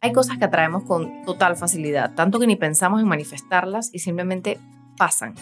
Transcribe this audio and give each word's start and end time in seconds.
Hay 0.00 0.12
cosas 0.12 0.38
que 0.38 0.44
atraemos 0.44 0.84
con 0.84 1.24
total 1.24 1.56
facilidad, 1.56 2.14
tanto 2.14 2.38
que 2.38 2.46
ni 2.46 2.54
pensamos 2.54 3.00
en 3.00 3.08
manifestarlas 3.08 3.92
y 3.92 3.98
simplemente 3.98 4.60
pasan. 4.96 5.34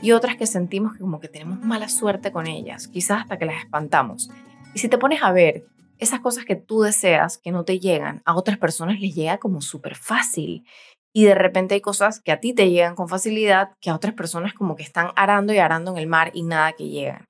Y 0.00 0.12
otras 0.12 0.36
que 0.36 0.46
sentimos 0.46 0.92
que 0.92 1.00
como 1.00 1.18
que 1.18 1.26
tenemos 1.26 1.60
mala 1.60 1.88
suerte 1.88 2.30
con 2.30 2.46
ellas, 2.46 2.86
quizás 2.86 3.22
hasta 3.22 3.36
que 3.36 3.46
las 3.46 3.64
espantamos. 3.64 4.30
Y 4.74 4.78
si 4.78 4.88
te 4.88 4.96
pones 4.96 5.24
a 5.24 5.32
ver, 5.32 5.66
esas 5.98 6.20
cosas 6.20 6.44
que 6.44 6.54
tú 6.54 6.82
deseas 6.82 7.38
que 7.38 7.50
no 7.50 7.64
te 7.64 7.80
llegan, 7.80 8.22
a 8.24 8.36
otras 8.36 8.58
personas 8.58 9.00
les 9.00 9.12
llega 9.12 9.38
como 9.38 9.60
súper 9.60 9.96
fácil. 9.96 10.64
Y 11.12 11.24
de 11.24 11.34
repente 11.34 11.74
hay 11.74 11.80
cosas 11.80 12.20
que 12.20 12.30
a 12.30 12.38
ti 12.38 12.54
te 12.54 12.70
llegan 12.70 12.94
con 12.94 13.08
facilidad 13.08 13.70
que 13.80 13.90
a 13.90 13.96
otras 13.96 14.14
personas 14.14 14.54
como 14.54 14.76
que 14.76 14.84
están 14.84 15.08
arando 15.16 15.52
y 15.52 15.58
arando 15.58 15.90
en 15.90 15.98
el 15.98 16.06
mar 16.06 16.30
y 16.32 16.44
nada 16.44 16.74
que 16.74 16.88
llegan. 16.88 17.26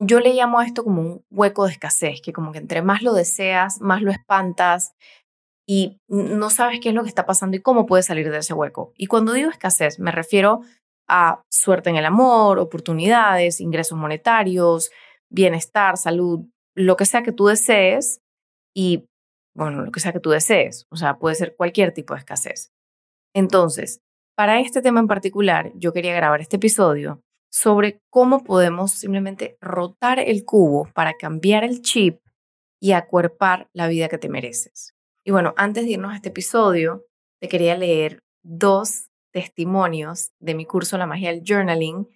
Yo 0.00 0.20
le 0.20 0.34
llamo 0.34 0.60
a 0.60 0.64
esto 0.64 0.84
como 0.84 1.02
un 1.02 1.24
hueco 1.30 1.66
de 1.66 1.72
escasez, 1.72 2.20
que 2.22 2.32
como 2.32 2.52
que 2.52 2.58
entre 2.58 2.82
más 2.82 3.02
lo 3.02 3.14
deseas, 3.14 3.80
más 3.80 4.00
lo 4.02 4.12
espantas, 4.12 4.94
y 5.66 6.00
no 6.08 6.48
sabes 6.48 6.80
qué 6.80 6.88
es 6.88 6.94
lo 6.94 7.02
que 7.02 7.10
está 7.10 7.26
pasando 7.26 7.56
y 7.56 7.60
cómo 7.60 7.84
puedes 7.84 8.06
salir 8.06 8.30
de 8.30 8.38
ese 8.38 8.54
hueco. 8.54 8.92
Y 8.96 9.06
cuando 9.06 9.34
digo 9.34 9.50
escasez, 9.50 9.98
me 9.98 10.10
refiero 10.10 10.62
a 11.08 11.42
suerte 11.50 11.90
en 11.90 11.96
el 11.96 12.06
amor, 12.06 12.58
oportunidades, 12.58 13.60
ingresos 13.60 13.98
monetarios, 13.98 14.90
bienestar, 15.30 15.98
salud, 15.98 16.46
lo 16.74 16.96
que 16.96 17.04
sea 17.04 17.22
que 17.22 17.32
tú 17.32 17.46
desees 17.48 18.20
y, 18.74 19.06
bueno, 19.54 19.82
lo 19.82 19.90
que 19.90 20.00
sea 20.00 20.12
que 20.12 20.20
tú 20.20 20.30
desees. 20.30 20.86
O 20.90 20.96
sea, 20.96 21.18
puede 21.18 21.34
ser 21.34 21.54
cualquier 21.54 21.92
tipo 21.92 22.14
de 22.14 22.20
escasez. 22.20 22.70
Entonces, 23.34 24.00
para 24.36 24.60
este 24.60 24.80
tema 24.80 25.00
en 25.00 25.06
particular, 25.08 25.72
yo 25.74 25.92
quería 25.92 26.14
grabar 26.14 26.40
este 26.40 26.56
episodio 26.56 27.20
sobre 27.50 28.00
cómo 28.10 28.44
podemos 28.44 28.92
simplemente 28.92 29.56
rotar 29.60 30.18
el 30.18 30.44
cubo 30.44 30.88
para 30.94 31.14
cambiar 31.14 31.64
el 31.64 31.82
chip 31.82 32.20
y 32.80 32.92
acuerpar 32.92 33.68
la 33.72 33.88
vida 33.88 34.08
que 34.08 34.18
te 34.18 34.28
mereces. 34.28 34.94
Y 35.24 35.30
bueno, 35.30 35.54
antes 35.56 35.84
de 35.84 35.92
irnos 35.92 36.12
a 36.12 36.16
este 36.16 36.28
episodio, 36.28 37.04
te 37.40 37.48
quería 37.48 37.76
leer 37.76 38.22
dos 38.42 39.08
testimonios 39.32 40.32
de 40.40 40.54
mi 40.54 40.64
curso 40.64 40.96
La 40.98 41.06
magia 41.06 41.30
del 41.30 41.42
journaling, 41.44 42.08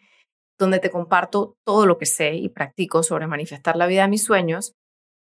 donde 0.58 0.78
te 0.78 0.90
comparto 0.90 1.56
todo 1.64 1.86
lo 1.86 1.98
que 1.98 2.06
sé 2.06 2.34
y 2.34 2.48
practico 2.48 3.02
sobre 3.02 3.26
manifestar 3.26 3.76
la 3.76 3.86
vida 3.86 4.02
de 4.02 4.08
mis 4.08 4.24
sueños, 4.24 4.74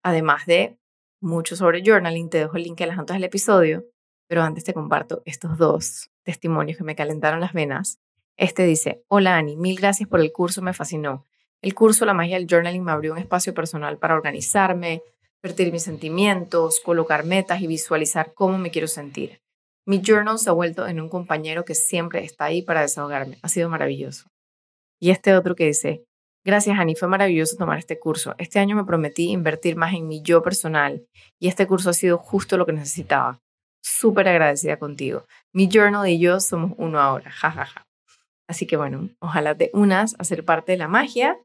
además 0.03 0.45
de 0.45 0.77
mucho 1.21 1.55
sobre 1.55 1.83
journaling. 1.83 2.29
Te 2.29 2.39
dejo 2.39 2.57
el 2.57 2.63
link 2.63 2.81
en 2.81 2.89
las 2.89 2.97
notas 2.97 3.15
del 3.15 3.23
episodio, 3.25 3.85
pero 4.27 4.41
antes 4.41 4.63
te 4.63 4.73
comparto 4.73 5.21
estos 5.25 5.57
dos 5.57 6.09
testimonios 6.23 6.77
que 6.77 6.83
me 6.83 6.95
calentaron 6.95 7.39
las 7.39 7.53
venas. 7.53 7.99
Este 8.37 8.65
dice, 8.65 9.03
hola 9.07 9.35
Ani, 9.35 9.57
mil 9.57 9.75
gracias 9.75 10.07
por 10.07 10.19
el 10.19 10.31
curso, 10.31 10.61
me 10.61 10.73
fascinó. 10.73 11.25
El 11.59 11.73
curso 11.73 12.05
La 12.05 12.13
magia 12.13 12.37
del 12.37 12.45
journaling 12.47 12.83
me 12.83 12.91
abrió 12.91 13.13
un 13.13 13.17
espacio 13.17 13.55
personal 13.55 13.97
para 13.97 14.13
organizarme, 14.13 15.01
vertir 15.41 15.71
mis 15.71 15.81
sentimientos, 15.81 16.79
colocar 16.79 17.25
metas 17.25 17.61
y 17.61 17.67
visualizar 17.67 18.35
cómo 18.35 18.59
me 18.59 18.69
quiero 18.69 18.87
sentir. 18.87 19.41
Mi 19.87 20.03
journal 20.05 20.37
se 20.37 20.51
ha 20.51 20.53
vuelto 20.53 20.85
en 20.85 21.01
un 21.01 21.09
compañero 21.09 21.65
que 21.65 21.73
siempre 21.73 22.23
está 22.23 22.45
ahí 22.45 22.61
para 22.61 22.81
desahogarme. 22.81 23.39
Ha 23.41 23.49
sido 23.49 23.69
maravilloso. 23.69 24.29
Y 24.99 25.09
este 25.09 25.35
otro 25.35 25.55
que 25.55 25.65
dice, 25.65 26.03
gracias 26.45 26.77
Ani, 26.77 26.95
fue 26.95 27.07
maravilloso 27.07 27.57
tomar 27.57 27.79
este 27.79 27.97
curso. 27.97 28.35
Este 28.37 28.59
año 28.59 28.75
me 28.75 28.85
prometí 28.85 29.31
invertir 29.31 29.77
más 29.77 29.95
en 29.95 30.07
mi 30.07 30.21
yo 30.21 30.43
personal 30.43 31.07
y 31.39 31.47
este 31.47 31.65
curso 31.65 31.89
ha 31.89 31.93
sido 31.93 32.19
justo 32.19 32.55
lo 32.55 32.67
que 32.67 32.73
necesitaba. 32.73 33.39
Súper 33.81 34.27
agradecida 34.27 34.77
contigo. 34.77 35.25
Mi 35.53 35.67
journal 35.67 36.07
y 36.07 36.19
yo 36.19 36.39
somos 36.39 36.73
uno 36.77 36.99
ahora. 36.99 37.31
Ja, 37.31 37.49
ja, 37.49 37.65
ja. 37.65 37.86
Así 38.47 38.65
que 38.65 38.77
bueno, 38.77 39.09
ojalá 39.19 39.55
te 39.55 39.69
unas 39.73 40.15
a 40.19 40.23
ser 40.23 40.45
parte 40.45 40.71
de 40.71 40.77
la 40.77 40.87
magia 40.87 41.37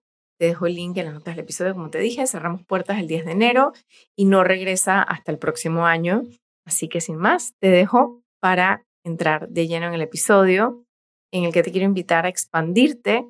te 0.42 0.48
dejo 0.48 0.66
el 0.66 0.74
link 0.74 0.96
en 0.96 1.04
las 1.04 1.14
notas 1.14 1.36
del 1.36 1.44
episodio, 1.44 1.72
como 1.72 1.90
te 1.90 2.00
dije, 2.00 2.26
cerramos 2.26 2.64
puertas 2.64 2.98
el 2.98 3.06
10 3.06 3.26
de 3.26 3.30
enero 3.30 3.72
y 4.16 4.24
no 4.24 4.42
regresa 4.42 5.00
hasta 5.00 5.30
el 5.30 5.38
próximo 5.38 5.86
año. 5.86 6.24
Así 6.66 6.88
que 6.88 7.00
sin 7.00 7.14
más, 7.14 7.54
te 7.60 7.68
dejo 7.68 8.24
para 8.40 8.84
entrar 9.04 9.48
de 9.50 9.68
lleno 9.68 9.86
en 9.86 9.94
el 9.94 10.02
episodio 10.02 10.84
en 11.32 11.44
el 11.44 11.52
que 11.52 11.62
te 11.62 11.70
quiero 11.70 11.86
invitar 11.86 12.26
a 12.26 12.28
expandirte 12.28 13.24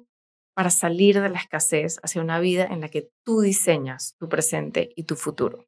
para 0.56 0.70
salir 0.70 1.20
de 1.20 1.28
la 1.28 1.38
escasez 1.38 1.98
hacia 2.02 2.22
una 2.22 2.40
vida 2.40 2.64
en 2.64 2.80
la 2.80 2.88
que 2.88 3.10
tú 3.26 3.42
diseñas 3.42 4.16
tu 4.18 4.30
presente 4.30 4.94
y 4.96 5.02
tu 5.02 5.16
futuro. 5.16 5.66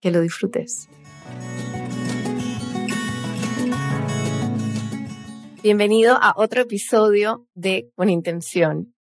Que 0.00 0.10
lo 0.10 0.22
disfrutes. 0.22 0.88
Bienvenido 5.66 6.14
a 6.14 6.32
otro 6.36 6.60
episodio 6.60 7.48
de 7.56 7.90
Con 7.96 8.08
Intención. 8.08 8.94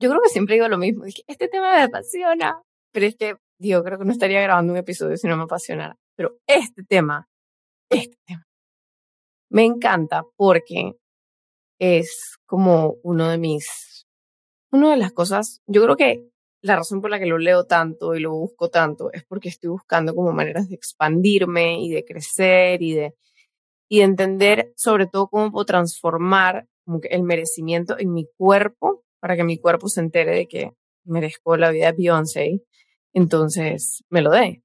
Yo 0.00 0.08
creo 0.08 0.22
que 0.22 0.30
siempre 0.30 0.54
digo 0.54 0.66
lo 0.66 0.78
mismo, 0.78 1.04
dije, 1.04 1.24
este 1.26 1.46
tema 1.46 1.76
me 1.76 1.82
apasiona, 1.82 2.62
pero 2.90 3.04
es 3.04 3.16
que, 3.16 3.34
digo, 3.58 3.84
creo 3.84 3.98
que 3.98 4.06
no 4.06 4.12
estaría 4.12 4.40
grabando 4.40 4.72
un 4.72 4.78
episodio 4.78 5.18
si 5.18 5.28
no 5.28 5.36
me 5.36 5.42
apasionara, 5.42 5.98
pero 6.16 6.38
este 6.46 6.84
tema, 6.84 7.28
este 7.90 8.16
tema, 8.24 8.46
me 9.50 9.66
encanta 9.66 10.24
porque 10.36 10.94
es 11.78 12.38
como 12.46 12.96
uno 13.02 13.28
de 13.28 13.36
mis, 13.36 14.06
una 14.72 14.92
de 14.92 14.96
las 14.96 15.12
cosas, 15.12 15.60
yo 15.66 15.82
creo 15.82 15.96
que 15.96 16.30
la 16.62 16.76
razón 16.76 17.02
por 17.02 17.10
la 17.10 17.18
que 17.18 17.26
lo 17.26 17.36
leo 17.36 17.66
tanto 17.66 18.14
y 18.14 18.20
lo 18.20 18.32
busco 18.32 18.70
tanto 18.70 19.12
es 19.12 19.22
porque 19.24 19.50
estoy 19.50 19.68
buscando 19.68 20.14
como 20.14 20.32
maneras 20.32 20.66
de 20.70 20.76
expandirme 20.76 21.78
y 21.78 21.90
de 21.90 22.06
crecer 22.06 22.80
y 22.80 22.94
de, 22.94 23.14
y 23.90 23.98
de 23.98 24.04
entender 24.04 24.72
sobre 24.76 25.06
todo 25.06 25.28
cómo 25.28 25.50
puedo 25.50 25.64
transformar 25.64 26.68
como 26.84 27.00
que 27.00 27.08
el 27.08 27.24
merecimiento 27.24 27.98
en 27.98 28.12
mi 28.12 28.26
cuerpo 28.36 29.02
para 29.20 29.34
que 29.36 29.42
mi 29.42 29.58
cuerpo 29.58 29.88
se 29.88 30.00
entere 30.00 30.34
de 30.34 30.46
que 30.46 30.70
merezco 31.04 31.56
la 31.56 31.70
vida 31.70 31.86
de 31.86 31.98
Beyoncé, 31.98 32.62
entonces 33.12 34.04
me 34.08 34.22
lo 34.22 34.30
dé. 34.30 34.62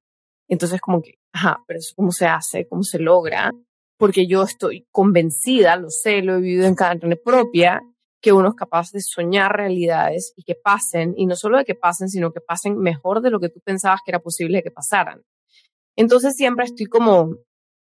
Entonces 0.47 0.79
como 0.79 1.01
que, 1.01 1.15
ajá, 1.33 1.63
pero 1.67 1.79
eso 1.79 1.93
cómo 1.95 2.11
se 2.11 2.27
hace, 2.27 2.67
cómo 2.67 2.83
se 2.83 2.99
logra, 2.99 3.51
porque 3.97 4.27
yo 4.27 4.43
estoy 4.43 4.85
convencida, 4.91 5.75
lo 5.75 5.89
sé, 5.89 6.21
lo 6.21 6.35
he 6.35 6.41
vivido 6.41 6.67
en 6.67 6.75
carne 6.75 7.15
propia, 7.15 7.81
que 8.21 8.31
uno 8.31 8.49
es 8.49 8.55
capaz 8.55 8.91
de 8.91 9.01
soñar 9.01 9.55
realidades 9.57 10.33
y 10.35 10.43
que 10.43 10.53
pasen, 10.53 11.15
y 11.17 11.25
no 11.25 11.35
solo 11.35 11.57
de 11.57 11.65
que 11.65 11.75
pasen, 11.75 12.09
sino 12.09 12.31
que 12.31 12.41
pasen 12.41 12.77
mejor 12.77 13.21
de 13.21 13.31
lo 13.31 13.39
que 13.39 13.49
tú 13.49 13.59
pensabas 13.61 14.01
que 14.05 14.11
era 14.11 14.19
posible 14.19 14.61
que 14.61 14.71
pasaran. 14.71 15.23
Entonces 15.95 16.35
siempre 16.35 16.65
estoy 16.65 16.85
como 16.85 17.37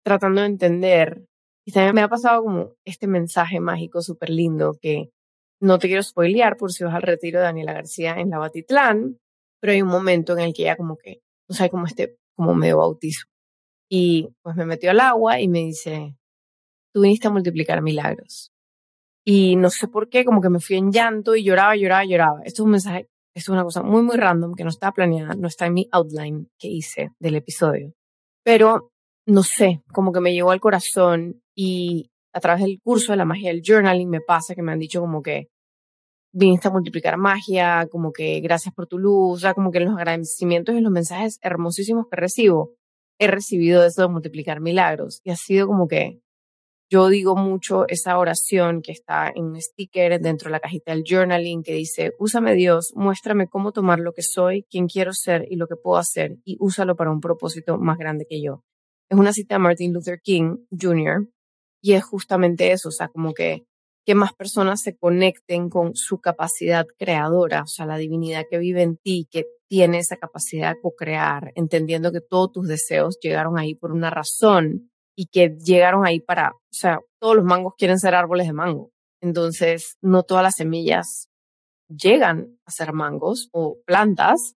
tratando 0.05 0.41
de 0.41 0.47
entender, 0.47 1.25
y 1.65 1.71
también 1.71 1.95
me 1.95 2.01
ha 2.01 2.07
pasado 2.07 2.43
como 2.43 2.73
este 2.85 3.07
mensaje 3.07 3.59
mágico 3.59 4.01
súper 4.01 4.29
lindo 4.29 4.77
que 4.79 5.09
no 5.59 5.79
te 5.79 5.87
quiero 5.87 6.03
spoilear 6.03 6.57
por 6.57 6.71
si 6.71 6.83
vas 6.83 6.93
al 6.93 7.01
retiro 7.01 7.39
de 7.39 7.45
Daniela 7.45 7.73
García 7.73 8.13
en 8.19 8.29
la 8.29 8.37
Batitlán, 8.37 9.17
pero 9.59 9.73
hay 9.73 9.81
un 9.81 9.89
momento 9.89 10.33
en 10.33 10.39
el 10.39 10.53
que 10.53 10.61
ella 10.63 10.77
como 10.77 10.95
que, 10.95 11.21
no 11.49 11.55
sé, 11.55 11.71
como 11.71 11.87
este, 11.87 12.17
como 12.35 12.53
medio 12.53 12.77
bautizo. 12.77 13.25
Y 13.89 14.29
pues 14.43 14.55
me 14.55 14.65
metió 14.65 14.91
al 14.91 14.99
agua 14.99 15.39
y 15.41 15.47
me 15.47 15.59
dice, 15.59 16.15
tú 16.93 17.01
viniste 17.01 17.27
a 17.27 17.31
multiplicar 17.31 17.81
milagros. 17.81 18.51
Y 19.25 19.55
no 19.55 19.71
sé 19.71 19.87
por 19.87 20.07
qué, 20.07 20.23
como 20.23 20.41
que 20.41 20.49
me 20.49 20.59
fui 20.59 20.75
en 20.75 20.91
llanto 20.91 21.35
y 21.35 21.43
lloraba, 21.43 21.75
lloraba, 21.75 22.05
lloraba. 22.05 22.41
Esto 22.43 22.61
es 22.61 22.65
un 22.65 22.71
mensaje, 22.71 23.09
esto 23.33 23.51
es 23.51 23.55
una 23.55 23.63
cosa 23.63 23.81
muy, 23.81 24.03
muy 24.03 24.17
random 24.17 24.53
que 24.53 24.63
no 24.63 24.69
está 24.69 24.91
planeada, 24.91 25.33
no 25.33 25.47
está 25.47 25.65
en 25.65 25.73
mi 25.73 25.87
outline 25.91 26.47
que 26.59 26.67
hice 26.67 27.09
del 27.17 27.35
episodio. 27.35 27.93
Pero, 28.43 28.91
no 29.25 29.43
sé, 29.43 29.81
como 29.91 30.11
que 30.11 30.21
me 30.21 30.33
llegó 30.33 30.51
al 30.51 30.59
corazón 30.59 31.41
y 31.55 32.11
a 32.33 32.39
través 32.39 32.63
del 32.63 32.79
curso 32.81 33.13
de 33.13 33.17
la 33.17 33.25
magia 33.25 33.49
del 33.49 33.63
journaling 33.65 34.09
me 34.09 34.21
pasa 34.21 34.55
que 34.55 34.61
me 34.61 34.71
han 34.71 34.79
dicho 34.79 34.99
como 34.99 35.21
que 35.21 35.49
viniste 36.33 36.67
a 36.67 36.71
multiplicar 36.71 37.17
magia, 37.17 37.87
como 37.89 38.11
que 38.11 38.41
gracias 38.41 38.73
por 38.73 38.87
tu 38.87 38.99
luz, 38.99 39.37
o 39.37 39.39
sea, 39.39 39.53
como 39.53 39.71
que 39.71 39.79
los 39.79 39.95
agradecimientos 39.95 40.75
y 40.75 40.81
los 40.81 40.91
mensajes 40.91 41.39
hermosísimos 41.41 42.07
que 42.11 42.17
recibo, 42.17 42.73
he 43.17 43.27
recibido 43.27 43.85
eso 43.85 44.01
de 44.01 44.09
multiplicar 44.09 44.59
milagros. 44.59 45.21
Y 45.23 45.31
ha 45.31 45.37
sido 45.37 45.65
como 45.67 45.87
que 45.87 46.19
yo 46.91 47.07
digo 47.07 47.35
mucho 47.37 47.85
esa 47.87 48.19
oración 48.19 48.81
que 48.81 48.91
está 48.91 49.31
en 49.33 49.45
un 49.45 49.61
sticker 49.61 50.19
dentro 50.19 50.49
de 50.49 50.51
la 50.51 50.59
cajita 50.59 50.91
del 50.91 51.03
journaling 51.07 51.63
que 51.63 51.73
dice, 51.73 52.13
úsame 52.19 52.53
Dios, 52.53 52.91
muéstrame 52.95 53.47
cómo 53.47 53.71
tomar 53.71 53.99
lo 53.99 54.11
que 54.11 54.21
soy, 54.21 54.65
quién 54.69 54.87
quiero 54.87 55.13
ser 55.13 55.47
y 55.49 55.55
lo 55.55 55.67
que 55.67 55.77
puedo 55.77 55.97
hacer 55.97 56.37
y 56.43 56.57
úsalo 56.59 56.97
para 56.97 57.11
un 57.11 57.21
propósito 57.21 57.77
más 57.77 57.97
grande 57.97 58.25
que 58.29 58.41
yo. 58.41 58.63
Es 59.09 59.17
una 59.17 59.33
cita 59.33 59.55
de 59.55 59.59
Martin 59.59 59.93
Luther 59.93 60.19
King 60.21 60.57
Jr. 60.71 61.27
Y 61.81 61.93
es 61.93 62.03
justamente 62.03 62.71
eso, 62.71 62.89
o 62.89 62.91
sea, 62.91 63.07
como 63.09 63.33
que 63.33 63.65
que 64.05 64.15
más 64.15 64.33
personas 64.33 64.81
se 64.81 64.95
conecten 64.95 65.69
con 65.69 65.95
su 65.95 66.19
capacidad 66.19 66.85
creadora, 66.97 67.63
o 67.63 67.67
sea, 67.67 67.87
la 67.87 67.97
divinidad 67.97 68.43
que 68.49 68.59
vive 68.59 68.83
en 68.83 68.97
ti, 68.97 69.27
que 69.31 69.45
tiene 69.67 69.97
esa 69.97 70.17
capacidad 70.17 70.75
de 70.75 70.81
co-crear, 70.81 71.51
entendiendo 71.55 72.11
que 72.11 72.21
todos 72.21 72.51
tus 72.51 72.67
deseos 72.67 73.17
llegaron 73.19 73.57
ahí 73.57 73.73
por 73.73 73.91
una 73.91 74.11
razón 74.11 74.91
y 75.17 75.27
que 75.27 75.57
llegaron 75.57 76.05
ahí 76.05 76.19
para, 76.19 76.51
o 76.51 76.59
sea, 76.71 76.99
todos 77.19 77.35
los 77.35 77.45
mangos 77.45 77.73
quieren 77.77 77.97
ser 77.97 78.13
árboles 78.13 78.45
de 78.45 78.53
mango. 78.53 78.91
Entonces, 79.21 79.97
no 80.01 80.21
todas 80.21 80.43
las 80.43 80.55
semillas 80.55 81.29
llegan 81.87 82.59
a 82.65 82.71
ser 82.71 82.93
mangos 82.93 83.49
o 83.53 83.77
plantas, 83.87 84.53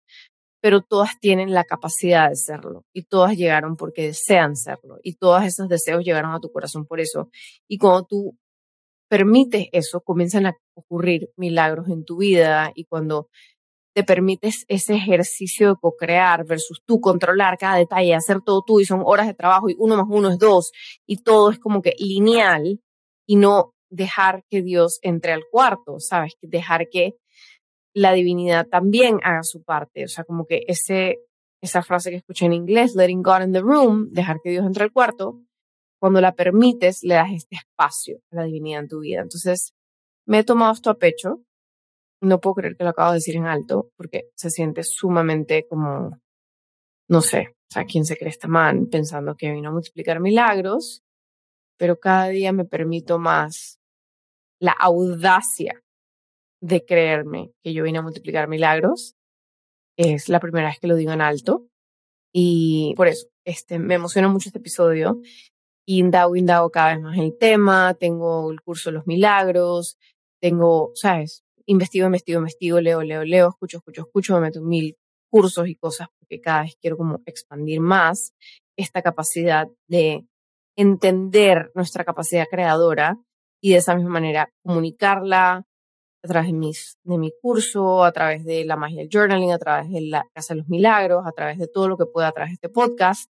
pero 0.62 0.82
todas 0.82 1.20
tienen 1.20 1.54
la 1.54 1.64
capacidad 1.64 2.30
de 2.30 2.36
serlo 2.36 2.86
y 2.94 3.04
todas 3.04 3.38
llegaron 3.38 3.76
porque 3.76 4.04
desean 4.04 4.56
serlo 4.56 4.98
y 5.04 5.16
todos 5.16 5.44
esos 5.44 5.70
deseos 5.70 6.04
llegaron 6.04 6.34
a 6.34 6.40
tu 6.40 6.52
corazón 6.52 6.86
por 6.86 7.00
eso. 7.00 7.30
Y 7.68 7.78
cuando 7.78 8.06
tú 8.06 8.38
permites 9.10 9.68
eso, 9.72 10.02
comienzan 10.02 10.48
a 10.48 10.58
ocurrir 10.76 11.30
milagros 11.38 11.90
en 11.90 12.04
tu 12.06 12.18
vida 12.18 12.72
y 12.76 12.86
cuando 12.86 13.30
te 13.94 14.04
permites 14.04 14.64
ese 14.68 14.94
ejercicio 14.94 15.70
de 15.70 15.76
co-crear 15.82 16.46
versus 16.46 16.84
tú 16.86 17.00
controlar 17.02 17.58
cada 17.58 17.78
detalle, 17.78 18.14
hacer 18.14 18.42
todo 18.46 18.62
tú 18.66 18.80
y 18.80 18.86
son 18.86 19.02
horas 19.04 19.26
de 19.26 19.34
trabajo 19.34 19.70
y 19.70 19.76
uno 19.80 19.98
más 19.98 20.06
uno 20.10 20.30
es 20.30 20.38
dos 20.38 20.72
y 21.08 21.24
todo 21.24 21.50
es 21.50 21.58
como 21.58 21.82
que 21.82 21.96
lineal 21.98 22.80
y 23.26 23.36
no 23.38 23.74
dejar 23.90 24.44
que 24.50 24.62
Dios 24.62 25.00
entre 25.02 25.34
al 25.34 25.46
cuarto, 25.50 26.00
¿sabes? 26.00 26.34
Dejar 26.42 26.90
que 26.92 27.16
la 27.98 28.14
divinidad 28.14 28.68
también 28.68 29.20
haga 29.24 29.42
su 29.42 29.64
parte, 29.64 30.04
o 30.04 30.08
sea, 30.08 30.24
como 30.24 30.46
que 30.46 30.62
ese, 30.68 31.18
esa 31.64 31.82
frase 31.82 32.12
que 32.12 32.18
escuché 32.18 32.46
en 32.46 32.54
inglés, 32.54 32.94
letting 32.96 33.24
God 33.24 33.42
in 33.42 33.54
the 33.54 33.62
room, 33.62 34.10
dejar 34.12 34.38
que 34.44 34.52
Dios 34.52 34.66
entre 34.68 34.84
al 34.84 34.92
cuarto, 34.92 35.42
cuando 36.00 36.22
la 36.22 36.36
permites, 36.36 37.02
le 37.02 37.16
das 37.16 37.32
este 37.32 37.56
espacio 37.56 38.20
a 38.32 38.36
la 38.36 38.44
divinidad 38.44 38.82
en 38.82 38.88
tu 38.88 39.00
vida. 39.00 39.22
Entonces, 39.22 39.74
me 40.28 40.38
he 40.40 40.44
tomado 40.44 40.74
esto 40.74 40.92
a 40.92 41.00
pecho, 41.00 41.42
no 42.22 42.40
puedo 42.40 42.56
creer 42.56 42.78
que 42.78 42.84
lo 42.84 42.92
acabo 42.92 43.12
de 43.12 43.18
decir 43.18 43.36
en 43.36 43.48
alto, 43.48 43.90
porque 43.98 44.30
se 44.36 44.52
siente 44.52 44.84
sumamente 44.84 45.66
como, 45.68 46.20
no 47.10 47.22
sé, 47.22 47.56
o 47.72 47.74
sea, 47.74 47.86
¿quién 47.86 48.06
se 48.06 48.16
cree 48.16 48.30
esta 48.30 48.48
man 48.48 48.90
pensando 48.92 49.36
que 49.36 49.52
vino 49.52 49.70
a 49.70 49.74
multiplicar 49.74 50.20
milagros? 50.20 51.02
Pero 51.80 52.00
cada 52.00 52.28
día 52.28 52.54
me 52.54 52.66
permito 52.66 53.18
más 53.18 53.80
la 54.60 54.74
audacia 54.74 55.84
de 56.62 56.86
creerme 56.86 57.52
que 57.64 57.74
yo 57.74 57.84
vine 57.84 58.00
a 58.00 58.02
multiplicar 58.02 58.48
milagros. 58.48 59.16
Es 59.98 60.30
la 60.30 60.40
primera 60.40 60.68
vez 60.68 60.80
que 60.80 60.88
lo 60.88 60.96
digo 60.96 61.12
en 61.12 61.22
alto. 61.22 61.68
Y 62.34 62.94
por 62.96 63.08
eso, 63.08 63.28
este, 63.46 63.80
me 63.80 63.96
emociona 63.96 64.28
mucho 64.28 64.50
este 64.50 64.60
episodio. 64.60 65.22
Y 65.86 66.00
indago, 66.00 66.36
indago 66.36 66.70
cada 66.70 66.94
vez 66.94 67.02
más 67.02 67.18
el 67.18 67.38
tema. 67.38 67.94
Tengo 67.94 68.52
el 68.52 68.62
curso 68.62 68.90
de 68.90 68.96
los 68.96 69.08
milagros. 69.08 69.98
Tengo, 70.42 70.92
¿sabes? 70.96 71.44
investigo, 71.68 72.06
investigo, 72.06 72.40
investigo, 72.40 72.80
leo, 72.80 73.04
leo, 73.04 73.24
leo, 73.24 73.50
escucho, 73.50 73.78
escucho, 73.78 74.02
escucho, 74.02 74.34
me 74.36 74.42
meto 74.42 74.62
mil 74.62 74.98
cursos 75.30 75.68
y 75.68 75.76
cosas 75.76 76.08
porque 76.20 76.42
cada 76.42 76.64
vez 76.64 76.78
quiero 76.82 76.98
como 76.98 77.22
expandir 77.26 77.82
más 77.82 78.34
esta 78.78 79.02
capacidad 79.02 79.68
de 79.88 80.26
entender 80.78 81.72
nuestra 81.76 82.06
capacidad 82.06 82.46
creadora 82.50 83.18
y 83.62 83.72
de 83.72 83.78
esa 83.78 83.96
misma 83.96 84.12
manera 84.12 84.50
comunicarla 84.64 85.66
a 86.28 86.34
través 86.34 86.52
de, 86.52 86.58
mis, 86.58 86.98
de 87.04 87.18
mi 87.18 87.32
curso, 87.42 88.04
a 88.04 88.12
través 88.12 88.44
de 88.44 88.66
la 88.66 88.76
magia 88.76 89.00
del 89.00 89.10
journaling, 89.10 89.54
a 89.54 89.58
través 89.58 89.90
de 89.90 90.02
la 90.02 90.26
Casa 90.34 90.54
de 90.54 90.60
los 90.60 90.68
Milagros, 90.68 91.24
a 91.26 91.32
través 91.32 91.58
de 91.58 91.68
todo 91.68 91.88
lo 91.88 91.96
que 91.96 92.06
pueda 92.06 92.28
a 92.28 92.32
través 92.34 92.52
de 92.52 92.56
este 92.56 92.70
podcast, 92.70 93.32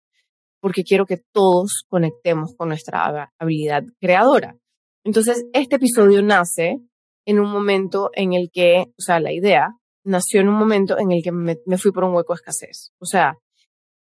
porque 0.59 0.83
quiero 0.83 1.05
que 1.05 1.21
todos 1.31 1.85
conectemos 1.87 2.53
con 2.53 2.67
nuestra 2.67 3.31
habilidad 3.39 3.83
creadora. 4.01 4.57
Entonces, 5.05 5.45
este 5.53 5.77
episodio 5.77 6.21
nace 6.21 6.81
en 7.25 7.39
un 7.39 7.49
momento 7.49 8.09
en 8.13 8.33
el 8.33 8.51
que, 8.51 8.87
o 8.97 9.01
sea, 9.01 9.21
la 9.21 9.31
idea 9.31 9.69
nació 10.03 10.41
en 10.41 10.49
un 10.49 10.55
momento 10.55 10.99
en 10.99 11.11
el 11.11 11.23
que 11.23 11.31
me, 11.31 11.55
fui 11.77 11.93
por 11.93 12.03
un 12.03 12.13
hueco 12.13 12.33
de 12.33 12.39
escasez. 12.39 12.91
O 12.99 13.05
sea, 13.05 13.37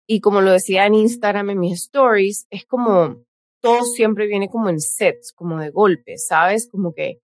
y 0.08 0.20
como 0.20 0.42
lo 0.42 0.52
decía 0.52 0.88
en 0.88 0.96
Instagram, 0.96 1.52
en 1.52 1.60
mis 1.60 1.84
stories, 1.84 2.48
es 2.50 2.66
como 2.66 3.24
todo 3.62 3.84
siempre 3.84 4.26
viene 4.26 4.50
como 4.50 4.70
en 4.70 4.80
sets, 4.80 5.32
como 5.32 5.60
de 5.60 5.70
golpe, 5.70 6.18
¿sabes? 6.18 6.68
Como 6.72 6.94
que 6.94 7.20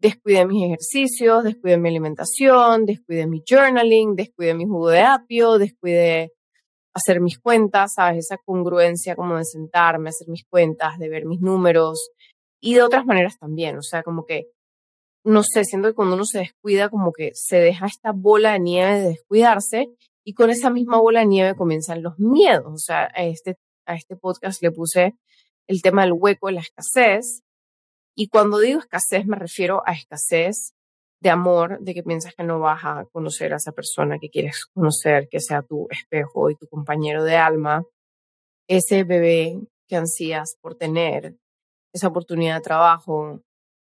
descuide 0.00 0.46
mis 0.46 0.64
ejercicios, 0.64 1.44
descuide 1.44 1.78
mi 1.78 1.88
alimentación, 1.88 2.86
descuide 2.86 3.26
mi 3.26 3.42
journaling, 3.48 4.16
descuide 4.16 4.54
mi 4.54 4.64
jugo 4.64 4.88
de 4.88 5.00
apio, 5.00 5.58
descuide 5.58 6.32
hacer 6.94 7.20
mis 7.20 7.38
cuentas, 7.38 7.92
¿sabes? 7.94 8.26
Esa 8.26 8.38
congruencia 8.44 9.14
como 9.14 9.36
de 9.36 9.44
sentarme, 9.44 10.08
hacer 10.08 10.28
mis 10.28 10.44
cuentas, 10.44 10.98
de 10.98 11.08
ver 11.08 11.26
mis 11.26 11.40
números 11.40 12.10
y 12.60 12.74
de 12.74 12.82
otras 12.82 13.06
maneras 13.06 13.38
también, 13.38 13.78
o 13.78 13.82
sea, 13.82 14.02
como 14.02 14.24
que 14.24 14.46
no 15.24 15.42
sé, 15.42 15.64
siento 15.64 15.88
que 15.88 15.94
cuando 15.94 16.14
uno 16.14 16.24
se 16.24 16.38
descuida, 16.38 16.88
como 16.88 17.12
que 17.12 17.32
se 17.34 17.58
deja 17.58 17.86
esta 17.86 18.12
bola 18.12 18.52
de 18.52 18.60
nieve 18.60 19.00
de 19.00 19.08
descuidarse 19.08 19.88
y 20.24 20.34
con 20.34 20.50
esa 20.50 20.70
misma 20.70 20.98
bola 20.98 21.20
de 21.20 21.26
nieve 21.26 21.54
comienzan 21.54 22.02
los 22.02 22.18
miedos. 22.18 22.72
O 22.72 22.78
sea, 22.78 23.10
a 23.14 23.24
este, 23.24 23.56
a 23.86 23.94
este 23.94 24.16
podcast 24.16 24.62
le 24.62 24.70
puse 24.70 25.14
el 25.66 25.82
tema 25.82 26.02
del 26.02 26.12
hueco 26.12 26.50
la 26.50 26.60
escasez. 26.60 27.42
Y 28.20 28.28
cuando 28.28 28.58
digo 28.58 28.80
escasez, 28.80 29.24
me 29.24 29.38
refiero 29.38 29.82
a 29.86 29.92
escasez 29.92 30.74
de 31.22 31.30
amor, 31.30 31.78
de 31.80 31.94
que 31.94 32.02
piensas 32.02 32.34
que 32.34 32.42
no 32.42 32.60
vas 32.60 32.82
a 32.84 33.06
conocer 33.12 33.54
a 33.54 33.56
esa 33.56 33.72
persona 33.72 34.18
que 34.18 34.28
quieres 34.28 34.66
conocer, 34.74 35.26
que 35.30 35.40
sea 35.40 35.62
tu 35.62 35.86
espejo 35.88 36.50
y 36.50 36.54
tu 36.54 36.66
compañero 36.66 37.24
de 37.24 37.38
alma, 37.38 37.82
ese 38.68 39.04
bebé 39.04 39.58
que 39.88 39.96
ansías 39.96 40.58
por 40.60 40.74
tener, 40.74 41.34
esa 41.94 42.08
oportunidad 42.08 42.56
de 42.56 42.60
trabajo, 42.60 43.40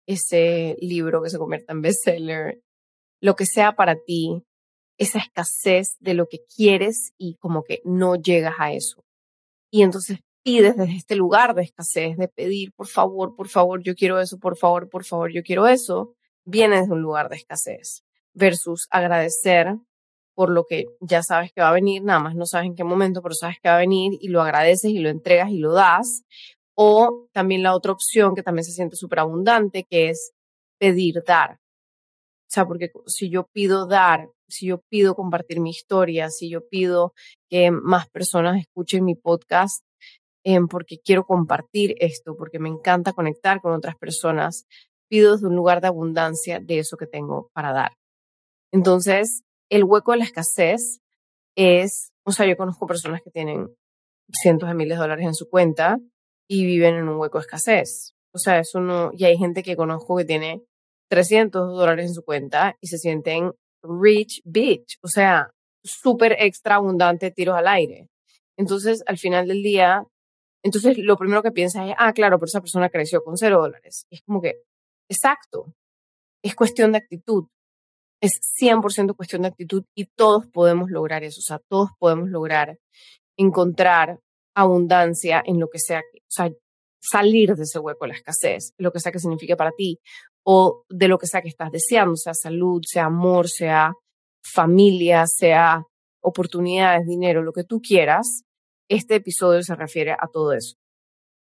ese 0.07 0.77
libro 0.79 1.23
que 1.23 1.31
se 1.31 1.39
convierta 1.39 1.73
en 1.73 1.81
bestseller, 1.81 2.61
lo 3.23 3.35
que 3.35 3.47
sea 3.47 3.75
para 3.75 3.95
ti, 3.95 4.43
esa 4.99 5.17
escasez 5.17 5.97
de 5.99 6.13
lo 6.13 6.27
que 6.27 6.45
quieres 6.55 7.11
y 7.17 7.37
como 7.37 7.63
que 7.63 7.81
no 7.85 8.17
llegas 8.17 8.53
a 8.59 8.71
eso. 8.71 9.03
Y 9.71 9.81
entonces 9.81 10.19
pides 10.43 10.75
desde 10.77 10.95
este 10.95 11.15
lugar 11.15 11.53
de 11.55 11.63
escasez, 11.63 12.17
de 12.17 12.27
pedir, 12.27 12.71
por 12.73 12.87
favor, 12.87 13.35
por 13.35 13.47
favor, 13.47 13.81
yo 13.83 13.95
quiero 13.95 14.19
eso, 14.19 14.37
por 14.39 14.57
favor, 14.57 14.89
por 14.89 15.03
favor, 15.05 15.31
yo 15.31 15.43
quiero 15.43 15.67
eso, 15.67 16.15
viene 16.45 16.81
desde 16.81 16.93
un 16.93 17.01
lugar 17.01 17.29
de 17.29 17.37
escasez 17.37 18.03
versus 18.33 18.87
agradecer 18.89 19.75
por 20.33 20.49
lo 20.49 20.65
que 20.65 20.85
ya 20.99 21.23
sabes 21.23 21.51
que 21.51 21.61
va 21.61 21.69
a 21.69 21.73
venir, 21.73 22.03
nada 22.03 22.19
más 22.19 22.35
no 22.35 22.45
sabes 22.45 22.67
en 22.67 22.75
qué 22.75 22.83
momento, 22.83 23.21
pero 23.21 23.35
sabes 23.35 23.57
que 23.61 23.69
va 23.69 23.75
a 23.75 23.79
venir 23.79 24.17
y 24.19 24.29
lo 24.29 24.41
agradeces 24.41 24.91
y 24.91 24.99
lo 24.99 25.09
entregas 25.09 25.49
y 25.51 25.59
lo 25.59 25.73
das, 25.73 26.23
o 26.73 27.27
también 27.33 27.63
la 27.63 27.75
otra 27.75 27.91
opción 27.91 28.33
que 28.33 28.43
también 28.43 28.63
se 28.63 28.71
siente 28.71 28.95
súper 28.95 29.19
abundante, 29.19 29.85
que 29.89 30.09
es 30.09 30.31
pedir 30.79 31.23
dar. 31.25 31.59
O 32.51 32.53
sea, 32.53 32.65
porque 32.65 32.91
si 33.05 33.29
yo 33.29 33.47
pido 33.53 33.85
dar, 33.87 34.29
si 34.47 34.67
yo 34.67 34.81
pido 34.89 35.15
compartir 35.15 35.59
mi 35.59 35.69
historia, 35.69 36.29
si 36.29 36.49
yo 36.49 36.67
pido 36.67 37.13
que 37.49 37.71
más 37.71 38.09
personas 38.09 38.59
escuchen 38.59 39.05
mi 39.05 39.15
podcast, 39.15 39.85
eh, 40.43 40.59
porque 40.69 40.97
quiero 41.03 41.25
compartir 41.25 41.95
esto, 41.99 42.35
porque 42.35 42.59
me 42.59 42.69
encanta 42.69 43.13
conectar 43.13 43.61
con 43.61 43.73
otras 43.73 43.95
personas, 43.95 44.65
pido 45.09 45.33
desde 45.33 45.47
un 45.47 45.55
lugar 45.55 45.81
de 45.81 45.87
abundancia 45.87 46.59
de 46.59 46.79
eso 46.79 46.97
que 46.97 47.07
tengo 47.07 47.49
para 47.53 47.73
dar. 47.73 47.93
Entonces, 48.71 49.43
el 49.69 49.83
hueco 49.83 50.11
de 50.11 50.19
la 50.19 50.23
escasez 50.25 50.99
es, 51.55 52.11
o 52.25 52.31
sea, 52.31 52.47
yo 52.47 52.57
conozco 52.57 52.87
personas 52.87 53.21
que 53.21 53.31
tienen 53.31 53.67
cientos 54.31 54.69
de 54.69 54.75
miles 54.75 54.97
de 54.97 55.01
dólares 55.01 55.25
en 55.25 55.35
su 55.35 55.49
cuenta 55.49 55.99
y 56.49 56.65
viven 56.65 56.95
en 56.95 57.09
un 57.09 57.19
hueco 57.19 57.37
de 57.37 57.43
escasez. 57.43 58.13
O 58.33 58.37
sea, 58.37 58.59
eso 58.59 58.79
no, 58.79 59.11
y 59.13 59.25
hay 59.25 59.37
gente 59.37 59.63
que 59.63 59.75
conozco 59.75 60.17
que 60.17 60.25
tiene 60.25 60.63
300 61.09 61.75
dólares 61.75 62.07
en 62.07 62.13
su 62.13 62.23
cuenta 62.23 62.77
y 62.79 62.87
se 62.87 62.97
sienten 62.97 63.51
rich 63.83 64.41
bitch, 64.45 64.97
o 65.03 65.07
sea, 65.07 65.51
súper 65.83 66.37
extra 66.39 66.75
abundante 66.75 67.31
tiros 67.31 67.57
al 67.57 67.67
aire. 67.67 68.07
Entonces, 68.57 69.03
al 69.07 69.17
final 69.17 69.47
del 69.47 69.63
día, 69.63 70.05
entonces 70.63 70.97
lo 70.97 71.17
primero 71.17 71.41
que 71.43 71.51
piensas 71.51 71.89
es, 71.89 71.95
ah, 71.97 72.13
claro, 72.13 72.37
pero 72.37 72.47
esa 72.47 72.61
persona 72.61 72.89
creció 72.89 73.23
con 73.23 73.37
cero 73.37 73.59
dólares. 73.61 74.05
es 74.09 74.21
como 74.21 74.41
que, 74.41 74.61
exacto, 75.09 75.73
es 76.43 76.55
cuestión 76.55 76.91
de 76.91 76.99
actitud. 76.99 77.45
Es 78.21 78.39
100% 78.59 79.15
cuestión 79.15 79.41
de 79.41 79.47
actitud 79.47 79.83
y 79.95 80.05
todos 80.05 80.45
podemos 80.47 80.91
lograr 80.91 81.23
eso. 81.23 81.39
O 81.39 81.43
sea, 81.43 81.59
todos 81.67 81.89
podemos 81.97 82.29
lograr 82.29 82.77
encontrar 83.37 84.19
abundancia 84.55 85.41
en 85.45 85.59
lo 85.59 85.69
que 85.69 85.79
sea, 85.79 85.99
o 85.99 86.29
sea, 86.29 86.51
salir 87.01 87.55
de 87.55 87.63
ese 87.63 87.79
hueco 87.79 88.05
de 88.05 88.09
la 88.09 88.17
escasez, 88.17 88.73
lo 88.77 88.91
que 88.91 88.99
sea 88.99 89.11
que 89.11 89.19
signifique 89.19 89.55
para 89.55 89.71
ti, 89.71 89.99
o 90.43 90.83
de 90.89 91.07
lo 91.07 91.17
que 91.17 91.25
sea 91.25 91.41
que 91.41 91.47
estás 91.49 91.71
deseando, 91.71 92.15
sea 92.15 92.33
salud, 92.33 92.81
sea 92.85 93.05
amor, 93.05 93.49
sea 93.49 93.93
familia, 94.43 95.25
sea 95.25 95.83
oportunidades, 96.21 97.07
dinero, 97.07 97.41
lo 97.41 97.53
que 97.53 97.63
tú 97.63 97.81
quieras, 97.81 98.43
este 98.91 99.15
episodio 99.15 99.63
se 99.63 99.75
refiere 99.75 100.11
a 100.11 100.27
todo 100.31 100.53
eso. 100.53 100.75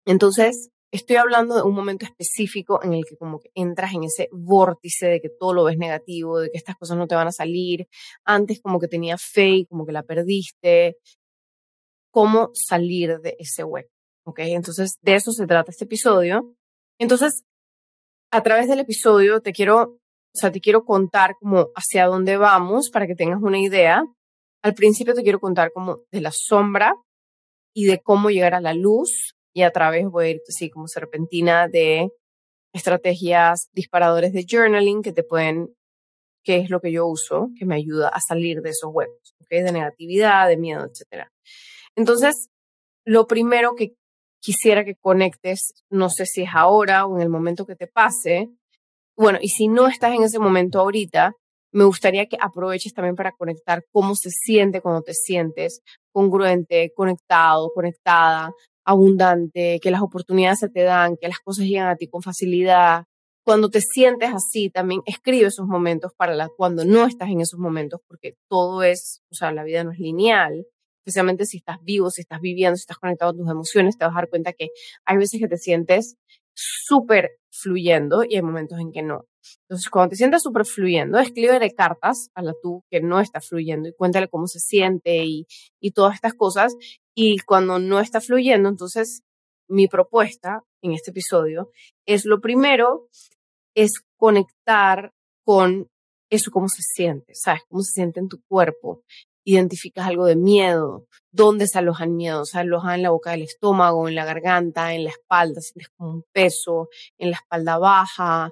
Entonces, 0.07 0.71
estoy 0.93 1.17
hablando 1.17 1.57
de 1.57 1.63
un 1.63 1.75
momento 1.75 2.05
específico 2.05 2.81
en 2.83 2.95
el 2.95 3.05
que 3.05 3.17
como 3.17 3.41
que 3.41 3.51
entras 3.55 3.93
en 3.93 4.05
ese 4.05 4.29
vórtice 4.33 5.07
de 5.07 5.21
que 5.21 5.29
todo 5.29 5.53
lo 5.53 5.65
ves 5.65 5.77
negativo, 5.77 6.39
de 6.39 6.51
que 6.51 6.59
estas 6.59 6.77
cosas 6.77 6.97
no 6.97 7.07
te 7.07 7.15
van 7.17 7.29
a 7.29 7.33
salir. 7.33 7.89
Antes 8.25 8.61
como 8.61 8.79
que 8.79 8.89
tenías 8.89 9.23
fe 9.23 9.49
y 9.49 9.67
como 9.67 9.85
que 9.85 9.93
la 9.93 10.05
perdiste, 10.05 10.97
cómo 12.13 12.51
salir 12.55 13.19
de 13.21 13.37
ese 13.39 13.65
hueco. 13.65 13.91
¿Ok? 14.25 14.41
Entonces, 14.41 14.99
de 15.03 15.17
eso 15.17 15.33
se 15.33 15.47
trata 15.47 15.71
este 15.71 15.85
episodio. 15.85 16.55
Entonces, 16.99 17.45
a 18.31 18.43
través 18.43 18.69
del 18.69 18.81
episodio 18.81 19.41
te 19.41 19.53
quiero, 19.53 19.83
o 19.83 19.99
sea, 20.35 20.53
te 20.53 20.61
quiero 20.61 20.85
contar 20.85 21.35
como 21.41 21.71
hacia 21.75 22.07
dónde 22.07 22.37
vamos 22.37 22.91
para 22.91 23.09
que 23.09 23.17
tengas 23.17 23.43
una 23.43 23.59
idea. 23.59 24.05
Al 24.63 24.75
principio 24.75 25.15
te 25.15 25.23
quiero 25.23 25.41
contar 25.41 25.73
como 25.73 26.01
de 26.13 26.21
la 26.21 26.31
sombra 26.33 26.95
y 27.75 27.87
de 27.87 28.01
cómo 28.01 28.31
llegar 28.31 28.55
a 28.55 28.61
la 28.61 28.75
luz 28.75 29.35
y 29.55 29.63
a 29.63 29.71
través 29.71 30.07
voy 30.09 30.27
a 30.27 30.31
ir 30.31 30.41
así 30.49 30.71
como 30.71 30.89
serpentina 30.89 31.69
de 31.69 32.11
estrategias 32.73 33.69
disparadores 33.73 34.33
de 34.33 34.45
journaling 34.49 35.03
que 35.03 35.13
te 35.13 35.25
pueden, 35.25 35.75
que 36.45 36.59
es 36.59 36.71
lo 36.71 36.81
que 36.81 36.93
yo 36.93 37.07
uso, 37.07 37.49
que 37.59 37.67
me 37.67 37.75
ayuda 37.75 38.09
a 38.09 38.21
salir 38.21 38.63
de 38.63 38.71
esos 38.71 38.91
huecos, 38.93 39.35
¿ok? 39.41 39.49
De 39.51 39.73
negatividad, 39.73 40.49
de 40.49 40.57
miedo, 40.57 40.87
etcétera. 40.87 41.33
Entonces, 41.97 42.49
lo 43.05 43.27
primero 43.27 43.75
que 43.75 43.95
quisiera 44.41 44.85
que 44.85 44.95
conectes, 44.95 45.75
no 45.91 46.09
sé 46.11 46.27
si 46.27 46.43
es 46.43 46.51
ahora 46.55 47.07
o 47.07 47.17
en 47.17 47.23
el 47.23 47.29
momento 47.29 47.67
que 47.67 47.77
te 47.77 47.87
pase, 47.87 48.49
bueno, 49.17 49.39
y 49.41 49.49
si 49.49 49.69
no 49.69 49.89
estás 49.89 50.15
en 50.15 50.23
ese 50.23 50.39
momento 50.39 50.81
ahorita, 50.81 51.35
me 51.73 51.85
gustaría 51.85 52.27
que 52.27 52.39
aproveches 52.41 52.95
también 52.95 53.17
para 53.17 53.33
conectar 53.33 53.85
cómo 53.93 54.15
se 54.15 54.31
siente 54.31 54.81
cuando 54.81 55.03
te 55.03 55.15
sientes 55.15 55.83
congruente, 56.13 56.93
conectado, 56.95 57.71
conectada, 57.75 58.53
abundante, 58.85 59.79
que 59.83 59.91
las 59.91 60.03
oportunidades 60.03 60.61
se 60.61 60.69
te 60.69 60.83
dan, 60.83 61.17
que 61.21 61.29
las 61.29 61.39
cosas 61.39 61.67
llegan 61.67 61.89
a 61.89 61.97
ti 61.97 62.09
con 62.09 62.23
facilidad. 62.23 63.05
Cuando 63.45 63.71
te 63.71 63.81
sientes 63.81 64.31
así, 64.33 64.71
también 64.71 65.01
escribe 65.07 65.47
esos 65.47 65.67
momentos 65.67 66.13
para 66.17 66.35
la, 66.35 66.49
cuando 66.57 66.85
no 66.85 67.07
estás 67.07 67.31
en 67.31 67.41
esos 67.41 67.59
momentos, 67.59 68.01
porque 68.07 68.35
todo 68.49 68.83
es, 68.83 69.23
o 69.31 69.35
sea, 69.35 69.53
la 69.53 69.65
vida 69.65 69.85
no 69.85 69.93
es 69.93 69.99
lineal, 69.99 70.67
especialmente 71.05 71.47
si 71.47 71.59
estás 71.59 71.79
vivo, 71.83 72.11
si 72.11 72.21
estás 72.21 72.41
viviendo, 72.41 72.77
si 72.77 72.83
estás 72.83 72.99
conectado 72.99 73.31
a 73.33 73.35
tus 73.35 73.51
emociones, 73.51 73.97
te 73.97 74.05
vas 74.05 74.13
a 74.13 74.21
dar 74.21 74.29
cuenta 74.29 74.53
que 74.53 74.69
hay 75.07 75.17
veces 75.17 75.41
que 75.41 75.49
te 75.49 75.57
sientes 75.57 76.17
súper 76.55 77.31
fluyendo 77.51 78.25
y 78.25 78.37
hay 78.37 78.43
momentos 78.43 78.79
en 78.79 78.93
que 78.93 79.03
no. 79.03 79.27
Entonces, 79.69 79.89
cuando 79.91 80.11
te 80.11 80.17
sientas 80.17 80.43
súper 80.43 80.65
fluyendo, 80.67 81.19
escríbele 81.19 81.73
cartas 81.73 82.29
a 82.35 82.43
la 82.43 82.53
tú 82.63 82.85
que 82.91 83.01
no 83.01 83.21
está 83.21 83.41
fluyendo 83.41 83.89
y 83.89 83.95
cuéntale 83.95 84.29
cómo 84.29 84.47
se 84.47 84.59
siente 84.59 85.25
y, 85.25 85.47
y 85.81 85.93
todas 85.93 86.15
estas 86.15 86.35
cosas. 86.35 86.75
Y 87.15 87.39
cuando 87.41 87.79
no 87.79 88.01
está 88.01 88.21
fluyendo, 88.21 88.69
entonces 88.69 89.23
mi 89.69 89.89
propuesta 89.89 90.63
en 90.83 90.93
este 90.93 91.11
episodio 91.11 91.71
es 92.07 92.25
lo 92.25 92.41
primero, 92.41 93.09
es 93.75 93.93
conectar 94.17 95.13
con 95.45 95.89
eso, 96.31 96.51
cómo 96.51 96.69
se 96.69 96.83
siente, 96.83 97.33
¿sabes? 97.35 97.63
Cómo 97.69 97.83
se 97.83 97.93
siente 97.93 98.21
en 98.21 98.29
tu 98.29 98.41
cuerpo. 98.49 99.03
Identificas 99.51 100.07
algo 100.07 100.27
de 100.27 100.37
miedo. 100.37 101.07
¿Dónde 101.33 101.67
se 101.67 101.79
aloja 101.79 102.05
el 102.05 102.11
miedo? 102.11 102.45
Se 102.45 102.59
aloja 102.59 102.95
en 102.95 103.03
la 103.03 103.11
boca 103.11 103.33
del 103.33 103.43
estómago, 103.43 104.09
en 104.09 104.15
la 104.15 104.25
garganta, 104.25 104.95
en 104.95 105.03
la 105.05 105.11
espalda, 105.11 105.61
sientes 105.61 105.89
como 105.97 106.11
un 106.11 106.25
peso, 106.33 106.89
en 107.19 107.31
la 107.31 107.37
espalda 107.37 107.79
baja, 107.79 108.51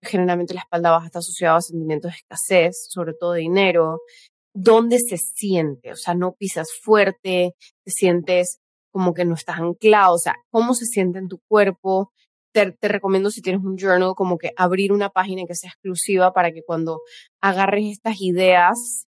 generalmente 0.00 0.54
la 0.54 0.60
espalda 0.60 0.92
baja 0.92 1.06
está 1.06 1.18
asociada 1.18 1.56
a 1.56 1.60
sentimientos 1.60 2.12
de 2.12 2.16
escasez, 2.18 2.86
sobre 2.88 3.14
todo 3.14 3.32
de 3.32 3.40
dinero. 3.40 4.00
¿Dónde 4.54 5.00
se 5.00 5.16
siente? 5.18 5.90
O 5.90 5.96
sea, 5.96 6.14
no 6.14 6.34
pisas 6.34 6.68
fuerte, 6.82 7.54
te 7.84 7.90
sientes 7.90 8.60
como 8.92 9.14
que 9.14 9.24
no 9.24 9.34
estás 9.34 9.58
anclado, 9.58 10.14
o 10.14 10.18
sea, 10.18 10.36
¿cómo 10.50 10.74
se 10.74 10.86
siente 10.86 11.18
en 11.18 11.28
tu 11.28 11.40
cuerpo? 11.48 12.12
Te, 12.54 12.72
te, 12.72 12.88
recomiendo 12.88 13.30
si 13.30 13.42
tienes 13.42 13.62
un 13.62 13.76
journal 13.76 14.14
como 14.14 14.38
que 14.38 14.52
abrir 14.56 14.92
una 14.92 15.10
página 15.10 15.42
que 15.46 15.54
sea 15.56 15.70
exclusiva 15.70 16.32
para 16.32 16.52
que 16.52 16.62
cuando 16.64 17.00
agarres 17.42 17.86
estas 17.90 18.20
ideas, 18.20 19.07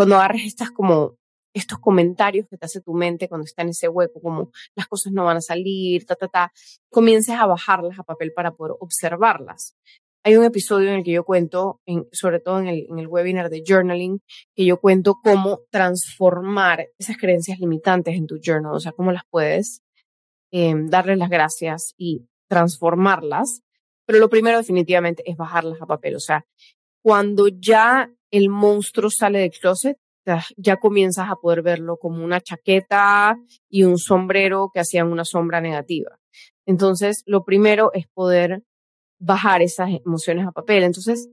cuando 0.00 0.16
agarres 0.16 0.44
estas 0.46 0.70
como 0.70 1.18
estos 1.54 1.78
comentarios 1.78 2.46
que 2.48 2.56
te 2.56 2.64
hace 2.64 2.80
tu 2.80 2.94
mente 2.94 3.28
cuando 3.28 3.44
está 3.44 3.60
en 3.60 3.68
ese 3.68 3.86
hueco, 3.86 4.18
como 4.22 4.50
las 4.74 4.86
cosas 4.86 5.12
no 5.12 5.26
van 5.26 5.36
a 5.36 5.42
salir, 5.42 6.06
ta, 6.06 6.16
ta, 6.16 6.26
ta, 6.26 6.52
comiences 6.88 7.34
a 7.34 7.44
bajarlas 7.44 7.98
a 7.98 8.02
papel 8.02 8.32
para 8.34 8.52
poder 8.52 8.76
observarlas. 8.80 9.76
Hay 10.24 10.36
un 10.38 10.44
episodio 10.44 10.88
en 10.88 10.94
el 10.94 11.04
que 11.04 11.12
yo 11.12 11.24
cuento, 11.24 11.82
en, 11.84 12.06
sobre 12.12 12.40
todo 12.40 12.60
en 12.60 12.68
el, 12.68 12.86
en 12.88 12.98
el 12.98 13.08
webinar 13.08 13.50
de 13.50 13.62
journaling, 13.62 14.22
que 14.56 14.64
yo 14.64 14.80
cuento 14.80 15.16
cómo 15.22 15.60
transformar 15.70 16.88
esas 16.98 17.18
creencias 17.18 17.60
limitantes 17.60 18.14
en 18.14 18.26
tu 18.26 18.38
journal, 18.42 18.72
o 18.72 18.80
sea, 18.80 18.92
cómo 18.92 19.12
las 19.12 19.24
puedes 19.28 19.82
eh, 20.50 20.72
darles 20.86 21.18
las 21.18 21.28
gracias 21.28 21.92
y 21.98 22.26
transformarlas. 22.48 23.60
Pero 24.06 24.18
lo 24.18 24.30
primero 24.30 24.56
definitivamente 24.56 25.22
es 25.30 25.36
bajarlas 25.36 25.82
a 25.82 25.86
papel, 25.86 26.16
o 26.16 26.20
sea, 26.20 26.46
cuando 27.02 27.48
ya 27.48 28.10
el 28.30 28.48
monstruo 28.48 29.10
sale 29.10 29.40
del 29.40 29.50
closet, 29.50 29.96
ya 30.56 30.76
comienzas 30.76 31.28
a 31.28 31.36
poder 31.36 31.62
verlo 31.62 31.96
como 31.96 32.24
una 32.24 32.40
chaqueta 32.40 33.36
y 33.68 33.84
un 33.84 33.98
sombrero 33.98 34.70
que 34.72 34.80
hacían 34.80 35.08
una 35.08 35.24
sombra 35.24 35.60
negativa. 35.60 36.18
Entonces, 36.66 37.22
lo 37.26 37.44
primero 37.44 37.90
es 37.94 38.06
poder 38.08 38.62
bajar 39.18 39.62
esas 39.62 39.90
emociones 39.90 40.46
a 40.46 40.52
papel. 40.52 40.84
Entonces, 40.84 41.28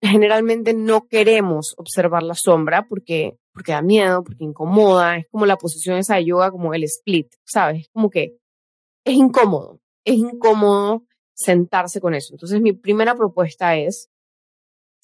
generalmente 0.00 0.74
no 0.74 1.06
queremos 1.06 1.74
observar 1.76 2.22
la 2.22 2.34
sombra 2.34 2.86
porque, 2.88 3.36
porque 3.52 3.72
da 3.72 3.82
miedo, 3.82 4.22
porque 4.24 4.44
incomoda. 4.44 5.18
Es 5.18 5.26
como 5.30 5.46
la 5.46 5.56
posición 5.56 5.98
esa 5.98 6.16
de 6.16 6.26
yoga, 6.26 6.50
como 6.50 6.74
el 6.74 6.84
split, 6.84 7.28
¿sabes? 7.44 7.82
Es 7.82 7.88
como 7.92 8.10
que 8.10 8.36
es 9.04 9.14
incómodo, 9.14 9.80
es 10.04 10.14
incómodo 10.14 11.04
sentarse 11.34 12.00
con 12.00 12.14
eso. 12.14 12.34
Entonces, 12.34 12.60
mi 12.60 12.72
primera 12.72 13.14
propuesta 13.14 13.76
es, 13.76 14.08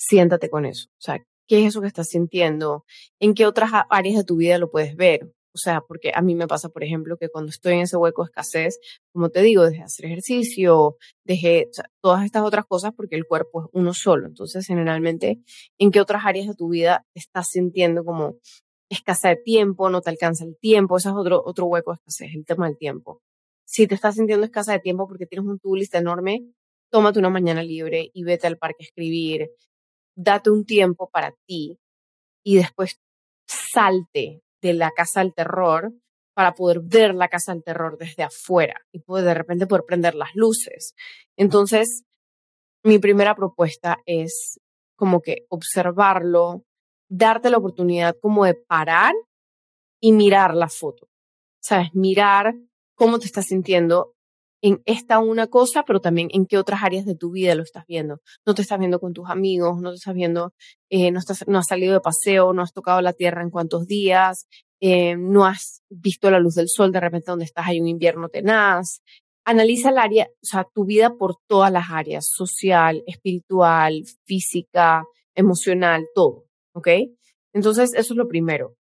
siéntate 0.01 0.49
con 0.49 0.65
eso. 0.65 0.89
O 0.93 1.03
sea, 1.03 1.19
¿qué 1.47 1.61
es 1.61 1.69
eso 1.69 1.81
que 1.81 1.89
estás 1.89 2.09
sintiendo? 2.09 2.85
¿En 3.21 3.35
qué 3.35 3.47
otras 3.47 3.71
áreas 3.91 4.17
de 4.17 4.25
tu 4.25 4.37
vida 4.37 4.59
lo 4.59 4.71
puedes 4.71 4.97
ver? 4.97 5.33
O 5.53 5.59
sea, 5.59 5.81
porque 5.81 6.13
a 6.15 6.23
mí 6.23 6.35
me 6.37 6.47
pasa, 6.47 6.69
por 6.69 6.85
ejemplo, 6.85 7.17
que 7.19 7.29
cuando 7.29 7.51
estoy 7.51 7.75
en 7.75 7.81
ese 7.81 7.97
hueco 7.97 8.23
de 8.23 8.29
escasez, 8.29 8.79
como 9.13 9.31
te 9.31 9.43
digo, 9.43 9.65
dejé 9.65 9.79
de 9.79 9.85
hacer 9.85 10.07
ejercicio, 10.07 10.97
dejé 11.25 11.69
todas 12.01 12.25
estas 12.25 12.45
otras 12.45 12.67
cosas 12.67 12.93
porque 12.97 13.17
el 13.17 13.27
cuerpo 13.27 13.65
es 13.65 13.69
uno 13.73 13.93
solo. 13.93 14.27
Entonces, 14.29 14.67
generalmente, 14.67 15.41
¿en 15.79 15.91
qué 15.91 16.01
otras 16.01 16.25
áreas 16.25 16.47
de 16.47 16.55
tu 16.55 16.69
vida 16.69 17.05
estás 17.15 17.49
sintiendo 17.51 18.05
como 18.05 18.37
escasez 18.89 19.37
de 19.39 19.43
tiempo, 19.43 19.91
no 19.91 20.01
te 20.01 20.11
alcanza 20.11 20.45
el 20.45 20.57
tiempo? 20.57 20.97
Ese 20.97 21.09
es 21.09 21.15
otro, 21.17 21.43
otro 21.45 21.67
hueco 21.67 21.91
de 21.93 21.97
escasez, 21.97 22.35
el 22.35 22.45
tema 22.47 22.69
del 22.69 22.79
tiempo. 22.79 23.21
Si 23.67 23.87
te 23.89 23.97
estás 23.97 24.15
sintiendo 24.15 24.45
escasa 24.45 24.73
de 24.73 24.81
tiempo 24.81 25.09
porque 25.09 25.27
tienes 25.27 25.49
un 25.49 25.59
to 25.59 25.75
list 25.75 25.95
enorme, 25.97 26.45
tómate 26.91 27.19
una 27.19 27.31
mañana 27.31 27.63
libre 27.63 28.11
y 28.13 28.25
vete 28.25 28.47
al 28.47 28.59
parque 28.59 28.85
a 28.85 28.87
escribir. 28.87 29.51
Date 30.23 30.51
un 30.51 30.67
tiempo 30.67 31.09
para 31.09 31.33
ti 31.47 31.79
y 32.45 32.57
después 32.57 33.01
salte 33.47 34.43
de 34.61 34.75
la 34.75 34.91
casa 34.91 35.21
del 35.21 35.33
terror 35.33 35.95
para 36.35 36.55
poder 36.55 36.81
ver 36.83 37.15
la 37.15 37.29
casa 37.29 37.55
del 37.55 37.65
terror 37.65 37.97
desde 37.97 38.23
afuera 38.23 38.83
y 38.93 39.01
poder 39.01 39.25
de 39.25 39.35
repente 39.35 39.67
poder 39.67 39.85
prender 39.87 40.15
las 40.15 40.35
luces. 40.35 40.95
Entonces, 41.37 42.05
mi 42.85 42.99
primera 42.99 43.35
propuesta 43.35 43.99
es 44.05 44.61
como 44.95 45.23
que 45.23 45.47
observarlo, 45.49 46.65
darte 47.09 47.49
la 47.49 47.57
oportunidad 47.57 48.15
como 48.21 48.45
de 48.45 48.55
parar 48.55 49.15
y 50.03 50.13
mirar 50.13 50.55
la 50.55 50.69
foto. 50.69 51.09
¿Sabes? 51.63 51.95
Mirar 51.95 52.55
cómo 52.95 53.19
te 53.19 53.25
estás 53.25 53.47
sintiendo 53.47 54.15
en 54.63 54.83
esta 54.85 55.19
una 55.19 55.47
cosa, 55.47 55.85
pero 55.85 56.01
también 56.01 56.29
en 56.33 56.47
qué 56.47 56.59
otras 56.59 56.83
áreas 56.83 57.07
de 57.07 57.15
tu 57.15 57.31
vida 57.31 57.55
lo 57.55 57.63
estás 57.63 57.87
viendo. 57.87 58.21
No 58.47 58.55
te 58.55 58.63
estás 58.63 58.79
viendo 58.79 59.01
con 59.01 59.13
tus 59.13 59.29
amigos, 59.29 59.81
no 59.81 59.91
te 59.91 59.97
estás 59.97 60.15
viendo, 60.15 60.53
eh, 60.91 61.11
no, 61.11 61.19
estás, 61.19 61.47
no 61.49 61.59
has 61.59 61.67
salido 61.67 61.95
de 61.95 62.01
paseo, 62.01 62.53
no 62.53 62.63
has 62.63 62.73
tocado 62.73 63.01
la 63.01 63.13
tierra 63.13 63.43
en 63.43 63.51
cuántos 63.51 63.87
días, 63.87 64.47
eh, 64.81 65.17
no 65.17 65.45
has 65.47 65.83
visto 65.89 66.31
la 66.31 66.41
luz 66.41 66.55
del 66.55 66.69
sol, 66.69 66.93
de 66.93 67.01
repente 67.01 67.31
donde 67.31 67.45
estás 67.45 67.67
hay 67.67 67.81
un 67.81 67.89
invierno 67.89 68.29
tenaz. 68.29 69.03
Analiza 69.45 69.91
el 69.91 69.99
área, 69.99 70.29
o 70.43 70.47
sea, 70.47 70.67
tu 70.75 70.85
vida 70.85 71.17
por 71.17 71.37
todas 71.47 71.73
las 71.73 71.91
áreas, 71.91 72.31
social, 72.31 73.03
espiritual, 73.07 74.05
física, 74.27 75.05
emocional, 75.35 76.07
todo, 76.15 76.45
¿ok? 76.75 76.89
Entonces, 77.53 77.95
eso 77.95 78.13
es 78.13 78.17
lo 78.17 78.29
primero. 78.29 78.77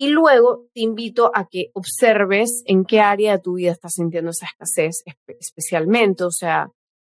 Y 0.00 0.08
luego 0.10 0.66
te 0.72 0.80
invito 0.80 1.32
a 1.34 1.48
que 1.48 1.70
observes 1.74 2.62
en 2.66 2.84
qué 2.84 3.00
área 3.00 3.32
de 3.32 3.42
tu 3.42 3.54
vida 3.54 3.72
estás 3.72 3.94
sintiendo 3.94 4.30
esa 4.30 4.46
escasez 4.46 5.02
especialmente, 5.26 6.22
o 6.22 6.30
sea, 6.30 6.70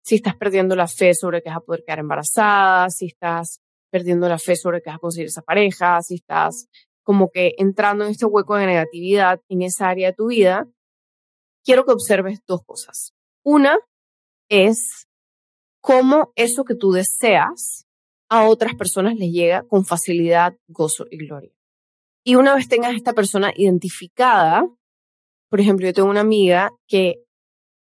si 0.05 0.17
estás 0.17 0.37
perdiendo 0.37 0.75
la 0.75 0.89
fe 0.89 1.15
sobre 1.15 1.43
que 1.43 1.49
vas 1.49 1.59
a 1.59 1.61
poder 1.61 1.85
quedar 1.87 2.01
embarazada, 2.01 2.91
si 2.91 3.07
estás 3.07 3.61
perdiendo 3.91 4.29
la 4.29 4.39
fe 4.39 4.57
sobre 4.57 4.83
que 4.83 4.91
vas 4.91 4.97
a 4.97 5.01
conseguir 5.01 5.29
esa 5.29 5.43
pareja, 5.43 6.03
si 6.03 6.17
estás 6.17 6.67
como 7.05 7.31
que 7.31 7.55
entrando 7.59 8.05
en 8.05 8.11
este 8.11 8.27
hueco 8.27 8.57
de 8.57 8.67
negatividad 8.67 9.41
en 9.49 9.63
esa 9.63 9.89
área 9.89 10.09
de 10.09 10.15
tu 10.15 10.27
vida, 10.27 10.67
quiero 11.65 11.85
que 11.85 11.93
observes 11.93 12.41
dos 12.47 12.65
cosas. 12.65 13.15
Una 13.45 13.79
es 14.49 15.07
cómo 15.81 16.33
eso 16.35 16.65
que 16.65 16.75
tú 16.75 16.93
deseas 16.93 17.87
a 18.29 18.49
otras 18.49 18.75
personas 18.75 19.15
les 19.17 19.31
llega 19.31 19.63
con 19.63 19.85
facilidad, 19.85 20.57
gozo 20.67 21.07
y 21.11 21.19
gloria. 21.19 21.53
Y 22.25 22.37
una 22.37 22.55
vez 22.55 22.69
tengas 22.69 22.95
esta 22.95 23.15
persona 23.15 23.53
identificada, 23.57 24.65
por 25.51 25.61
ejemplo, 25.61 25.87
yo 25.87 25.93
tengo 25.93 26.09
una 26.09 26.21
amiga 26.21 26.71
que 26.89 27.17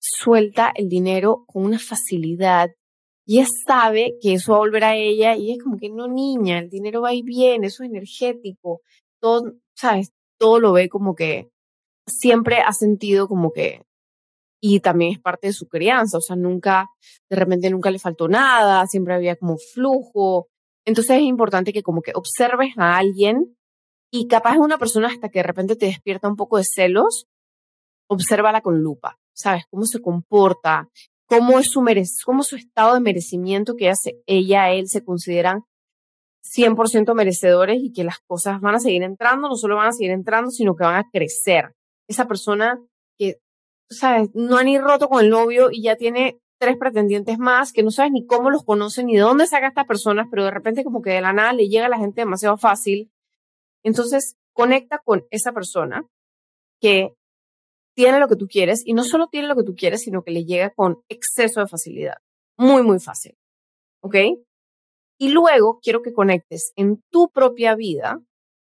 suelta 0.01 0.73
el 0.75 0.89
dinero 0.89 1.45
con 1.47 1.65
una 1.65 1.79
facilidad 1.79 2.71
y 3.27 3.39
ella 3.39 3.49
sabe 3.67 4.15
que 4.21 4.35
eso 4.35 4.53
va 4.53 4.59
a 4.59 4.61
volver 4.61 4.85
a 4.85 4.97
ella 4.97 5.37
y 5.37 5.53
es 5.53 5.63
como 5.63 5.77
que 5.77 5.91
no, 5.91 6.09
niña, 6.09 6.59
el 6.59 6.71
dinero 6.71 7.03
va 7.03 7.15
y 7.15 7.23
viene, 7.23 7.69
eso 7.69 7.85
es 7.85 7.91
energético, 7.91 8.81
todo, 9.21 9.53
¿sabes? 9.77 10.13
Todo 10.39 10.59
lo 10.61 10.73
ve 10.73 10.89
como 10.89 11.15
que 11.15 11.51
siempre 12.07 12.57
ha 12.61 12.73
sentido 12.73 13.29
como 13.29 13.53
que, 13.53 13.83
y 14.61 14.81
también 14.81 15.13
es 15.13 15.21
parte 15.21 15.49
de 15.49 15.53
su 15.53 15.69
crianza, 15.69 16.19
o 16.19 16.21
sea, 16.21 16.37
nunca, 16.37 16.87
de 17.31 17.37
repente 17.37 17.71
nunca 17.71 17.91
le 17.91 17.99
faltó 17.99 18.29
nada, 18.29 18.87
siempre 18.87 19.15
había 19.15 19.37
como 19.37 19.57
flujo. 19.57 20.49
Entonces 20.85 21.17
es 21.17 21.23
importante 21.23 21.73
que 21.73 21.83
como 21.83 22.03
que 22.03 22.13
observes 22.15 22.75
a 22.77 22.97
alguien 22.97 23.57
y 24.13 24.29
capaz 24.29 24.59
una 24.59 24.79
persona 24.79 25.09
hasta 25.09 25.31
que 25.31 25.39
de 25.39 25.45
repente 25.45 25.75
te 25.75 25.87
despierta 25.87 26.29
un 26.29 26.37
poco 26.37 26.59
de 26.59 26.65
celos, 26.65 27.27
obsérvala 28.09 28.61
con 28.61 28.81
lupa, 28.83 29.19
¿sabes? 29.33 29.65
Cómo 29.71 29.87
se 29.87 30.03
comporta, 30.03 30.91
cómo 31.27 31.59
es 31.59 31.71
su, 31.71 31.83
cómo 32.27 32.43
su 32.43 32.57
estado 32.57 32.95
de 32.95 33.01
merecimiento 33.01 33.75
que 33.75 33.89
hace 33.89 34.23
ella, 34.27 34.71
él 34.71 34.89
se 34.89 35.03
consideran 35.03 35.65
100% 36.45 37.15
merecedores 37.15 37.79
y 37.83 37.93
que 37.93 38.05
las 38.05 38.19
cosas 38.21 38.61
van 38.61 38.75
a 38.75 38.81
seguir 38.81 39.03
entrando, 39.03 39.49
no 39.49 39.57
solo 39.57 39.77
van 39.77 39.89
a 39.89 39.93
seguir 39.93 40.11
entrando, 40.11 40.51
sino 40.51 40.77
que 40.77 40.85
van 40.85 40.97
a 40.97 41.09
crecer. 41.11 41.75
Esa 42.07 42.27
persona 42.29 42.79
que, 43.19 43.39
¿sabes? 43.89 44.29
No 44.35 44.59
ha 44.59 44.63
ni 44.63 44.79
roto 44.79 45.09
con 45.09 45.25
el 45.25 45.31
novio 45.31 45.71
y 45.71 45.83
ya 45.83 45.97
tiene 45.97 46.39
tres 46.59 46.77
pretendientes 46.77 47.39
más 47.39 47.73
que 47.73 47.83
no 47.83 47.91
sabes 47.91 48.13
ni 48.13 48.27
cómo 48.27 48.51
los 48.51 48.63
conocen 48.63 49.07
ni 49.07 49.15
de 49.15 49.23
dónde 49.23 49.47
saca 49.47 49.69
estas 49.69 49.87
personas, 49.87 50.27
pero 50.31 50.45
de 50.45 50.51
repente 50.51 50.85
como 50.85 51.01
que 51.01 51.11
de 51.11 51.23
la 51.23 51.33
nada 51.33 51.55
le 51.55 51.69
llega 51.69 51.87
a 51.87 51.89
la 51.89 51.99
gente 51.99 52.21
demasiado 52.21 52.59
fácil. 52.59 53.11
Entonces, 53.83 54.37
conecta 54.53 54.99
con 54.99 55.25
esa 55.31 55.53
persona 55.53 56.07
que 56.81 57.15
tiene 57.95 58.19
lo 58.19 58.29
que 58.29 58.37
tú 58.37 58.47
quieres 58.47 58.83
y 58.85 58.95
no 58.95 59.05
solo 59.05 59.29
tiene 59.29 59.49
lo 59.49 59.57
que 59.57 59.65
tú 59.65 59.75
quieres, 59.75 60.03
sino 60.03 60.23
que 60.23 60.31
le 60.31 60.45
llega 60.45 60.71
con 60.71 61.03
exceso 61.09 61.61
de 61.61 61.67
facilidad. 61.67 62.17
Muy, 62.57 62.83
muy 62.83 63.01
fácil. 63.01 63.37
¿Ok? 64.03 64.17
Y 65.19 65.29
luego 65.31 65.79
quiero 65.83 66.03
que 66.03 66.13
conectes 66.13 66.73
en 66.77 67.03
tu 67.11 67.31
propia 67.31 67.75
vida 67.75 68.21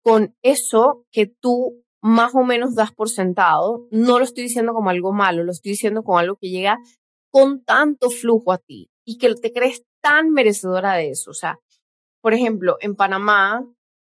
con 0.03 0.35
eso 0.41 1.05
que 1.11 1.27
tú 1.27 1.83
más 2.01 2.33
o 2.33 2.43
menos 2.43 2.75
das 2.75 2.91
por 2.93 3.09
sentado. 3.09 3.87
No 3.91 4.19
lo 4.19 4.25
estoy 4.25 4.43
diciendo 4.43 4.73
como 4.73 4.89
algo 4.89 5.11
malo, 5.11 5.43
lo 5.43 5.51
estoy 5.51 5.71
diciendo 5.71 6.03
como 6.03 6.17
algo 6.17 6.37
que 6.37 6.49
llega 6.49 6.77
con 7.31 7.63
tanto 7.63 8.09
flujo 8.09 8.51
a 8.51 8.57
ti 8.57 8.89
y 9.05 9.17
que 9.17 9.35
te 9.35 9.51
crees 9.51 9.83
tan 10.01 10.31
merecedora 10.31 10.93
de 10.93 11.09
eso. 11.09 11.31
O 11.31 11.33
sea, 11.33 11.59
por 12.21 12.33
ejemplo, 12.33 12.77
en 12.79 12.95
Panamá, 12.95 13.65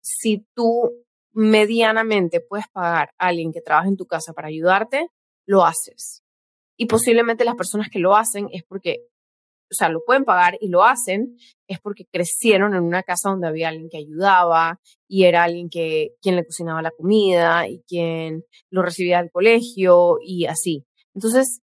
si 0.02 0.46
tú 0.56 1.06
medianamente 1.34 2.42
puedes 2.42 2.68
pagar 2.72 3.12
a 3.18 3.28
alguien 3.28 3.52
que 3.52 3.62
trabaja 3.62 3.88
en 3.88 3.98
tu 3.98 4.06
casa 4.06 4.34
para 4.34 4.48
ayudarte, 4.48 5.10
lo 5.46 5.66
haces. 5.66 6.24
Y 6.78 6.86
posiblemente 6.86 7.46
las 7.46 7.56
personas 7.56 7.90
que 7.90 8.00
lo 8.00 8.16
hacen 8.16 8.48
es 8.52 8.64
porque, 8.64 9.08
o 9.72 9.74
sea, 9.74 9.90
lo 9.90 10.04
pueden 10.06 10.24
pagar 10.24 10.58
y 10.62 10.70
lo 10.70 10.84
hacen, 10.84 11.38
es 11.68 11.80
porque 11.80 12.06
crecieron 12.06 12.74
en 12.74 12.84
una 12.84 13.04
casa 13.04 13.30
donde 13.30 13.48
había 13.48 13.70
alguien 13.70 13.90
que 13.90 13.98
ayudaba 13.98 14.80
y 15.08 15.26
era 15.26 15.44
alguien 15.44 15.70
que, 15.70 16.16
quien 16.22 16.36
le 16.36 16.46
cocinaba 16.46 16.82
la 16.82 16.92
comida 16.92 17.68
y 17.68 17.82
quien 17.88 18.46
lo 18.70 18.82
recibía 18.82 19.22
del 19.22 19.32
colegio 19.32 20.18
y 20.22 20.46
así. 20.46 20.86
Entonces, 21.14 21.62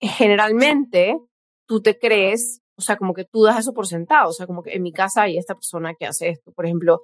generalmente 0.00 1.16
tú 1.66 1.80
te 1.80 1.98
crees, 1.98 2.60
o 2.76 2.82
sea, 2.82 2.96
como 2.96 3.14
que 3.14 3.24
tú 3.24 3.44
das 3.44 3.58
eso 3.58 3.72
por 3.72 3.86
sentado, 3.86 4.30
o 4.30 4.32
sea, 4.32 4.46
como 4.46 4.62
que 4.62 4.74
en 4.74 4.82
mi 4.82 4.92
casa 4.92 5.22
hay 5.22 5.38
esta 5.38 5.54
persona 5.54 5.94
que 5.94 6.06
hace 6.06 6.30
esto. 6.30 6.52
Por 6.52 6.66
ejemplo, 6.66 7.00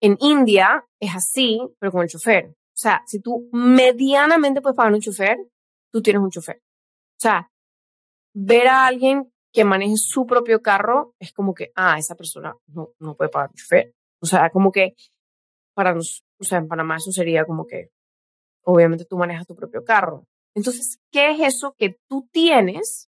en 0.00 0.16
India 0.20 0.84
es 1.00 1.14
así, 1.14 1.60
pero 1.78 1.92
con 1.92 2.02
el 2.02 2.08
chofer. 2.08 2.46
O 2.48 2.78
sea, 2.78 3.02
si 3.06 3.20
tú 3.20 3.48
medianamente 3.52 4.60
puedes 4.60 4.76
pagar 4.76 4.92
un 4.92 5.00
chofer, 5.00 5.38
tú 5.92 6.02
tienes 6.02 6.22
un 6.22 6.30
chofer. 6.30 6.56
O 6.56 7.20
sea, 7.20 7.50
ver 8.34 8.68
a 8.68 8.86
alguien 8.86 9.32
que 9.52 9.64
maneje 9.64 9.96
su 9.96 10.26
propio 10.26 10.60
carro 10.60 11.14
es 11.18 11.32
como 11.32 11.54
que, 11.54 11.72
ah, 11.74 11.98
esa 11.98 12.14
persona 12.14 12.54
no, 12.66 12.90
no 13.00 13.16
puede 13.16 13.30
pagar 13.30 13.50
un 13.50 13.56
chofer. 13.56 13.94
O 14.20 14.26
sea, 14.26 14.50
como 14.50 14.70
que 14.70 14.94
para 15.74 15.94
nos, 15.94 16.22
o 16.38 16.44
sea, 16.44 16.58
en 16.58 16.68
Panamá 16.68 16.96
eso 16.96 17.10
sería 17.12 17.44
como 17.44 17.66
que, 17.66 17.88
obviamente 18.64 19.04
tú 19.04 19.16
manejas 19.16 19.46
tu 19.46 19.54
propio 19.54 19.84
carro. 19.84 20.24
Entonces, 20.54 20.98
¿qué 21.10 21.30
es 21.30 21.54
eso 21.54 21.74
que 21.78 21.96
tú 22.08 22.28
tienes, 22.32 23.08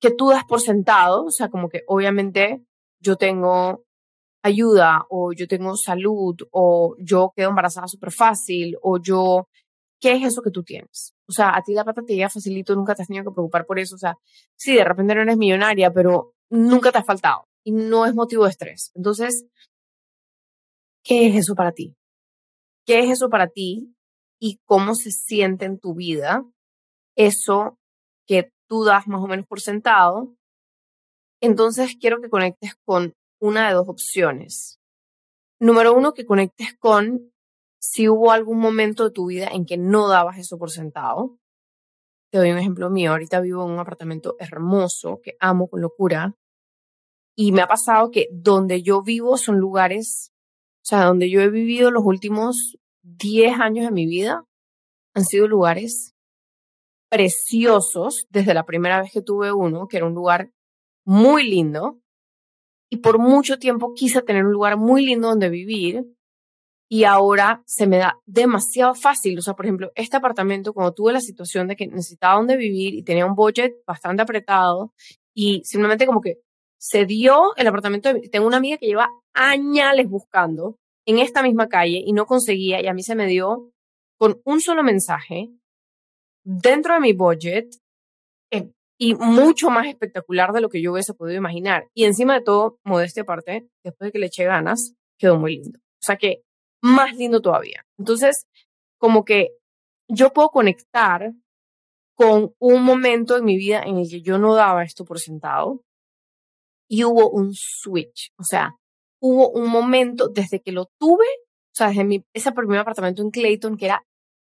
que 0.00 0.10
tú 0.10 0.30
das 0.30 0.44
por 0.44 0.60
sentado? 0.60 1.24
O 1.24 1.30
sea, 1.30 1.48
como 1.48 1.68
que 1.68 1.82
obviamente 1.86 2.64
yo 3.00 3.16
tengo 3.16 3.84
ayuda 4.42 5.04
o 5.10 5.32
yo 5.32 5.48
tengo 5.48 5.76
salud 5.76 6.36
o 6.50 6.94
yo 6.98 7.32
quedo 7.34 7.50
embarazada 7.50 7.88
súper 7.88 8.12
fácil 8.12 8.76
o 8.82 8.98
yo, 8.98 9.48
¿qué 10.00 10.12
es 10.12 10.24
eso 10.24 10.42
que 10.42 10.50
tú 10.50 10.62
tienes? 10.62 11.14
O 11.28 11.32
sea, 11.32 11.56
a 11.56 11.62
ti 11.62 11.74
la 11.74 11.84
plata 11.84 12.02
te 12.02 12.14
llega 12.14 12.30
facilito, 12.30 12.74
nunca 12.74 12.94
te 12.94 13.02
has 13.02 13.08
tenido 13.08 13.24
que 13.24 13.34
preocupar 13.34 13.66
por 13.66 13.78
eso. 13.78 13.96
O 13.96 13.98
sea, 13.98 14.16
sí, 14.56 14.74
de 14.74 14.84
repente 14.84 15.14
no 15.14 15.22
eres 15.22 15.36
millonaria, 15.36 15.92
pero 15.92 16.34
nunca 16.50 16.92
te 16.92 16.98
ha 16.98 17.04
faltado 17.04 17.48
y 17.64 17.72
no 17.72 18.06
es 18.06 18.14
motivo 18.14 18.44
de 18.44 18.50
estrés. 18.50 18.92
Entonces, 18.94 19.46
¿qué 21.02 21.26
es 21.26 21.36
eso 21.36 21.54
para 21.54 21.72
ti? 21.72 21.96
¿Qué 22.86 23.00
es 23.00 23.10
eso 23.10 23.28
para 23.28 23.48
ti 23.48 23.94
y 24.40 24.60
cómo 24.64 24.94
se 24.94 25.10
siente 25.10 25.64
en 25.64 25.80
tu 25.80 25.94
vida 25.94 26.44
eso 27.16 27.78
que 28.26 28.52
tú 28.68 28.84
das 28.84 29.06
más 29.06 29.22
o 29.22 29.26
menos 29.26 29.46
por 29.46 29.60
sentado, 29.60 30.34
entonces 31.40 31.96
quiero 32.00 32.20
que 32.20 32.30
conectes 32.30 32.74
con 32.84 33.14
una 33.40 33.68
de 33.68 33.74
dos 33.74 33.88
opciones. 33.88 34.80
Número 35.60 35.94
uno, 35.94 36.12
que 36.12 36.26
conectes 36.26 36.76
con 36.78 37.32
si 37.78 38.08
hubo 38.08 38.32
algún 38.32 38.58
momento 38.58 39.04
de 39.04 39.10
tu 39.10 39.26
vida 39.26 39.48
en 39.48 39.64
que 39.64 39.76
no 39.76 40.08
dabas 40.08 40.38
eso 40.38 40.58
por 40.58 40.70
sentado. 40.70 41.38
Te 42.30 42.38
doy 42.38 42.50
un 42.50 42.58
ejemplo 42.58 42.90
mío. 42.90 43.12
Ahorita 43.12 43.40
vivo 43.40 43.64
en 43.64 43.72
un 43.72 43.78
apartamento 43.78 44.36
hermoso 44.38 45.20
que 45.22 45.36
amo 45.40 45.68
con 45.68 45.80
locura. 45.80 46.34
Y 47.36 47.52
me 47.52 47.62
ha 47.62 47.68
pasado 47.68 48.10
que 48.10 48.28
donde 48.32 48.82
yo 48.82 49.02
vivo 49.02 49.36
son 49.36 49.58
lugares, 49.58 50.32
o 50.82 50.86
sea, 50.86 51.04
donde 51.04 51.30
yo 51.30 51.40
he 51.40 51.50
vivido 51.50 51.90
los 51.90 52.04
últimos 52.04 52.78
10 53.02 53.60
años 53.60 53.84
de 53.86 53.92
mi 53.92 54.06
vida, 54.06 54.44
han 55.14 55.24
sido 55.24 55.46
lugares 55.46 56.15
preciosos 57.08 58.26
desde 58.30 58.54
la 58.54 58.64
primera 58.64 59.00
vez 59.00 59.12
que 59.12 59.22
tuve 59.22 59.52
uno, 59.52 59.88
que 59.88 59.98
era 59.98 60.06
un 60.06 60.14
lugar 60.14 60.50
muy 61.04 61.44
lindo. 61.48 62.00
Y 62.90 62.98
por 62.98 63.18
mucho 63.18 63.58
tiempo 63.58 63.94
quise 63.94 64.22
tener 64.22 64.44
un 64.44 64.52
lugar 64.52 64.76
muy 64.76 65.04
lindo 65.04 65.28
donde 65.28 65.48
vivir. 65.48 66.04
Y 66.88 67.02
ahora 67.04 67.62
se 67.66 67.86
me 67.86 67.98
da 67.98 68.20
demasiado 68.26 68.94
fácil. 68.94 69.38
O 69.38 69.42
sea, 69.42 69.54
por 69.54 69.66
ejemplo, 69.66 69.90
este 69.96 70.16
apartamento, 70.16 70.72
cuando 70.72 70.94
tuve 70.94 71.12
la 71.12 71.20
situación 71.20 71.66
de 71.66 71.74
que 71.74 71.88
necesitaba 71.88 72.36
donde 72.36 72.56
vivir 72.56 72.94
y 72.94 73.02
tenía 73.02 73.26
un 73.26 73.34
budget 73.34 73.74
bastante 73.86 74.22
apretado 74.22 74.92
y 75.34 75.62
simplemente 75.64 76.06
como 76.06 76.20
que 76.20 76.38
se 76.78 77.04
dio 77.04 77.56
el 77.56 77.66
apartamento. 77.66 78.12
De, 78.12 78.28
tengo 78.28 78.46
una 78.46 78.58
amiga 78.58 78.78
que 78.78 78.86
lleva 78.86 79.08
años 79.34 80.08
buscando 80.08 80.78
en 81.06 81.18
esta 81.18 81.42
misma 81.42 81.68
calle 81.68 82.02
y 82.04 82.12
no 82.12 82.26
conseguía 82.26 82.80
y 82.80 82.86
a 82.86 82.94
mí 82.94 83.02
se 83.02 83.14
me 83.14 83.26
dio 83.26 83.72
con 84.18 84.40
un 84.44 84.60
solo 84.60 84.82
mensaje 84.82 85.50
dentro 86.46 86.94
de 86.94 87.00
mi 87.00 87.12
budget 87.12 87.66
eh, 88.52 88.70
y 88.98 89.14
mucho 89.14 89.68
más 89.68 89.86
espectacular 89.88 90.52
de 90.52 90.60
lo 90.60 90.68
que 90.68 90.80
yo 90.80 90.92
hubiese 90.92 91.12
podido 91.12 91.36
imaginar. 91.36 91.88
Y 91.92 92.04
encima 92.04 92.34
de 92.34 92.44
todo, 92.44 92.78
modestia 92.84 93.24
aparte, 93.24 93.68
después 93.84 94.08
de 94.08 94.12
que 94.12 94.18
le 94.20 94.26
eché 94.26 94.44
ganas, 94.44 94.94
quedó 95.18 95.36
muy 95.36 95.56
lindo. 95.56 95.78
O 95.78 96.06
sea 96.06 96.16
que 96.16 96.42
más 96.82 97.16
lindo 97.16 97.42
todavía. 97.42 97.84
Entonces, 97.98 98.46
como 98.98 99.24
que 99.24 99.48
yo 100.08 100.32
puedo 100.32 100.50
conectar 100.50 101.32
con 102.14 102.54
un 102.58 102.82
momento 102.82 103.36
en 103.36 103.44
mi 103.44 103.56
vida 103.56 103.82
en 103.82 103.98
el 103.98 104.08
que 104.08 104.22
yo 104.22 104.38
no 104.38 104.54
daba 104.54 104.84
esto 104.84 105.04
por 105.04 105.18
sentado 105.18 105.82
y 106.88 107.04
hubo 107.04 107.28
un 107.28 107.52
switch. 107.54 108.30
O 108.38 108.44
sea, 108.44 108.76
hubo 109.20 109.50
un 109.50 109.68
momento 109.68 110.28
desde 110.28 110.60
que 110.60 110.72
lo 110.72 110.86
tuve, 110.98 111.26
o 111.26 111.74
sea, 111.74 111.88
desde 111.88 112.04
mi, 112.04 112.24
ese 112.32 112.52
primer 112.52 112.78
apartamento 112.78 113.20
en 113.22 113.30
Clayton, 113.30 113.76
que 113.76 113.86
era 113.86 114.02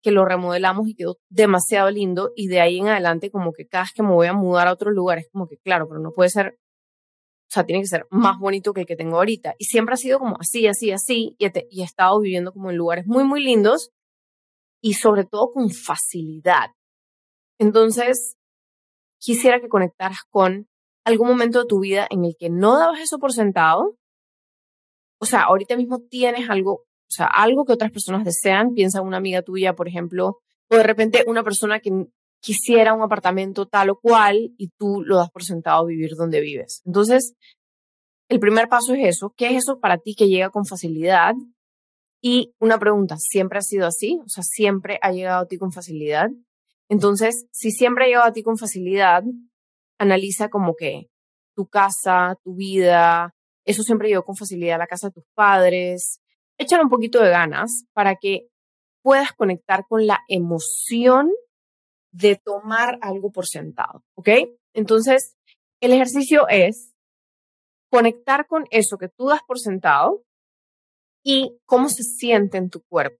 que 0.02 0.10
lo 0.10 0.24
remodelamos 0.24 0.88
y 0.88 0.94
quedó 0.94 1.18
demasiado 1.28 1.90
lindo 1.90 2.32
y 2.34 2.48
de 2.48 2.60
ahí 2.60 2.78
en 2.78 2.88
adelante 2.88 3.30
como 3.30 3.52
que 3.52 3.66
cada 3.66 3.84
vez 3.84 3.92
que 3.92 4.02
me 4.02 4.12
voy 4.12 4.26
a 4.26 4.32
mudar 4.32 4.68
a 4.68 4.72
otro 4.72 4.90
lugar 4.90 5.18
es 5.18 5.28
como 5.30 5.46
que 5.46 5.58
claro, 5.58 5.88
pero 5.88 6.00
no 6.00 6.12
puede 6.12 6.30
ser, 6.30 6.58
o 7.48 7.52
sea, 7.52 7.64
tiene 7.64 7.82
que 7.82 7.88
ser 7.88 8.06
más 8.10 8.38
bonito 8.38 8.72
que 8.72 8.82
el 8.82 8.86
que 8.86 8.96
tengo 8.96 9.16
ahorita. 9.16 9.54
Y 9.58 9.66
siempre 9.66 9.94
ha 9.94 9.98
sido 9.98 10.18
como 10.18 10.36
así, 10.40 10.66
así, 10.66 10.90
así 10.90 11.36
y 11.38 11.46
he, 11.46 11.52
y 11.70 11.82
he 11.82 11.84
estado 11.84 12.18
viviendo 12.20 12.52
como 12.52 12.70
en 12.70 12.76
lugares 12.76 13.06
muy, 13.06 13.24
muy 13.24 13.42
lindos 13.42 13.90
y 14.82 14.94
sobre 14.94 15.24
todo 15.24 15.52
con 15.52 15.70
facilidad. 15.70 16.70
Entonces, 17.58 18.36
quisiera 19.20 19.60
que 19.60 19.68
conectaras 19.68 20.20
con 20.30 20.68
algún 21.04 21.28
momento 21.28 21.60
de 21.60 21.66
tu 21.66 21.80
vida 21.80 22.06
en 22.10 22.24
el 22.24 22.36
que 22.38 22.48
no 22.48 22.78
dabas 22.78 23.00
eso 23.00 23.18
por 23.18 23.32
sentado. 23.32 23.96
O 25.20 25.26
sea, 25.26 25.42
ahorita 25.42 25.76
mismo 25.76 26.00
tienes 26.00 26.48
algo 26.48 26.84
o 27.10 27.12
sea, 27.12 27.26
algo 27.26 27.64
que 27.64 27.72
otras 27.72 27.90
personas 27.90 28.24
desean, 28.24 28.72
piensa 28.72 29.02
una 29.02 29.16
amiga 29.16 29.42
tuya, 29.42 29.74
por 29.74 29.88
ejemplo, 29.88 30.38
o 30.68 30.76
de 30.76 30.84
repente 30.84 31.24
una 31.26 31.42
persona 31.42 31.80
que 31.80 31.90
quisiera 32.40 32.94
un 32.94 33.02
apartamento 33.02 33.66
tal 33.66 33.90
o 33.90 33.98
cual 33.98 34.54
y 34.56 34.68
tú 34.78 35.02
lo 35.04 35.16
das 35.16 35.30
por 35.30 35.42
sentado 35.42 35.86
vivir 35.86 36.12
donde 36.16 36.40
vives. 36.40 36.82
Entonces, 36.86 37.34
el 38.28 38.38
primer 38.38 38.68
paso 38.68 38.94
es 38.94 39.16
eso. 39.16 39.34
¿Qué 39.36 39.48
es 39.48 39.64
eso 39.64 39.80
para 39.80 39.98
ti 39.98 40.14
que 40.14 40.28
llega 40.28 40.50
con 40.50 40.64
facilidad? 40.64 41.34
Y 42.22 42.54
una 42.60 42.78
pregunta, 42.78 43.16
¿siempre 43.18 43.58
ha 43.58 43.62
sido 43.62 43.88
así? 43.88 44.20
O 44.24 44.28
sea, 44.28 44.44
¿siempre 44.44 45.00
ha 45.02 45.10
llegado 45.10 45.42
a 45.42 45.46
ti 45.46 45.58
con 45.58 45.72
facilidad? 45.72 46.28
Entonces, 46.88 47.46
si 47.50 47.72
siempre 47.72 48.04
ha 48.04 48.08
llegado 48.08 48.26
a 48.26 48.32
ti 48.32 48.44
con 48.44 48.56
facilidad, 48.56 49.24
analiza 49.98 50.48
como 50.48 50.76
que 50.76 51.08
tu 51.56 51.66
casa, 51.66 52.36
tu 52.44 52.54
vida, 52.54 53.34
eso 53.64 53.82
siempre 53.82 54.08
llegó 54.08 54.22
con 54.22 54.36
facilidad 54.36 54.76
a 54.76 54.78
la 54.78 54.86
casa 54.86 55.08
de 55.08 55.14
tus 55.14 55.24
padres, 55.34 56.20
échale 56.60 56.84
un 56.84 56.90
poquito 56.90 57.22
de 57.22 57.30
ganas 57.30 57.84
para 57.94 58.16
que 58.16 58.48
puedas 59.02 59.32
conectar 59.32 59.86
con 59.88 60.06
la 60.06 60.20
emoción 60.28 61.30
de 62.12 62.36
tomar 62.36 62.98
algo 63.00 63.32
por 63.32 63.46
sentado, 63.46 64.04
¿ok? 64.14 64.28
Entonces, 64.74 65.36
el 65.80 65.92
ejercicio 65.92 66.46
es 66.48 66.92
conectar 67.90 68.46
con 68.46 68.64
eso 68.70 68.98
que 68.98 69.08
tú 69.08 69.28
das 69.28 69.40
por 69.46 69.58
sentado 69.58 70.22
y 71.24 71.58
cómo 71.64 71.88
se 71.88 72.02
siente 72.02 72.58
en 72.58 72.68
tu 72.68 72.82
cuerpo. 72.82 73.18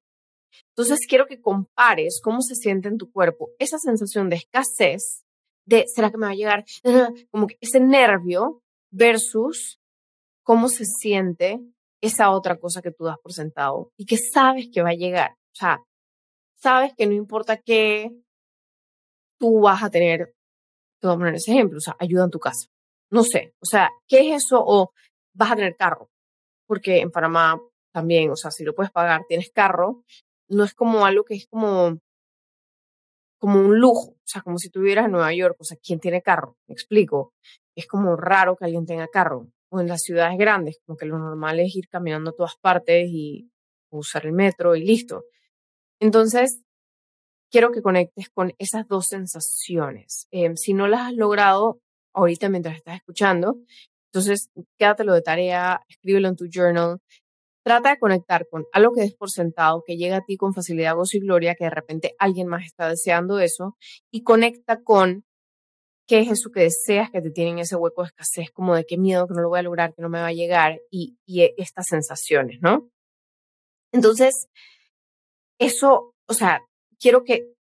Entonces, 0.77 0.99
quiero 1.09 1.27
que 1.27 1.41
compares 1.41 2.21
cómo 2.23 2.43
se 2.43 2.55
siente 2.55 2.89
en 2.89 2.99
tu 2.99 3.11
cuerpo 3.11 3.51
esa 3.59 3.79
sensación 3.79 4.29
de 4.29 4.37
escasez, 4.37 5.25
de 5.65 5.87
¿será 5.87 6.11
que 6.11 6.19
me 6.19 6.27
va 6.27 6.33
a 6.33 6.37
llegar? 6.37 6.65
Como 7.31 7.47
que 7.47 7.57
ese 7.61 7.81
nervio 7.81 8.63
versus 8.91 9.81
cómo 10.43 10.69
se 10.69 10.85
siente 10.85 11.61
esa 12.03 12.31
otra 12.31 12.59
cosa 12.59 12.83
que 12.83 12.91
tú 12.91 13.05
das 13.05 13.19
por 13.23 13.33
sentado 13.33 13.93
y 13.97 14.07
que 14.07 14.17
sabes 14.17 14.69
que 14.73 14.83
va 14.83 14.91
a 14.91 14.95
llegar. 14.95 15.33
O 15.33 15.55
sea, 15.55 15.79
sabes 16.57 16.93
que 16.97 17.07
no 17.07 17.13
importa 17.13 17.59
qué, 17.59 18.11
tú 19.39 19.61
vas 19.61 19.83
a 19.83 19.91
tener 19.91 20.35
te 21.01 21.07
voy 21.07 21.15
a 21.15 21.19
poner 21.19 21.35
ese 21.35 21.53
ejemplo, 21.53 21.79
o 21.79 21.81
sea, 21.81 21.97
ayuda 21.99 22.25
en 22.25 22.31
tu 22.31 22.39
casa. 22.39 22.69
No 23.11 23.25
sé, 23.25 23.55
o 23.61 23.67
sea, 23.67 23.91
¿qué 24.07 24.21
es 24.21 24.45
eso? 24.45 24.63
O 24.65 24.93
vas 25.35 25.53
a 25.53 25.57
tener 25.57 25.75
carro, 25.77 26.11
porque 26.67 27.01
en 27.01 27.11
Panamá 27.11 27.61
también, 27.93 28.31
o 28.31 28.37
sea, 28.37 28.51
si 28.51 28.65
lo 28.65 28.75
puedes 28.75 28.93
pagar, 28.93 29.23
tienes 29.27 29.51
carro, 29.51 30.05
no 30.49 30.65
es 30.65 30.75
como 30.75 31.05
algo 31.07 31.25
que 31.25 31.35
es 31.35 31.47
como, 31.49 31.99
como 33.39 33.61
un 33.61 33.81
lujo, 33.81 34.11
o 34.11 34.27
sea, 34.27 34.43
como 34.43 34.59
si 34.59 34.71
tuvieras 34.71 35.07
en 35.07 35.13
Nueva 35.13 35.33
York, 35.35 35.57
o 35.59 35.65
sea, 35.65 35.79
¿quién 35.83 35.99
tiene 35.99 36.23
carro? 36.23 36.57
Me 36.69 36.75
explico, 36.75 37.33
es 37.75 37.87
como 37.87 38.15
raro 38.17 38.57
que 38.57 38.67
alguien 38.67 38.87
tenga 38.87 39.09
carro, 39.09 39.49
o 39.71 39.81
en 39.81 39.89
las 39.89 40.03
ciudades 40.03 40.37
grandes, 40.39 40.81
como 40.85 40.97
que 40.97 41.07
lo 41.07 41.19
normal 41.19 41.61
es 41.61 41.75
ir 41.77 41.89
caminando 41.89 42.31
a 42.31 42.35
todas 42.35 42.57
partes 42.61 43.09
y 43.09 43.51
usar 43.91 44.27
el 44.27 44.33
metro 44.33 44.77
y 44.77 44.85
listo. 44.85 45.25
Entonces, 46.01 46.63
quiero 47.51 47.73
que 47.73 47.83
conectes 47.83 48.31
con 48.31 48.53
esas 48.59 48.87
dos 48.89 49.07
sensaciones. 49.09 50.27
Em, 50.31 50.57
si 50.57 50.75
no 50.75 50.89
las 50.89 51.09
has 51.09 51.15
logrado 51.15 51.81
ahorita 52.15 52.49
mientras 52.49 52.77
estás 52.77 52.97
escuchando, 52.97 53.59
entonces 54.13 54.51
quédatelo 54.79 55.15
de 55.15 55.23
tarea, 55.23 55.81
escríbelo 55.89 56.29
en 56.29 56.37
tu 56.37 56.47
journal. 56.53 56.99
Trata 57.65 57.91
de 57.91 57.99
conectar 57.99 58.47
con 58.51 58.65
algo 58.73 58.93
que 58.95 59.03
des 59.03 59.15
por 59.15 59.31
sentado, 59.31 59.85
que 59.87 59.97
llega 59.97 60.17
a 60.19 60.25
ti 60.25 60.37
con 60.37 60.55
facilidad, 60.55 60.97
gozo 60.97 61.19
y 61.19 61.21
gloria, 61.21 61.55
que 61.55 61.65
de 61.65 61.71
repente 61.71 62.15
alguien 62.19 62.49
más 62.49 62.65
está 62.65 62.89
deseando 62.89 63.39
eso, 63.39 63.77
y 64.11 64.23
conecta 64.23 64.83
con 64.83 65.25
qué 66.11 66.19
es 66.19 66.29
eso 66.29 66.51
que 66.51 66.63
deseas 66.63 67.09
que 67.13 67.23
te 67.23 67.31
tiene 67.31 67.53
en 67.53 67.59
ese 67.61 67.77
hueco 67.77 68.03
de 68.03 68.09
escasez, 68.09 68.51
como 68.51 68.75
de 68.75 68.85
qué 68.85 68.99
miedo 68.99 69.29
que 69.29 69.35
no 69.35 69.43
lo 69.43 69.49
voy 69.49 69.61
a 69.61 69.63
lograr, 69.63 69.95
que 69.95 70.03
no 70.03 70.09
me 70.09 70.19
va 70.19 70.27
a 70.27 70.33
llegar, 70.33 70.81
y, 70.91 71.17
y 71.25 71.43
estas 71.57 71.87
sensaciones, 71.87 72.61
¿no? 72.61 72.91
Entonces, 73.93 74.49
eso, 75.61 76.17
o 76.27 76.35
sea, 76.35 76.63
quiero 76.99 77.23
que 77.23 77.55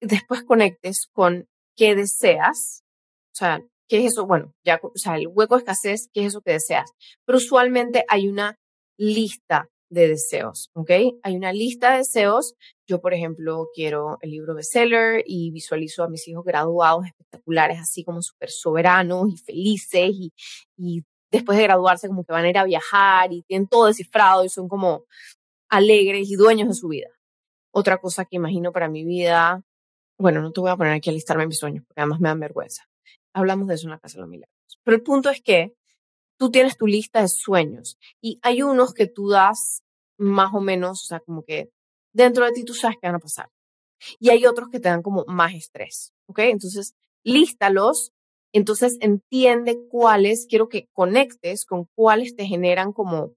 después 0.00 0.44
conectes 0.44 1.08
con 1.12 1.48
qué 1.76 1.96
deseas, 1.96 2.84
o 3.32 3.34
sea, 3.34 3.60
qué 3.88 3.98
es 3.98 4.12
eso, 4.12 4.28
bueno, 4.28 4.54
ya, 4.64 4.78
o 4.80 4.92
sea, 4.94 5.16
el 5.16 5.26
hueco 5.26 5.56
de 5.56 5.62
escasez, 5.62 6.08
qué 6.12 6.20
es 6.20 6.26
eso 6.28 6.42
que 6.42 6.52
deseas. 6.52 6.92
Pero 7.24 7.38
usualmente 7.38 8.04
hay 8.06 8.28
una 8.28 8.60
lista 8.96 9.68
de 9.90 10.08
deseos, 10.08 10.70
¿ok? 10.72 10.90
Hay 11.22 11.36
una 11.36 11.52
lista 11.52 11.92
de 11.92 11.98
deseos. 11.98 12.54
Yo, 12.86 13.00
por 13.00 13.12
ejemplo, 13.12 13.68
quiero 13.74 14.18
el 14.22 14.30
libro 14.30 14.54
bestseller 14.54 15.22
y 15.26 15.50
visualizo 15.50 16.04
a 16.04 16.08
mis 16.08 16.26
hijos 16.28 16.44
graduados 16.44 17.06
espectaculares, 17.06 17.78
así 17.78 18.04
como 18.04 18.22
súper 18.22 18.50
soberanos 18.50 19.28
y 19.32 19.36
felices 19.36 20.10
y, 20.12 20.32
y 20.76 21.04
después 21.30 21.58
de 21.58 21.64
graduarse 21.64 22.08
como 22.08 22.24
que 22.24 22.32
van 22.32 22.44
a 22.44 22.50
ir 22.50 22.58
a 22.58 22.64
viajar 22.64 23.32
y 23.32 23.42
tienen 23.42 23.68
todo 23.68 23.86
descifrado 23.86 24.44
y 24.44 24.48
son 24.48 24.68
como 24.68 25.04
alegres 25.68 26.30
y 26.30 26.36
dueños 26.36 26.68
de 26.68 26.74
su 26.74 26.88
vida. 26.88 27.08
Otra 27.72 27.98
cosa 27.98 28.24
que 28.24 28.36
imagino 28.36 28.72
para 28.72 28.88
mi 28.88 29.04
vida, 29.04 29.62
bueno, 30.18 30.40
no 30.40 30.52
te 30.52 30.60
voy 30.60 30.70
a 30.70 30.76
poner 30.76 30.92
aquí 30.92 31.10
a 31.10 31.12
listarme 31.12 31.46
mis 31.46 31.58
sueños, 31.58 31.84
porque 31.86 32.00
además 32.00 32.20
me 32.20 32.28
dan 32.28 32.40
vergüenza. 32.40 32.84
Hablamos 33.32 33.68
de 33.68 33.74
eso 33.74 33.86
en 33.86 33.90
la 33.90 33.98
Casa 33.98 34.16
de 34.16 34.22
los 34.22 34.30
Milagros. 34.30 34.54
Pero 34.84 34.96
el 34.96 35.02
punto 35.02 35.30
es 35.30 35.40
que 35.42 35.74
tú 36.40 36.50
tienes 36.50 36.78
tu 36.78 36.86
lista 36.86 37.20
de 37.20 37.28
sueños 37.28 37.98
y 38.18 38.38
hay 38.40 38.62
unos 38.62 38.94
que 38.94 39.06
tú 39.06 39.28
das 39.28 39.82
más 40.18 40.54
o 40.54 40.60
menos, 40.60 41.02
o 41.02 41.06
sea, 41.06 41.20
como 41.20 41.44
que 41.44 41.70
dentro 42.14 42.46
de 42.46 42.52
ti 42.52 42.64
tú 42.64 42.72
sabes 42.72 42.96
que 42.98 43.06
van 43.08 43.16
a 43.16 43.20
pasar. 43.20 43.50
Y 44.18 44.30
hay 44.30 44.46
otros 44.46 44.70
que 44.70 44.80
te 44.80 44.88
dan 44.88 45.02
como 45.02 45.26
más 45.26 45.52
estrés, 45.52 46.14
¿ok? 46.26 46.38
Entonces, 46.40 46.94
lístalos, 47.22 48.12
entonces 48.54 48.96
entiende 49.00 49.78
cuáles, 49.90 50.46
quiero 50.48 50.70
que 50.70 50.88
conectes 50.94 51.66
con 51.66 51.86
cuáles 51.94 52.34
te 52.34 52.46
generan 52.46 52.92
como 52.92 53.34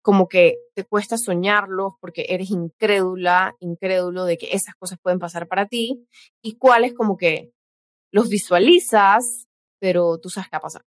como 0.00 0.26
que 0.26 0.56
te 0.74 0.84
cuesta 0.84 1.18
soñarlos 1.18 1.92
porque 2.00 2.26
eres 2.30 2.50
incrédula, 2.50 3.56
incrédulo 3.60 4.24
de 4.24 4.38
que 4.38 4.48
esas 4.52 4.74
cosas 4.76 4.98
pueden 5.02 5.18
pasar 5.18 5.48
para 5.48 5.66
ti, 5.66 6.06
y 6.42 6.56
cuáles 6.56 6.94
como 6.94 7.18
que 7.18 7.50
los 8.10 8.30
visualizas, 8.30 9.48
pero 9.80 10.18
tú 10.18 10.30
sabes 10.30 10.48
qué 10.48 10.54
va 10.54 10.58
a 10.58 10.62
pasar. 10.62 10.82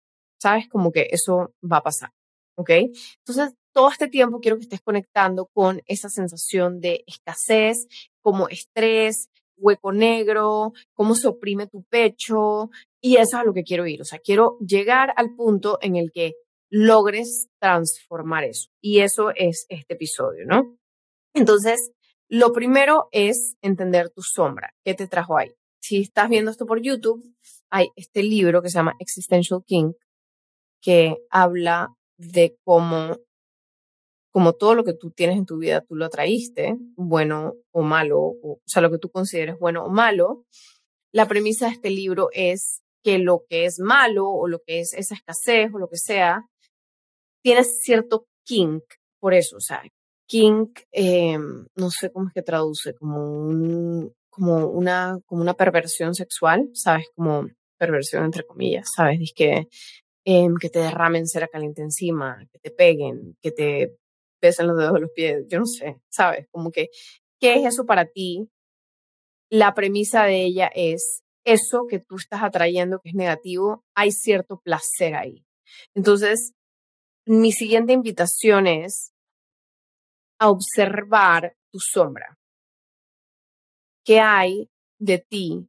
Sabes 0.41 0.69
como 0.69 0.93
que 0.93 1.09
eso 1.11 1.55
va 1.63 1.79
a 1.79 1.83
pasar, 1.83 2.11
¿ok? 2.57 2.71
Entonces, 3.27 3.55
todo 3.73 3.91
este 3.91 4.09
tiempo 4.09 4.41
quiero 4.41 4.57
que 4.57 4.65
estés 4.65 4.81
conectando 4.81 5.47
con 5.53 5.83
esa 5.87 6.09
sensación 6.09 6.81
de 6.81 7.05
escasez, 7.07 7.87
como 8.23 8.49
estrés, 8.49 9.29
hueco 9.59 9.93
negro, 9.93 10.73
cómo 10.95 11.15
se 11.15 11.29
oprime 11.29 11.67
tu 11.67 11.85
pecho, 11.85 12.71
y 13.01 13.17
eso 13.17 13.23
es 13.23 13.35
a 13.35 13.45
lo 13.45 13.55
que 13.55 13.65
quiero 13.65 13.87
ir. 13.87 14.01
O 14.03 14.05
sea, 14.05 14.19
quiero 14.19 14.59
llegar 14.59 15.13
al 15.17 15.35
punto 15.35 15.79
en 15.81 15.97
el 15.97 16.11
que 16.13 16.35
logres 16.71 17.49
transformar 17.61 18.45
eso. 18.45 18.69
Y 18.81 19.01
eso 19.01 19.31
es 19.35 19.67
este 19.69 19.95
episodio, 19.95 20.45
¿no? 20.47 20.77
Entonces, 21.35 21.93
lo 22.29 22.53
primero 22.53 23.09
es 23.13 23.57
entender 23.63 24.11
tu 24.11 24.23
sombra. 24.23 24.75
¿Qué 24.85 24.95
te 24.95 25.07
trajo 25.07 25.39
ahí? 25.39 25.53
Si 25.81 26.01
estás 26.01 26.29
viendo 26.29 26.51
esto 26.51 26.67
por 26.67 26.83
YouTube, 26.83 27.23
hay 27.71 27.89
este 27.95 28.23
libro 28.23 28.63
que 28.63 28.71
se 28.71 28.79
llama 28.79 28.97
Existential 28.99 29.63
King, 29.65 29.93
que 30.87 31.17
habla 31.31 31.93
de 32.17 32.57
cómo, 32.63 33.19
como 34.33 34.53
todo 34.53 34.77
lo 34.77 34.85
que 34.85 34.95
tú 34.95 35.11
tienes 35.11 35.37
en 35.37 35.45
tu 35.45 35.59
vida, 35.59 35.81
tú 35.81 35.97
lo 35.97 36.05
atraíste, 36.05 36.77
bueno 36.95 37.55
o 37.73 37.83
malo, 37.83 38.21
o, 38.21 38.53
o 38.53 38.61
sea, 38.67 38.83
lo 38.83 38.91
que 38.93 38.99
tú 38.99 39.11
consideres 39.11 39.59
bueno 39.59 39.85
o 39.85 39.91
malo. 39.91 40.45
La 41.13 41.27
premisa 41.27 41.67
de 41.67 41.73
este 41.73 41.91
libro 41.91 42.29
es 42.33 42.83
que 43.03 43.19
lo 43.19 43.47
que 43.49 43.65
es 43.65 43.81
malo 43.81 44.31
o 44.31 44.47
lo 44.47 44.61
que 44.65 44.79
es 44.79 44.95
esa 44.95 45.17
escasez 45.17 45.75
o 45.75 45.79
lo 45.79 45.89
que 45.89 45.97
sea, 45.97 46.47
tienes 47.43 47.83
cierto 47.83 48.29
kink 48.45 48.85
por 49.19 49.35
eso, 49.35 49.57
o 49.57 49.61
sea, 49.61 49.83
kink, 50.29 50.83
em, 50.93 51.67
no 51.75 51.91
sé 51.91 52.13
cómo 52.13 52.29
es 52.29 52.33
que 52.33 52.43
traduce, 52.43 52.95
como, 52.95 53.25
un, 53.25 54.13
como, 54.31 54.69
una, 54.69 55.19
como 55.27 55.43
una 55.43 55.55
perversión 55.55 56.15
sexual, 56.15 56.71
¿sabes? 56.75 57.07
Como 57.17 57.49
perversión 57.77 58.25
entre 58.25 58.45
comillas, 58.45 58.89
¿sabes? 58.95 59.19
Es 59.21 59.33
que, 59.35 59.67
em, 60.27 60.57
que 60.61 60.69
te 60.69 60.81
derramen 60.81 61.29
cera 61.29 61.47
caliente 61.47 61.83
encima, 61.83 62.45
que 62.53 62.59
te 62.59 62.73
peguen, 62.73 63.37
que 63.41 63.53
te 63.53 63.97
pesen 64.41 64.67
los 64.67 64.77
dedos 64.77 64.95
de 64.95 65.01
los 65.01 65.11
pies, 65.13 65.45
yo 65.49 65.61
no 65.61 65.67
sé, 65.67 66.01
¿sabes? 66.09 66.49
Como 66.51 66.73
que, 66.73 66.89
¿qué 67.41 67.55
es 67.55 67.67
eso 67.67 67.87
para 67.87 68.07
ti? 68.07 68.51
La 69.51 69.73
premisa 69.75 70.25
de 70.25 70.45
ella 70.45 70.69
es 70.75 71.23
eso 71.45 71.87
que 71.89 72.01
tú 72.01 72.17
estás 72.17 72.43
atrayendo 72.43 72.99
que 73.01 73.11
es 73.11 73.15
negativo, 73.15 73.85
hay 73.95 74.11
cierto 74.11 74.61
placer 74.61 75.15
ahí. 75.15 75.47
Entonces, 75.95 76.55
mi 77.25 77.53
siguiente 77.53 77.93
invitación 77.93 78.67
es 78.67 79.13
a 80.41 80.51
observar 80.51 81.57
tu 81.71 81.79
sombra. 81.79 82.37
¿Qué 84.05 84.19
hay 84.19 84.69
de 84.99 85.19
ti 85.19 85.69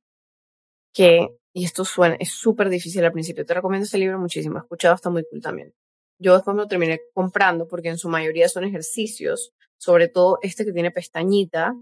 que, 0.98 1.30
y 1.54 1.64
esto 1.64 1.86
suena, 1.86 2.16
es 2.20 2.32
súper 2.32 2.70
difícil 2.70 3.06
al 3.06 3.12
principio, 3.12 3.46
te 3.46 3.54
recomiendo 3.54 3.86
este 3.86 4.00
libro 4.00 4.18
muchísimo, 4.18 4.58
he 4.58 4.62
escuchado, 4.62 4.96
está 4.96 5.12
muy 5.12 5.24
cool 5.30 5.44
también. 5.44 5.72
Yo 6.20 6.34
después 6.34 6.56
me 6.56 6.64
lo 6.64 6.68
terminé 6.68 7.02
comprando 7.14 7.68
porque 7.68 7.90
en 7.90 8.00
su 8.00 8.10
mayoría 8.10 8.50
son 8.50 8.64
ejercicios, 8.64 9.52
sobre 9.80 10.08
todo 10.08 10.40
este 10.42 10.66
que 10.66 10.74
tiene 10.74 10.90
pestañita, 10.90 11.76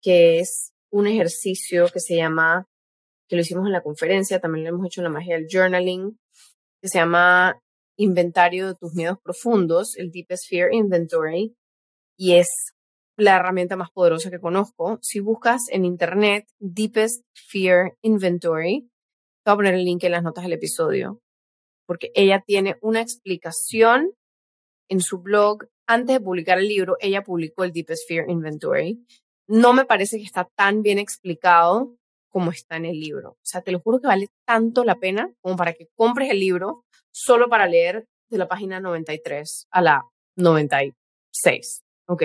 que 0.00 0.38
es 0.38 0.70
un 0.92 1.08
ejercicio 1.08 1.88
que 1.92 1.98
se 1.98 2.14
llama, 2.14 2.68
que 3.28 3.34
lo 3.34 3.42
hicimos 3.42 3.66
en 3.66 3.72
la 3.72 3.82
conferencia, 3.82 4.38
también 4.38 4.62
lo 4.62 4.70
hemos 4.70 4.86
hecho 4.86 5.00
en 5.00 5.06
la 5.06 5.10
magia 5.10 5.34
del 5.34 5.48
journaling, 5.50 6.16
que 6.80 6.88
se 6.88 6.98
llama 6.98 7.58
inventario 7.96 8.68
de 8.68 8.74
tus 8.76 8.94
miedos 8.94 9.18
profundos, 9.20 9.96
el 9.96 10.12
Deepest 10.12 10.48
Fear 10.48 10.72
Inventory, 10.72 11.56
y 12.16 12.34
es 12.34 12.73
la 13.16 13.36
herramienta 13.36 13.76
más 13.76 13.90
poderosa 13.90 14.30
que 14.30 14.40
conozco. 14.40 14.98
Si 15.02 15.20
buscas 15.20 15.68
en 15.70 15.84
internet 15.84 16.46
Deepest 16.58 17.24
Fear 17.34 17.96
Inventory, 18.02 18.88
te 19.44 19.50
voy 19.50 19.52
a 19.52 19.56
poner 19.56 19.74
el 19.74 19.84
link 19.84 20.02
en 20.04 20.12
las 20.12 20.22
notas 20.22 20.44
del 20.44 20.54
episodio, 20.54 21.20
porque 21.86 22.10
ella 22.14 22.42
tiene 22.46 22.76
una 22.80 23.00
explicación 23.00 24.12
en 24.88 25.00
su 25.00 25.18
blog. 25.18 25.66
Antes 25.86 26.14
de 26.14 26.24
publicar 26.24 26.58
el 26.58 26.68
libro, 26.68 26.96
ella 27.00 27.22
publicó 27.22 27.64
el 27.64 27.72
Deepest 27.72 28.08
Fear 28.08 28.30
Inventory. 28.30 29.04
No 29.46 29.74
me 29.74 29.84
parece 29.84 30.16
que 30.16 30.24
está 30.24 30.48
tan 30.56 30.82
bien 30.82 30.98
explicado 30.98 31.94
como 32.30 32.50
está 32.50 32.76
en 32.76 32.86
el 32.86 32.98
libro. 32.98 33.32
O 33.32 33.44
sea, 33.44 33.60
te 33.60 33.70
lo 33.70 33.80
juro 33.80 34.00
que 34.00 34.08
vale 34.08 34.28
tanto 34.46 34.82
la 34.82 34.96
pena 34.96 35.30
como 35.40 35.56
para 35.56 35.74
que 35.74 35.88
compres 35.94 36.30
el 36.30 36.40
libro 36.40 36.84
solo 37.12 37.48
para 37.48 37.68
leer 37.68 38.06
de 38.30 38.38
la 38.38 38.48
página 38.48 38.80
93 38.80 39.68
a 39.70 39.82
la 39.82 40.02
96, 40.36 41.82
¿ok? 42.08 42.22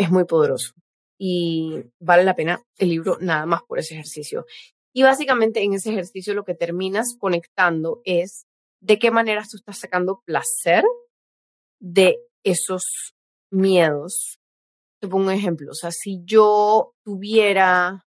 Es 0.00 0.10
muy 0.10 0.24
poderoso 0.24 0.72
y 1.18 1.84
vale 1.98 2.24
la 2.24 2.34
pena 2.34 2.64
el 2.78 2.88
libro 2.88 3.18
nada 3.20 3.44
más 3.44 3.60
por 3.64 3.78
ese 3.78 3.92
ejercicio. 3.92 4.46
Y 4.94 5.02
básicamente 5.02 5.62
en 5.62 5.74
ese 5.74 5.90
ejercicio 5.90 6.32
lo 6.32 6.44
que 6.44 6.54
terminas 6.54 7.16
conectando 7.18 8.00
es 8.04 8.46
de 8.80 8.98
qué 8.98 9.10
manera 9.10 9.42
tú 9.42 9.58
estás 9.58 9.78
sacando 9.78 10.22
placer 10.24 10.84
de 11.82 12.16
esos 12.42 13.12
miedos. 13.52 14.38
Te 15.02 15.08
pongo 15.08 15.26
un 15.26 15.34
ejemplo, 15.34 15.72
o 15.72 15.74
sea, 15.74 15.90
si 15.90 16.22
yo 16.24 16.94
tuviera 17.04 18.06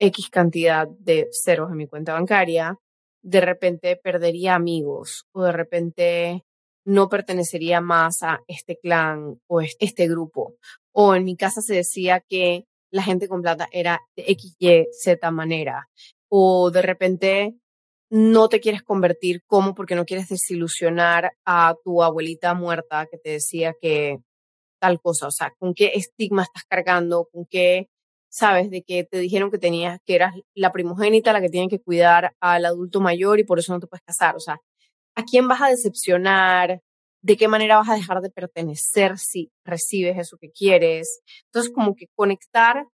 X 0.00 0.28
cantidad 0.28 0.88
de 0.88 1.28
ceros 1.30 1.70
en 1.70 1.76
mi 1.76 1.86
cuenta 1.86 2.14
bancaria, 2.14 2.80
de 3.22 3.40
repente 3.40 3.94
perdería 3.94 4.56
amigos 4.56 5.28
o 5.30 5.44
de 5.44 5.52
repente 5.52 6.44
no 6.84 7.08
pertenecería 7.08 7.80
más 7.80 8.22
a 8.22 8.40
este 8.48 8.78
clan 8.78 9.40
o 9.46 9.60
este 9.60 10.08
grupo. 10.08 10.56
O 10.92 11.14
en 11.14 11.24
mi 11.24 11.36
casa 11.36 11.60
se 11.62 11.74
decía 11.74 12.20
que 12.28 12.66
la 12.90 13.02
gente 13.02 13.28
con 13.28 13.42
plata 13.42 13.68
era 13.72 14.00
de 14.16 14.24
X, 14.28 14.56
Y, 14.58 14.86
Z 14.92 15.30
manera. 15.30 15.88
o 16.28 16.70
de 16.70 16.82
repente 16.82 17.54
no 18.10 18.48
te 18.48 18.60
quieres 18.60 18.82
convertir, 18.82 19.42
¿cómo? 19.46 19.74
Porque 19.74 19.94
no 19.94 20.04
quieres 20.06 20.28
desilusionar 20.28 21.32
a 21.46 21.74
tu 21.84 22.02
abuelita 22.02 22.54
muerta 22.54 23.06
que 23.10 23.18
te 23.18 23.30
decía 23.30 23.74
que 23.80 24.18
tal 24.80 25.00
cosa, 25.00 25.28
o 25.28 25.30
sea, 25.30 25.52
con 25.58 25.74
qué 25.74 25.92
estigma 25.94 26.42
estás 26.42 26.64
cargando, 26.68 27.28
con 27.32 27.46
qué 27.48 27.88
sabes 28.30 28.70
de 28.70 28.82
que 28.82 29.04
te 29.04 29.18
dijeron 29.18 29.50
que 29.50 29.58
tenías 29.58 29.98
que 30.06 30.14
eras 30.16 30.34
la 30.54 30.72
primogénita 30.72 31.32
la 31.32 31.40
que 31.40 31.50
tiene 31.50 31.68
que 31.68 31.80
cuidar 31.80 32.34
al 32.40 32.64
adulto 32.66 33.00
mayor 33.00 33.40
y 33.40 33.44
por 33.44 33.58
eso 33.58 33.72
no 33.72 33.80
te 33.80 33.86
puedes 33.86 34.02
casar, 34.04 34.36
o 34.36 34.40
sea, 34.40 34.58
¿a 35.16 35.24
quién 35.24 35.48
vas 35.48 35.62
a 35.62 35.68
decepcionar? 35.68 36.80
¿De 37.22 37.36
qué 37.36 37.48
manera 37.48 37.76
vas 37.76 37.88
a 37.88 37.94
dejar 37.94 38.20
de 38.20 38.30
pertenecer 38.30 39.18
si 39.18 39.50
recibes 39.64 40.18
eso 40.18 40.36
que 40.40 40.50
quieres? 40.50 41.20
Entonces, 41.46 41.72
como 41.72 41.94
que 41.94 42.06
conectar 42.16 42.86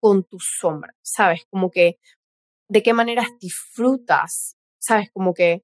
con 0.00 0.24
tu 0.24 0.38
sombra, 0.38 0.92
¿sabes? 1.02 1.42
Como 1.50 1.70
que 1.70 1.98
de 2.68 2.82
qué 2.82 2.92
maneras 2.92 3.28
disfrutas, 3.40 4.56
¿sabes? 4.78 5.10
Como 5.12 5.32
que 5.34 5.62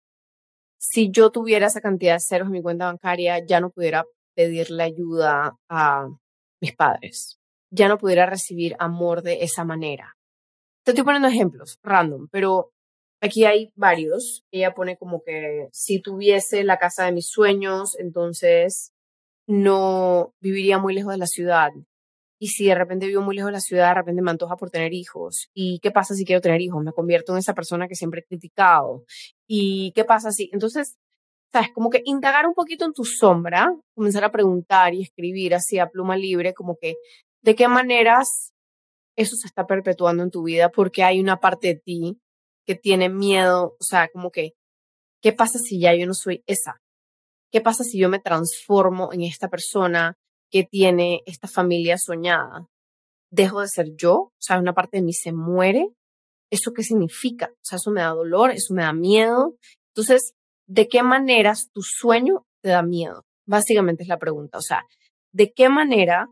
si 0.78 1.10
yo 1.10 1.30
tuviera 1.30 1.66
esa 1.66 1.80
cantidad 1.80 2.14
de 2.14 2.20
ceros 2.20 2.46
en 2.46 2.52
mi 2.52 2.62
cuenta 2.62 2.86
bancaria, 2.86 3.44
ya 3.46 3.60
no 3.60 3.70
pudiera 3.70 4.04
pedirle 4.34 4.82
ayuda 4.82 5.56
a 5.68 6.08
mis 6.60 6.74
padres, 6.74 7.38
ya 7.70 7.88
no 7.88 7.98
pudiera 7.98 8.26
recibir 8.26 8.74
amor 8.78 9.22
de 9.22 9.42
esa 9.44 9.64
manera. 9.64 10.16
Te 10.84 10.92
estoy 10.92 11.04
poniendo 11.04 11.28
ejemplos 11.28 11.78
random, 11.82 12.28
pero 12.30 12.72
aquí 13.22 13.44
hay 13.44 13.72
varios. 13.76 14.44
Ella 14.50 14.74
pone 14.74 14.98
como 14.98 15.22
que 15.22 15.68
si 15.72 16.02
tuviese 16.02 16.64
la 16.64 16.78
casa 16.78 17.06
de 17.06 17.12
mis 17.12 17.28
sueños, 17.28 17.96
entonces 17.98 18.92
no 19.46 20.34
viviría 20.40 20.78
muy 20.78 20.94
lejos 20.94 21.12
de 21.12 21.18
la 21.18 21.26
ciudad. 21.26 21.70
Y 22.38 22.48
si 22.48 22.66
de 22.66 22.74
repente 22.74 23.06
vivo 23.06 23.22
muy 23.22 23.36
lejos 23.36 23.48
de 23.48 23.52
la 23.52 23.60
ciudad, 23.60 23.88
de 23.90 23.94
repente 23.94 24.20
me 24.20 24.32
antoja 24.32 24.56
por 24.56 24.70
tener 24.70 24.92
hijos. 24.92 25.48
¿Y 25.54 25.78
qué 25.78 25.92
pasa 25.92 26.14
si 26.14 26.24
quiero 26.24 26.40
tener 26.40 26.60
hijos? 26.60 26.82
Me 26.82 26.92
convierto 26.92 27.32
en 27.32 27.38
esa 27.38 27.54
persona 27.54 27.86
que 27.86 27.94
siempre 27.94 28.20
he 28.20 28.24
criticado. 28.24 29.04
¿Y 29.46 29.92
qué 29.94 30.04
pasa 30.04 30.32
si? 30.32 30.50
Entonces, 30.52 30.96
¿sabes? 31.52 31.68
Como 31.72 31.88
que 31.88 32.02
indagar 32.04 32.46
un 32.46 32.54
poquito 32.54 32.84
en 32.84 32.92
tu 32.92 33.04
sombra, 33.04 33.72
comenzar 33.94 34.24
a 34.24 34.32
preguntar 34.32 34.92
y 34.94 35.02
escribir 35.02 35.54
así 35.54 35.78
a 35.78 35.88
pluma 35.88 36.16
libre, 36.16 36.52
como 36.52 36.76
que 36.80 36.96
de 37.42 37.54
qué 37.54 37.68
maneras 37.68 38.52
eso 39.16 39.36
se 39.36 39.46
está 39.46 39.66
perpetuando 39.66 40.24
en 40.24 40.30
tu 40.30 40.42
vida, 40.42 40.70
porque 40.70 41.04
hay 41.04 41.20
una 41.20 41.38
parte 41.38 41.68
de 41.68 41.74
ti 41.76 42.18
que 42.66 42.74
tiene 42.74 43.08
miedo, 43.08 43.76
o 43.78 43.84
sea, 43.84 44.08
como 44.08 44.30
que, 44.30 44.52
¿qué 45.22 45.32
pasa 45.32 45.58
si 45.58 45.80
ya 45.80 45.94
yo 45.94 46.06
no 46.06 46.14
soy 46.14 46.42
esa? 46.46 46.80
¿Qué 47.50 47.60
pasa 47.60 47.84
si 47.84 47.98
yo 47.98 48.08
me 48.08 48.18
transformo 48.18 49.12
en 49.12 49.22
esta 49.22 49.48
persona 49.48 50.16
que 50.50 50.64
tiene 50.64 51.22
esta 51.26 51.48
familia 51.48 51.98
soñada, 51.98 52.68
dejo 53.30 53.60
de 53.60 53.68
ser 53.68 53.94
yo, 53.96 54.14
o 54.14 54.32
sea, 54.38 54.58
una 54.58 54.74
parte 54.74 54.98
de 54.98 55.02
mí 55.02 55.14
se 55.14 55.32
muere, 55.32 55.88
¿eso 56.50 56.72
qué 56.72 56.82
significa? 56.82 57.50
O 57.50 57.64
sea, 57.64 57.76
eso 57.76 57.90
me 57.90 58.02
da 58.02 58.10
dolor, 58.10 58.50
eso 58.50 58.74
me 58.74 58.82
da 58.82 58.92
miedo. 58.92 59.56
Entonces, 59.94 60.34
¿de 60.68 60.88
qué 60.88 61.02
maneras 61.02 61.70
tu 61.72 61.82
sueño 61.82 62.46
te 62.62 62.68
da 62.68 62.82
miedo? 62.82 63.24
Básicamente 63.46 64.02
es 64.02 64.08
la 64.08 64.18
pregunta, 64.18 64.58
o 64.58 64.62
sea, 64.62 64.84
¿de 65.32 65.52
qué 65.52 65.68
manera 65.68 66.28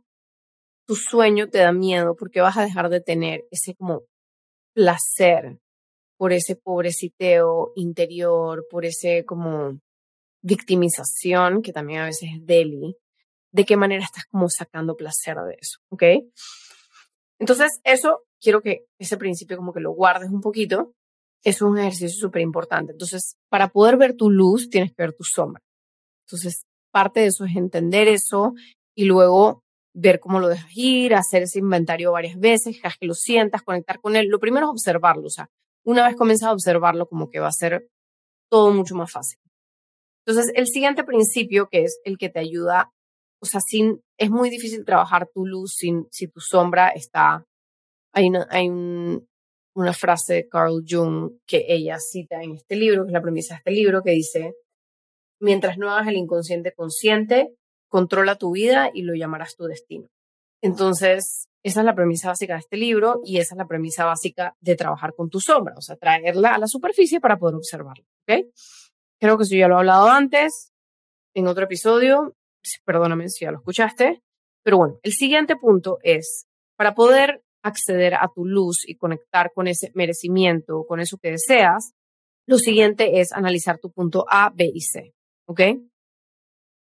tu 0.87 0.95
sueño 0.95 1.49
te 1.49 1.59
da 1.59 1.73
miedo? 1.73 2.14
Porque 2.16 2.43
vas 2.43 2.59
a 2.59 2.64
dejar 2.64 2.90
de 2.90 3.01
tener 3.01 3.47
ese 3.51 3.75
como 3.75 4.03
placer 4.75 5.59
por 6.20 6.35
ese 6.35 6.54
pobreciteo 6.54 7.72
interior, 7.76 8.66
por 8.70 8.85
ese 8.85 9.24
como 9.24 9.80
victimización, 10.42 11.62
que 11.62 11.72
también 11.72 12.00
a 12.00 12.04
veces 12.04 12.28
es 12.35 12.44
deli, 12.44 12.94
de 13.52 13.64
qué 13.64 13.78
manera 13.78 14.04
estás 14.04 14.26
como 14.26 14.50
sacando 14.50 14.98
placer 14.98 15.38
de 15.38 15.56
eso, 15.59 15.78
¿ok? 15.88 16.02
Entonces, 17.38 17.80
eso 17.85 18.24
quiero 18.38 18.61
que 18.61 18.85
ese 18.98 19.16
principio 19.16 19.56
como 19.56 19.72
que 19.72 19.80
lo 19.80 19.92
guardes 19.92 20.28
un 20.28 20.42
poquito. 20.42 20.92
Es 21.42 21.62
un 21.62 21.78
ejercicio 21.78 22.11
súper 22.11 22.42
importante. 22.42 22.92
Entonces, 22.92 23.38
para 23.48 23.68
poder 23.68 23.96
ver 23.96 24.14
tu 24.14 24.28
luz, 24.28 24.68
tienes 24.68 24.90
que 24.90 25.02
ver 25.02 25.14
tu 25.14 25.24
sombra. 25.24 25.62
Entonces, 26.26 26.66
parte 26.92 27.20
de 27.20 27.28
eso 27.28 27.46
es 27.46 27.56
entender 27.56 28.09
eso 28.09 28.52
y 28.94 29.06
luego 29.06 29.62
ver 29.94 30.20
cómo 30.20 30.38
lo 30.38 30.48
dejas 30.48 30.70
ir, 30.76 31.14
hacer 31.14 31.44
ese 31.44 31.61
inventario 31.61 32.12
varias 32.12 32.38
veces, 32.38 32.78
que 32.78 33.06
lo 33.06 33.14
sientas, 33.14 33.62
conectar 33.62 34.02
con 34.02 34.16
él. 34.16 34.26
Lo 34.26 34.38
primero 34.38 34.66
es 34.66 34.72
observarlo. 34.72 35.26
O 35.26 35.30
sea, 35.30 35.48
una 35.85 36.07
vez 36.07 36.16
comienzas 36.16 36.49
a 36.49 36.53
observarlo, 36.53 37.09
como 37.09 37.31
que 37.31 37.40
va 37.40 37.49
a 37.49 37.53
ser 37.53 37.88
todo 38.51 38.73
mucho 38.73 38.95
más 38.95 39.11
fácil. 39.12 39.38
Entonces, 40.27 40.53
el 40.55 40.66
siguiente 40.66 41.05
principio, 41.05 41.69
que 41.71 41.85
es 41.85 42.01
el 42.05 42.19
que 42.19 42.29
te 42.29 42.40
ayuda 42.40 42.93
o 43.43 43.47
sea, 43.47 43.61
sin, 43.61 44.03
es 44.19 44.31
muy 44.31 44.51
difícil 44.51 44.85
trabajar 44.85 45.29
tu 45.33 45.47
luz 45.47 45.75
sin, 45.77 46.07
si 46.11 46.29
tu 46.29 46.40
sombra 46.40 46.90
está, 46.90 47.47
hay, 48.12 48.29
una, 48.29 48.47
hay 48.51 48.69
una 48.69 49.93
frase 49.95 50.35
de 50.35 50.49
Carl 50.49 50.85
Jung 50.87 51.38
que 51.47 51.64
ella 51.69 51.99
cita 51.99 52.43
en 52.43 52.57
este 52.57 52.77
libro, 52.77 53.05
que 53.05 53.09
es 53.09 53.12
la 53.14 53.23
premisa 53.23 53.55
de 53.55 53.59
este 53.59 53.71
libro, 53.71 54.03
que 54.03 54.11
dice, 54.11 54.55
mientras 55.40 55.79
no 55.79 55.90
hagas 55.90 56.09
el 56.09 56.16
inconsciente 56.16 56.73
consciente, 56.73 57.55
controla 57.88 58.37
tu 58.37 58.53
vida 58.53 58.90
y 58.93 59.03
lo 59.03 59.14
llamarás 59.14 59.57
tu 59.57 59.64
destino. 59.64 60.09
Entonces, 60.62 61.47
esa 61.62 61.81
es 61.81 61.87
la 61.87 61.94
premisa 61.94 62.29
básica 62.29 62.55
de 62.55 62.61
este 62.61 62.77
libro 62.77 63.20
y 63.25 63.38
esa 63.38 63.55
es 63.55 63.59
la 63.59 63.66
premisa 63.66 64.05
básica 64.05 64.57
de 64.61 64.77
trabajar 64.77 65.14
con 65.14 65.29
tu 65.29 65.40
sombra, 65.40 65.75
o 65.77 65.83
sea, 65.83 65.96
traerla 65.96 66.55
a 66.55 66.59
la 66.59 66.66
superficie 66.66 67.20
para 67.20 67.38
poder 67.38 67.57
observarla, 67.57 68.05
¿ok? 68.27 68.46
Creo 69.20 69.37
que 69.37 69.44
eso 69.44 69.55
ya 69.55 69.68
lo 69.68 69.75
he 69.75 69.79
hablado 69.79 70.09
antes 70.09 70.73
en 71.35 71.46
otro 71.46 71.64
episodio, 71.64 72.35
perdóname 72.85 73.29
si 73.29 73.44
ya 73.44 73.51
lo 73.51 73.59
escuchaste, 73.59 74.23
pero 74.62 74.79
bueno, 74.79 74.99
el 75.03 75.12
siguiente 75.12 75.57
punto 75.57 75.99
es, 76.03 76.46
para 76.77 76.94
poder 76.94 77.42
acceder 77.62 78.14
a 78.14 78.31
tu 78.35 78.46
luz 78.46 78.88
y 78.88 78.96
conectar 78.96 79.53
con 79.55 79.66
ese 79.68 79.90
merecimiento, 79.94 80.85
con 80.88 81.01
eso 81.01 81.18
que 81.18 81.33
deseas, 81.33 81.92
lo 82.46 82.57
siguiente 82.57 83.20
es 83.20 83.33
analizar 83.33 83.79
tu 83.79 83.92
punto 83.92 84.25
A, 84.29 84.51
B 84.55 84.70
y 84.73 84.81
C, 84.81 85.14
¿ok? 85.46 85.61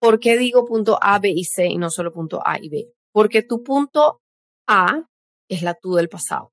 ¿Por 0.00 0.18
qué 0.18 0.37
digo 0.37 0.66
punto 0.66 0.98
A, 1.00 1.18
B 1.20 1.30
y 1.30 1.44
C 1.44 1.66
y 1.66 1.78
no 1.78 1.90
solo 1.90 2.12
punto 2.12 2.42
A 2.44 2.58
y 2.60 2.68
B? 2.68 2.92
Porque 3.12 3.42
tu 3.42 3.62
punto 3.62 4.20
A 4.66 5.07
es 5.48 5.62
la 5.62 5.74
tú 5.74 5.94
del 5.94 6.09
pasado, 6.09 6.53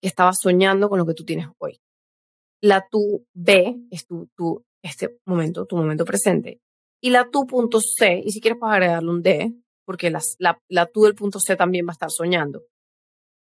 que 0.00 0.08
estabas 0.08 0.38
soñando 0.40 0.88
con 0.88 0.98
lo 0.98 1.06
que 1.06 1.14
tú 1.14 1.24
tienes 1.24 1.48
hoy. 1.58 1.80
La 2.62 2.86
tú 2.90 3.26
B 3.34 3.76
es 3.90 4.06
tu, 4.06 4.28
tu, 4.36 4.64
este 4.82 5.18
momento, 5.26 5.66
tu 5.66 5.76
momento 5.76 6.04
presente 6.04 6.60
y 7.00 7.10
la 7.10 7.30
tu 7.30 7.46
punto 7.46 7.80
C, 7.80 8.20
y 8.24 8.30
si 8.30 8.40
quieres 8.40 8.58
puedes 8.58 8.74
agregarle 8.74 9.10
un 9.10 9.22
D, 9.22 9.54
porque 9.86 10.10
la, 10.10 10.20
la, 10.38 10.60
la 10.68 10.86
tu 10.86 11.04
del 11.04 11.14
punto 11.14 11.40
C 11.40 11.56
también 11.56 11.86
va 11.86 11.90
a 11.90 11.92
estar 11.92 12.10
soñando. 12.10 12.64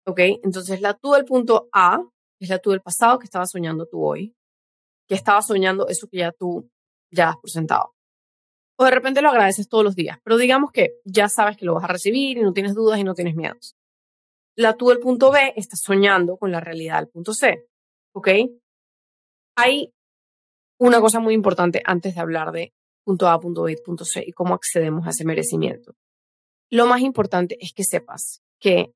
¿Ok? 0.05 0.19
Entonces 0.43 0.81
la 0.81 0.93
tu 0.93 1.13
del 1.13 1.25
punto 1.25 1.69
A 1.71 1.99
es 2.39 2.49
la 2.49 2.59
tu 2.59 2.71
del 2.71 2.81
pasado 2.81 3.17
que 3.17 3.25
estaba 3.25 3.45
soñando 3.47 3.87
tú 3.87 4.05
hoy, 4.05 4.35
que 5.07 5.15
estaba 5.15 5.41
soñando 5.41 5.87
eso 5.87 6.07
que 6.07 6.19
ya 6.19 6.31
tú 6.31 6.69
ya 7.11 7.29
has 7.29 7.37
presentado. 7.37 7.94
O 8.77 8.85
de 8.85 8.91
repente 8.91 9.21
lo 9.21 9.29
agradeces 9.29 9.69
todos 9.69 9.83
los 9.83 9.95
días, 9.95 10.19
pero 10.23 10.37
digamos 10.37 10.71
que 10.71 10.95
ya 11.05 11.29
sabes 11.29 11.57
que 11.57 11.65
lo 11.65 11.75
vas 11.75 11.85
a 11.85 11.87
recibir 11.87 12.37
y 12.37 12.41
no 12.41 12.53
tienes 12.53 12.75
dudas 12.75 12.99
y 12.99 13.03
no 13.03 13.13
tienes 13.13 13.35
miedos. 13.35 13.75
La 14.57 14.75
tú 14.75 14.89
del 14.89 14.99
punto 14.99 15.31
B 15.31 15.53
está 15.55 15.75
soñando 15.75 16.37
con 16.37 16.51
la 16.51 16.59
realidad 16.59 16.97
del 16.99 17.09
punto 17.09 17.33
C. 17.33 17.67
¿Ok? 18.13 18.29
Hay 19.57 19.93
una 20.79 20.99
cosa 20.99 21.19
muy 21.19 21.33
importante 21.33 21.81
antes 21.85 22.15
de 22.15 22.21
hablar 22.21 22.51
de 22.51 22.73
punto 23.05 23.27
A, 23.27 23.39
punto 23.39 23.63
B, 23.63 23.77
punto 23.83 24.03
C 24.03 24.23
y 24.25 24.31
cómo 24.31 24.53
accedemos 24.53 25.07
a 25.07 25.11
ese 25.11 25.25
merecimiento. 25.25 25.95
Lo 26.71 26.87
más 26.87 27.01
importante 27.01 27.57
es 27.61 27.73
que 27.73 27.83
sepas 27.83 28.41
que 28.59 28.93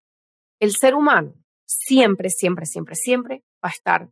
el 0.59 0.75
ser 0.75 0.95
humano 0.95 1.35
siempre, 1.65 2.29
siempre, 2.29 2.65
siempre, 2.65 2.95
siempre 2.95 3.43
va 3.63 3.69
a 3.69 3.71
estar, 3.71 4.09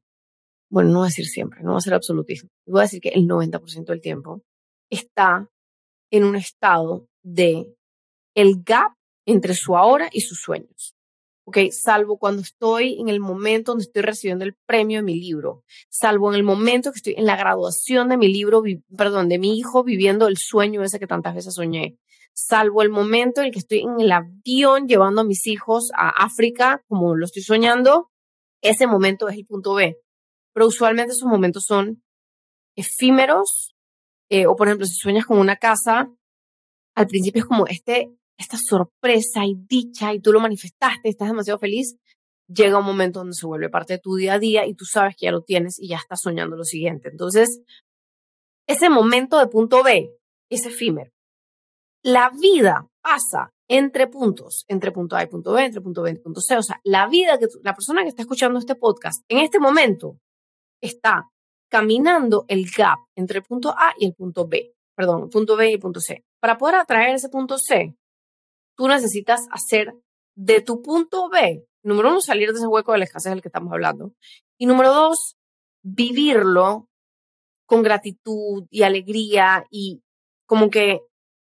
bueno, 0.70 0.90
no 0.90 1.00
voy 1.00 1.08
a 1.08 1.10
decir 1.10 1.26
siempre, 1.26 1.64
no 1.64 1.72
va 1.72 1.78
a 1.78 1.82
ser 1.82 1.94
absolutismo, 1.94 2.50
voy 2.66 2.82
a 2.82 2.84
decir 2.84 3.02
que 3.02 3.10
el 3.10 3.28
90% 3.28 3.86
del 3.86 4.02
tiempo 4.02 4.44
está 4.90 5.50
en 6.12 6.24
un 6.24 6.36
estado 6.36 7.08
de 7.24 7.74
el 8.36 8.64
gap 8.64 8.94
entre 9.26 9.54
su 9.54 9.76
ahora 9.76 10.10
y 10.12 10.22
sus 10.22 10.40
sueños. 10.40 10.96
¿ok? 11.48 11.58
Salvo 11.72 12.18
cuando 12.18 12.42
estoy 12.42 13.00
en 13.00 13.08
el 13.08 13.20
momento 13.20 13.72
donde 13.72 13.86
estoy 13.86 14.02
recibiendo 14.02 14.44
el 14.44 14.56
premio 14.66 15.00
de 15.00 15.04
mi 15.04 15.20
libro, 15.20 15.64
salvo 15.90 16.30
en 16.30 16.36
el 16.36 16.44
momento 16.44 16.92
que 16.92 16.98
estoy 16.98 17.16
en 17.18 17.26
la 17.26 17.38
graduación 17.38 18.10
de 18.10 18.18
mi 18.18 18.28
libro, 18.28 18.62
perdón, 18.96 19.30
de 19.30 19.40
mi 19.40 19.58
hijo 19.58 19.84
viviendo 19.84 20.28
el 20.28 20.38
sueño 20.38 20.84
ese 20.84 21.00
que 21.00 21.08
tantas 21.08 21.36
veces 21.36 21.54
soñé, 21.54 21.98
salvo 22.34 22.82
el 22.82 22.90
momento 22.90 23.40
en 23.40 23.48
el 23.48 23.54
que 23.54 23.60
estoy 23.60 23.80
en 23.80 24.00
el 24.00 24.12
avión 24.12 24.88
llevando 24.88 25.22
a 25.22 25.24
mis 25.24 25.48
hijos 25.48 25.90
a 25.96 26.10
África, 26.10 26.84
como 26.88 27.16
lo 27.16 27.26
estoy 27.26 27.44
soñando, 27.44 28.12
ese 28.62 28.86
momento 28.86 29.30
es 29.30 29.38
el 29.38 29.46
punto 29.46 29.74
B. 29.74 29.98
Pero 30.54 30.68
usualmente 30.68 31.14
esos 31.14 31.30
momentos 31.30 31.64
son 31.64 32.04
efímeros, 32.76 33.74
eh, 34.30 34.46
o 34.46 34.56
por 34.56 34.68
ejemplo, 34.68 34.86
si 34.86 34.96
sueñas 34.96 35.26
con 35.26 35.40
una 35.40 35.56
casa, 35.58 36.12
al 36.96 37.08
principio 37.08 37.42
es 37.42 37.46
como 37.46 37.68
este 37.68 38.12
esta 38.38 38.58
sorpresa 38.58 39.46
y 39.46 39.56
dicha 39.56 40.14
y 40.14 40.20
tú 40.20 40.32
lo 40.32 40.40
manifestaste, 40.40 41.10
estás 41.10 41.30
demasiado 41.30 41.60
feliz, 41.60 41.98
llega 42.48 42.80
un 42.80 42.86
momento 42.86 43.20
donde 43.20 43.34
se 43.34 43.48
vuelve 43.48 43.70
parte 43.70 43.94
de 43.94 44.00
tu 44.00 44.16
día 44.16 44.34
a 44.34 44.40
día 44.40 44.66
y 44.66 44.76
tú 44.76 44.86
sabes 44.86 45.16
que 45.16 45.26
ya 45.26 45.32
lo 45.32 45.42
tienes 45.42 45.80
y 45.80 45.90
ya 45.90 45.98
estás 45.98 46.22
soñando 46.22 46.56
lo 46.56 46.64
siguiente. 46.64 47.10
Entonces, 47.10 47.62
ese 48.68 48.90
momento 48.90 49.40
de 49.40 49.48
punto 49.48 49.84
B 49.84 50.12
es 50.50 50.66
efímero. 50.66 51.12
La 52.04 52.30
vida 52.30 52.88
pasa 53.02 53.52
entre 53.68 54.08
puntos, 54.08 54.66
entre 54.68 54.92
punto 54.92 55.16
A 55.16 55.24
y 55.24 55.28
punto 55.28 55.54
B, 55.54 55.66
entre 55.66 55.82
punto 55.82 56.02
B 56.04 56.12
y 56.12 56.20
punto 56.20 56.42
C. 56.42 56.58
O 56.58 56.64
sea, 56.64 56.80
la 56.84 57.08
vida 57.08 57.38
que 57.38 57.48
la 57.64 57.74
persona 57.74 58.04
que 58.04 58.10
está 58.10 58.22
escuchando 58.22 58.60
este 58.60 58.76
podcast 58.76 59.24
en 59.28 59.40
este 59.40 59.60
momento 59.60 60.18
está 60.82 61.30
caminando 61.70 62.46
el 62.48 62.70
gap 62.70 63.00
entre 63.16 63.40
el 63.40 63.44
punto 63.44 63.72
A 63.72 63.94
y 63.98 64.06
el 64.06 64.14
punto 64.14 64.48
B, 64.48 64.74
perdón, 64.96 65.30
punto 65.30 65.56
B 65.56 65.72
y 65.72 65.78
punto 65.78 66.00
C. 66.00 66.24
Para 66.40 66.58
poder 66.58 66.76
atraer 66.76 67.16
ese 67.16 67.30
punto 67.30 67.58
C, 67.58 67.96
tú 68.76 68.88
necesitas 68.88 69.42
hacer 69.52 69.94
de 70.36 70.62
tu 70.62 70.82
punto 70.82 71.30
B, 71.30 71.66
número 71.84 72.10
uno, 72.10 72.22
salir 72.22 72.52
de 72.52 72.60
ese 72.60 72.68
hueco 72.68 72.92
de 72.92 73.00
la 73.00 73.06
escasez 73.06 73.32
del 73.32 73.42
que 73.42 73.50
estamos 73.50 73.72
hablando. 73.74 74.14
Y 74.58 74.66
número 74.66 74.94
dos, 74.94 75.36
vivirlo 75.84 76.88
con 77.66 77.84
gratitud 77.84 78.66
y 78.70 78.84
alegría 78.84 79.66
y 79.70 80.02
como 80.46 80.70
que 80.70 81.02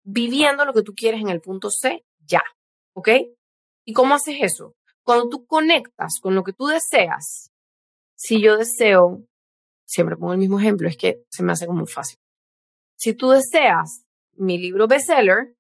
viviendo 0.04 0.66
lo 0.66 0.74
que 0.74 0.82
tú 0.82 0.94
quieres 0.96 1.22
en 1.22 1.30
el 1.30 1.42
punto 1.42 1.70
C 1.70 2.04
ya, 2.26 2.44
¿ok? 2.94 3.10
¿Y 3.86 3.94
cómo 3.94 4.16
haces 4.16 4.38
eso? 4.42 4.76
Cuando 5.04 5.30
tú 5.30 5.46
conectas 5.46 6.20
con 6.22 6.36
lo 6.36 6.44
que 6.44 6.54
tú 6.54 6.68
deseas, 6.68 7.52
si 8.16 8.42
yo 8.42 8.58
deseo, 8.58 9.24
siempre 9.90 10.16
pongo 10.16 10.34
el 10.34 10.40
mismo 10.40 10.60
ejemplo, 10.60 10.88
es 10.88 10.96
que 10.96 11.24
se 11.30 11.42
me 11.42 11.52
hace 11.52 11.66
como 11.66 11.86
fácil. 11.88 12.20
Si 12.96 13.16
tú 13.16 13.32
deseas 13.32 14.06
mi 14.36 14.60
libro 14.60 14.88
bestseller, 14.88 15.56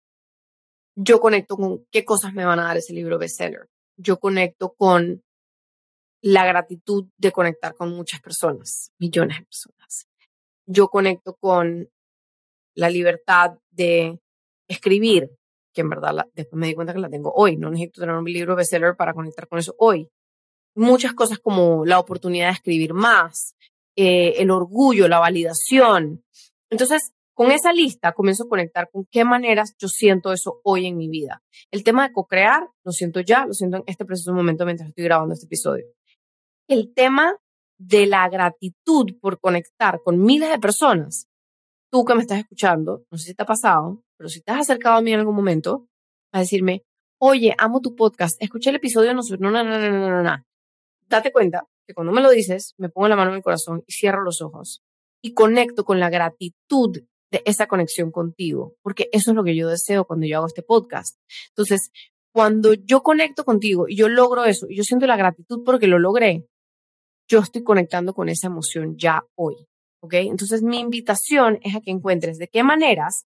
yo 0.96 1.20
conecto 1.20 1.58
con 1.58 1.86
qué 1.92 2.06
cosas 2.06 2.34
me 2.34 2.46
van 2.46 2.60
a 2.60 2.66
dar 2.66 2.78
ese 2.78 2.94
libro 2.94 3.18
bestseller. 3.18 3.68
Yo 3.98 4.20
conecto 4.20 4.74
con 4.76 5.24
la 6.22 6.46
gratitud 6.46 7.08
de 7.18 7.32
conectar 7.32 7.74
con 7.74 7.90
muchas 7.90 8.22
personas, 8.22 8.92
millones 9.00 9.40
de 9.40 9.46
personas. 9.46 10.08
Yo 10.68 10.90
conecto 10.90 11.36
con 11.36 11.90
la 12.76 12.90
libertad 12.90 13.58
de 13.72 14.20
escribir, 14.68 15.32
que 15.74 15.82
en 15.82 15.90
verdad 15.90 16.28
después 16.36 16.60
me 16.60 16.68
di 16.68 16.76
cuenta 16.76 16.94
que 16.94 17.00
la 17.00 17.10
tengo 17.10 17.34
hoy, 17.34 17.58
no 17.58 17.72
necesito 17.72 18.02
tener 18.02 18.16
un 18.16 18.26
libro 18.26 18.56
bestseller 18.56 18.96
para 18.96 19.16
conectar 19.16 19.48
con 19.48 19.58
eso 19.58 19.74
hoy. 19.80 20.08
Muchas 20.76 21.14
cosas 21.14 21.40
como 21.40 21.84
la 21.84 21.98
oportunidad 21.98 22.48
de 22.48 22.54
escribir 22.54 22.94
más, 22.94 23.56
eh, 23.96 24.36
el 24.38 24.52
orgullo, 24.52 25.08
la 25.08 25.20
validación. 25.20 26.24
Entonces, 26.70 27.14
con 27.40 27.52
esa 27.52 27.72
lista 27.72 28.12
comienzo 28.12 28.44
a 28.44 28.50
conectar 28.50 28.90
con 28.92 29.06
qué 29.10 29.24
maneras 29.24 29.74
yo 29.80 29.88
siento 29.88 30.34
eso 30.34 30.60
hoy 30.66 30.88
en 30.88 30.98
mi 30.98 31.08
vida. 31.08 31.42
El 31.72 31.86
tema 31.86 32.06
de 32.06 32.14
co-crear, 32.14 32.68
lo 32.84 32.92
siento 32.92 33.22
ya, 33.22 33.46
lo 33.46 33.54
siento 33.54 33.78
en 33.78 33.84
este 33.88 34.04
preciso 34.04 34.34
momento 34.34 34.66
mientras 34.66 34.90
estoy 34.90 35.06
grabando 35.06 35.34
este 35.34 35.46
episodio. 35.46 35.86
El 36.68 36.94
tema 36.94 37.38
de 37.78 38.08
la 38.08 38.28
gratitud 38.28 39.18
por 39.22 39.40
conectar 39.40 40.02
con 40.04 40.22
miles 40.22 40.50
de 40.50 40.60
personas. 40.60 41.30
Tú 41.90 42.04
que 42.04 42.14
me 42.14 42.22
estás 42.24 42.40
escuchando, 42.40 43.06
no 43.10 43.18
sé 43.18 43.30
si 43.30 43.36
te 43.36 43.44
ha 43.44 43.46
pasado, 43.46 44.04
pero 44.18 44.28
si 44.28 44.42
te 44.42 44.52
has 44.52 44.60
acercado 44.60 44.98
a 44.98 45.02
mí 45.02 45.14
en 45.14 45.20
algún 45.20 45.36
momento 45.36 45.88
a 46.34 46.40
decirme, 46.40 46.84
oye, 47.22 47.56
amo 47.58 47.80
tu 47.80 47.96
podcast, 47.96 48.36
escuché 48.42 48.70
el 48.72 48.76
episodio, 48.76 49.14
no, 49.14 49.22
no, 49.40 49.50
no, 49.50 49.64
no, 49.64 49.80
no, 49.80 50.10
no, 50.10 50.24
no. 50.24 50.46
Date 51.08 51.32
cuenta 51.32 51.69
cuando 51.94 52.14
me 52.14 52.22
lo 52.22 52.30
dices, 52.30 52.74
me 52.78 52.90
pongo 52.90 53.08
la 53.08 53.16
mano 53.16 53.32
en 53.32 53.38
el 53.38 53.44
corazón 53.44 53.84
y 53.88 53.94
cierro 53.94 54.24
los 54.24 54.42
ojos 54.42 54.82
y 55.22 55.34
conecto 55.34 55.84
con 55.84 56.00
la 56.00 56.10
gratitud 56.10 56.98
de 57.32 57.42
esa 57.46 57.68
conexión 57.68 58.12
contigo, 58.12 58.76
porque 58.82 59.10
eso 59.12 59.32
es 59.32 59.36
lo 59.36 59.44
que 59.44 59.56
yo 59.56 59.68
deseo 59.70 60.06
cuando 60.06 60.26
yo 60.26 60.38
hago 60.38 60.48
este 60.48 60.64
podcast. 60.64 61.18
Entonces, 61.50 61.92
cuando 62.34 62.74
yo 62.74 63.02
conecto 63.02 63.44
contigo 63.44 63.88
y 63.88 63.96
yo 63.96 64.08
logro 64.08 64.46
eso, 64.46 64.68
y 64.70 64.76
yo 64.76 64.84
siento 64.84 65.08
la 65.08 65.18
gratitud 65.18 65.64
porque 65.64 65.88
lo 65.88 66.00
logré, 66.00 66.48
yo 67.30 67.40
estoy 67.40 67.64
conectando 67.64 68.14
con 68.14 68.30
esa 68.30 68.48
emoción 68.48 68.98
ya 68.98 69.24
hoy. 69.36 69.56
¿Ok? 70.02 70.14
Entonces, 70.14 70.64
mi 70.64 70.80
invitación 70.80 71.60
es 71.62 71.76
a 71.76 71.82
que 71.82 71.92
encuentres 71.92 72.38
de 72.38 72.48
qué 72.48 72.64
maneras 72.64 73.26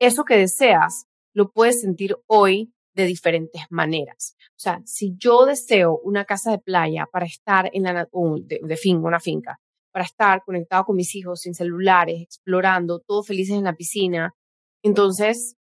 eso 0.00 0.24
que 0.24 0.36
deseas 0.36 1.06
lo 1.34 1.50
puedes 1.50 1.80
sentir 1.80 2.16
hoy 2.26 2.72
de 2.98 3.06
diferentes 3.06 3.62
maneras. 3.70 4.34
O 4.48 4.60
sea, 4.60 4.82
si 4.84 5.14
yo 5.16 5.46
deseo 5.46 6.00
una 6.02 6.24
casa 6.24 6.50
de 6.50 6.58
playa 6.58 7.06
para 7.12 7.26
estar 7.26 7.70
en 7.72 7.84
la 7.84 8.08
de, 8.42 8.60
de 8.60 8.76
fin, 8.76 8.98
una 9.04 9.20
finca, 9.20 9.60
para 9.92 10.04
estar 10.04 10.42
conectado 10.44 10.84
con 10.84 10.96
mis 10.96 11.14
hijos 11.14 11.42
sin 11.42 11.54
celulares, 11.54 12.20
explorando, 12.20 12.98
todos 12.98 13.28
felices 13.28 13.56
en 13.56 13.64
la 13.64 13.76
piscina, 13.76 14.34
entonces, 14.82 15.54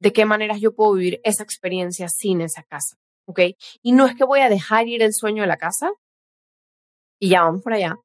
¿de 0.00 0.14
qué 0.14 0.24
maneras 0.24 0.60
yo 0.62 0.74
puedo 0.74 0.94
vivir 0.94 1.20
esa 1.24 1.42
experiencia 1.42 2.08
sin 2.08 2.40
esa 2.40 2.62
casa? 2.62 2.96
¿Ok? 3.26 3.40
Y 3.82 3.92
no 3.92 4.06
es 4.06 4.14
que 4.14 4.24
voy 4.24 4.40
a 4.40 4.48
dejar 4.48 4.88
ir 4.88 5.02
el 5.02 5.12
sueño 5.12 5.42
de 5.42 5.48
la 5.48 5.58
casa, 5.58 5.90
y 7.20 7.28
ya 7.28 7.42
vamos 7.42 7.62
por 7.62 7.74
allá, 7.74 7.96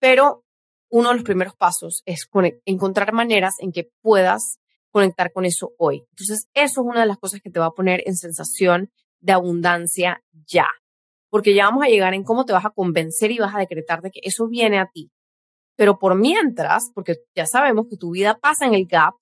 pero 0.00 0.42
uno 0.90 1.10
de 1.10 1.16
los 1.16 1.24
primeros 1.24 1.54
pasos 1.54 2.02
es 2.06 2.28
encontrar 2.64 3.12
maneras 3.12 3.56
en 3.58 3.72
que 3.72 3.90
puedas 4.00 4.58
conectar 4.96 5.30
con 5.30 5.44
eso 5.44 5.74
hoy. 5.76 6.06
Entonces, 6.12 6.48
eso 6.54 6.80
es 6.80 6.86
una 6.86 7.00
de 7.00 7.06
las 7.06 7.18
cosas 7.18 7.42
que 7.42 7.50
te 7.50 7.60
va 7.60 7.66
a 7.66 7.72
poner 7.72 8.02
en 8.06 8.16
sensación 8.16 8.90
de 9.20 9.34
abundancia 9.34 10.22
ya. 10.46 10.68
Porque 11.28 11.54
ya 11.54 11.66
vamos 11.66 11.84
a 11.84 11.88
llegar 11.88 12.14
en 12.14 12.24
cómo 12.24 12.46
te 12.46 12.54
vas 12.54 12.64
a 12.64 12.70
convencer 12.70 13.30
y 13.30 13.36
vas 13.36 13.54
a 13.54 13.58
decretar 13.58 14.00
de 14.00 14.10
que 14.10 14.20
eso 14.22 14.48
viene 14.48 14.78
a 14.78 14.88
ti. 14.90 15.10
Pero 15.76 15.98
por 15.98 16.14
mientras, 16.14 16.90
porque 16.94 17.16
ya 17.34 17.44
sabemos 17.44 17.88
que 17.90 17.98
tu 17.98 18.12
vida 18.12 18.38
pasa 18.40 18.64
en 18.64 18.72
el 18.72 18.86
gap, 18.86 19.12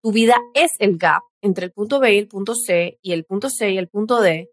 tu 0.00 0.12
vida 0.12 0.36
es 0.54 0.76
el 0.78 0.96
gap 0.96 1.22
entre 1.42 1.64
el 1.64 1.72
punto 1.72 1.98
B 1.98 2.14
y 2.14 2.18
el 2.18 2.28
punto 2.28 2.54
C 2.54 3.00
y 3.02 3.10
el 3.10 3.24
punto 3.24 3.50
C 3.50 3.72
y 3.72 3.78
el 3.78 3.88
punto 3.88 4.20
D. 4.20 4.48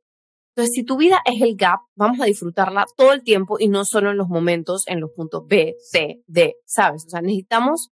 Entonces, 0.56 0.74
si 0.74 0.84
tu 0.84 0.98
vida 0.98 1.22
es 1.24 1.40
el 1.40 1.56
gap, 1.56 1.82
vamos 1.96 2.20
a 2.20 2.26
disfrutarla 2.26 2.88
todo 2.98 3.14
el 3.14 3.22
tiempo 3.22 3.58
y 3.60 3.68
no 3.68 3.86
solo 3.86 4.10
en 4.10 4.18
los 4.18 4.28
momentos 4.28 4.88
en 4.88 5.02
los 5.02 5.12
puntos 5.12 5.46
B, 5.46 5.76
C, 5.92 6.24
D, 6.26 6.56
¿sabes? 6.66 7.06
O 7.06 7.10
sea, 7.12 7.22
necesitamos 7.22 7.90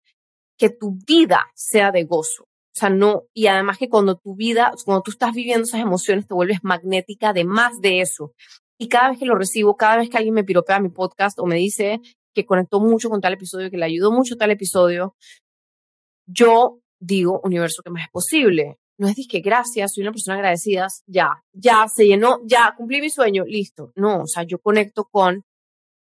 que 0.56 0.70
tu 0.70 0.96
vida 1.04 1.50
sea 1.56 1.90
de 1.90 2.04
gozo. 2.04 2.48
O 2.78 2.80
sea, 2.80 2.90
no, 2.90 3.24
y 3.34 3.48
además 3.48 3.76
que 3.76 3.88
cuando 3.88 4.16
tu 4.16 4.36
vida, 4.36 4.70
cuando 4.84 5.02
tú 5.02 5.10
estás 5.10 5.34
viviendo 5.34 5.64
esas 5.64 5.80
emociones, 5.80 6.28
te 6.28 6.34
vuelves 6.34 6.60
magnética 6.62 7.32
de 7.32 7.44
más 7.44 7.80
de 7.80 8.00
eso. 8.00 8.34
Y 8.78 8.86
cada 8.86 9.10
vez 9.10 9.18
que 9.18 9.26
lo 9.26 9.34
recibo, 9.34 9.76
cada 9.76 9.96
vez 9.96 10.08
que 10.08 10.16
alguien 10.16 10.34
me 10.34 10.44
piropea 10.44 10.78
mi 10.78 10.88
podcast 10.88 11.40
o 11.40 11.46
me 11.46 11.56
dice 11.56 12.00
que 12.32 12.46
conectó 12.46 12.78
mucho 12.78 13.10
con 13.10 13.20
tal 13.20 13.32
episodio, 13.32 13.68
que 13.68 13.78
le 13.78 13.84
ayudó 13.84 14.12
mucho 14.12 14.36
tal 14.36 14.52
episodio, 14.52 15.16
yo 16.24 16.78
digo, 17.00 17.40
universo, 17.42 17.82
¿qué 17.82 17.90
más 17.90 18.04
es 18.04 18.10
posible? 18.12 18.78
No 18.96 19.08
es 19.08 19.16
que 19.28 19.40
gracias, 19.40 19.94
soy 19.94 20.02
una 20.02 20.12
persona 20.12 20.36
agradecida, 20.36 20.86
ya, 21.08 21.42
ya 21.52 21.88
se 21.88 22.06
llenó, 22.06 22.38
ya 22.44 22.74
cumplí 22.76 23.00
mi 23.00 23.10
sueño, 23.10 23.44
listo. 23.44 23.90
No, 23.96 24.22
o 24.22 24.26
sea, 24.28 24.44
yo 24.44 24.60
conecto 24.60 25.08
con 25.10 25.42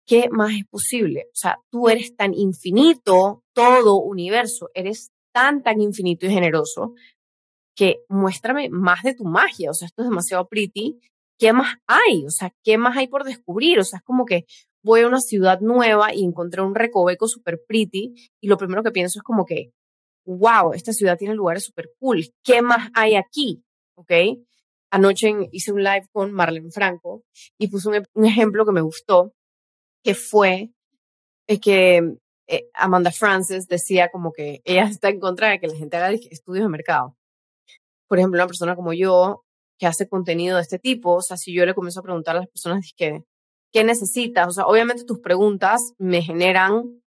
qué 0.06 0.28
más 0.30 0.52
es 0.52 0.68
posible. 0.68 1.28
O 1.28 1.36
sea, 1.36 1.58
tú 1.70 1.88
eres 1.88 2.18
tan 2.18 2.34
infinito, 2.34 3.46
todo 3.54 4.02
universo, 4.02 4.70
eres 4.74 5.12
tan, 5.36 5.62
tan 5.62 5.82
infinito 5.82 6.26
y 6.26 6.30
generoso 6.30 6.93
que 7.76 7.98
muéstrame 8.08 8.69
más 8.69 9.04
de 9.04 9.13
tu 9.13 9.26
magia. 9.26 9.69
O 9.69 9.74
sea, 9.74 9.88
esto 9.88 10.02
es 10.02 10.08
demasiado 10.08 10.48
pretty. 10.48 10.98
¿Qué 11.38 11.52
más 11.52 11.76
hay? 11.88 12.26
O 12.26 12.30
sea, 12.30 12.54
¿qué 12.63 12.78
más 12.78 12.95
hay 12.95 13.10
por 13.10 13.26
descubrir? 13.26 13.80
O 13.80 13.84
sea, 13.84 13.98
es 13.98 14.04
como 14.06 14.26
que 14.26 14.45
voy 14.82 15.02
a 15.02 15.08
una 15.08 15.19
ciudad 15.19 15.60
nueva 15.60 16.13
y 16.13 16.24
encontré 16.24 16.62
un 16.62 16.74
recoveco 16.74 17.28
súper 17.28 17.60
pretty 17.67 18.13
y 18.39 18.48
lo 18.48 18.58
primero 18.58 18.82
que 18.82 18.91
pienso 18.91 19.19
es 19.19 19.24
como 19.24 19.45
que, 19.45 19.71
wow, 20.26 20.71
esta 20.74 20.93
ciudad 20.93 21.17
tiene 21.17 21.36
lugares 21.36 21.65
súper 21.65 21.89
cool. 22.00 22.24
¿Qué 22.41 22.62
más 22.62 22.89
hay 22.93 23.15
aquí? 23.15 23.62
¿Ok? 23.95 24.12
Anoche 24.89 25.34
hice 25.52 25.74
un 25.74 25.84
live 25.84 26.08
con 26.13 26.32
Marlene 26.32 26.71
Franco 26.71 27.24
y 27.58 27.67
puse 27.67 27.89
un, 27.89 28.08
un 28.13 28.26
ejemplo 28.26 28.65
que 28.65 28.71
me 28.71 28.82
gustó, 28.82 29.34
que 30.02 30.15
fue 30.15 30.71
eh, 31.48 31.60
que 31.60 32.15
eh, 32.48 32.70
Amanda 32.74 33.12
Frances 33.12 33.68
decía 33.68 34.10
como 34.10 34.32
que 34.32 34.62
ella 34.66 34.84
está 34.90 35.10
en 35.10 35.20
contra 35.20 35.50
de 35.50 35.60
que 35.60 35.68
la 35.68 35.76
gente 35.76 35.98
haga 35.98 36.12
estudios 36.12 36.66
de 36.66 36.70
mercado. 36.70 37.16
Por 38.08 38.20
ejemplo, 38.20 38.38
una 38.38 38.48
persona 38.48 38.76
como 38.76 38.94
yo 38.94 39.44
que 39.78 39.88
hace 39.88 40.08
contenido 40.08 40.56
de 40.56 40.62
este 40.62 40.80
tipo, 40.80 41.16
o 41.16 41.22
sea, 41.22 41.38
si 41.38 41.54
yo 41.54 41.66
le 41.66 41.74
comienzo 41.74 42.00
a 42.00 42.04
preguntar 42.04 42.36
a 42.36 42.40
las 42.40 42.48
personas 42.48 42.94
que, 42.96 43.24
¿qué 43.74 43.84
necesitas? 43.84 44.48
O 44.48 44.52
sea, 44.52 44.68
obviamente 44.68 45.04
tus 45.04 45.20
preguntas 45.20 45.94
me 45.98 46.22
generan 46.22 47.02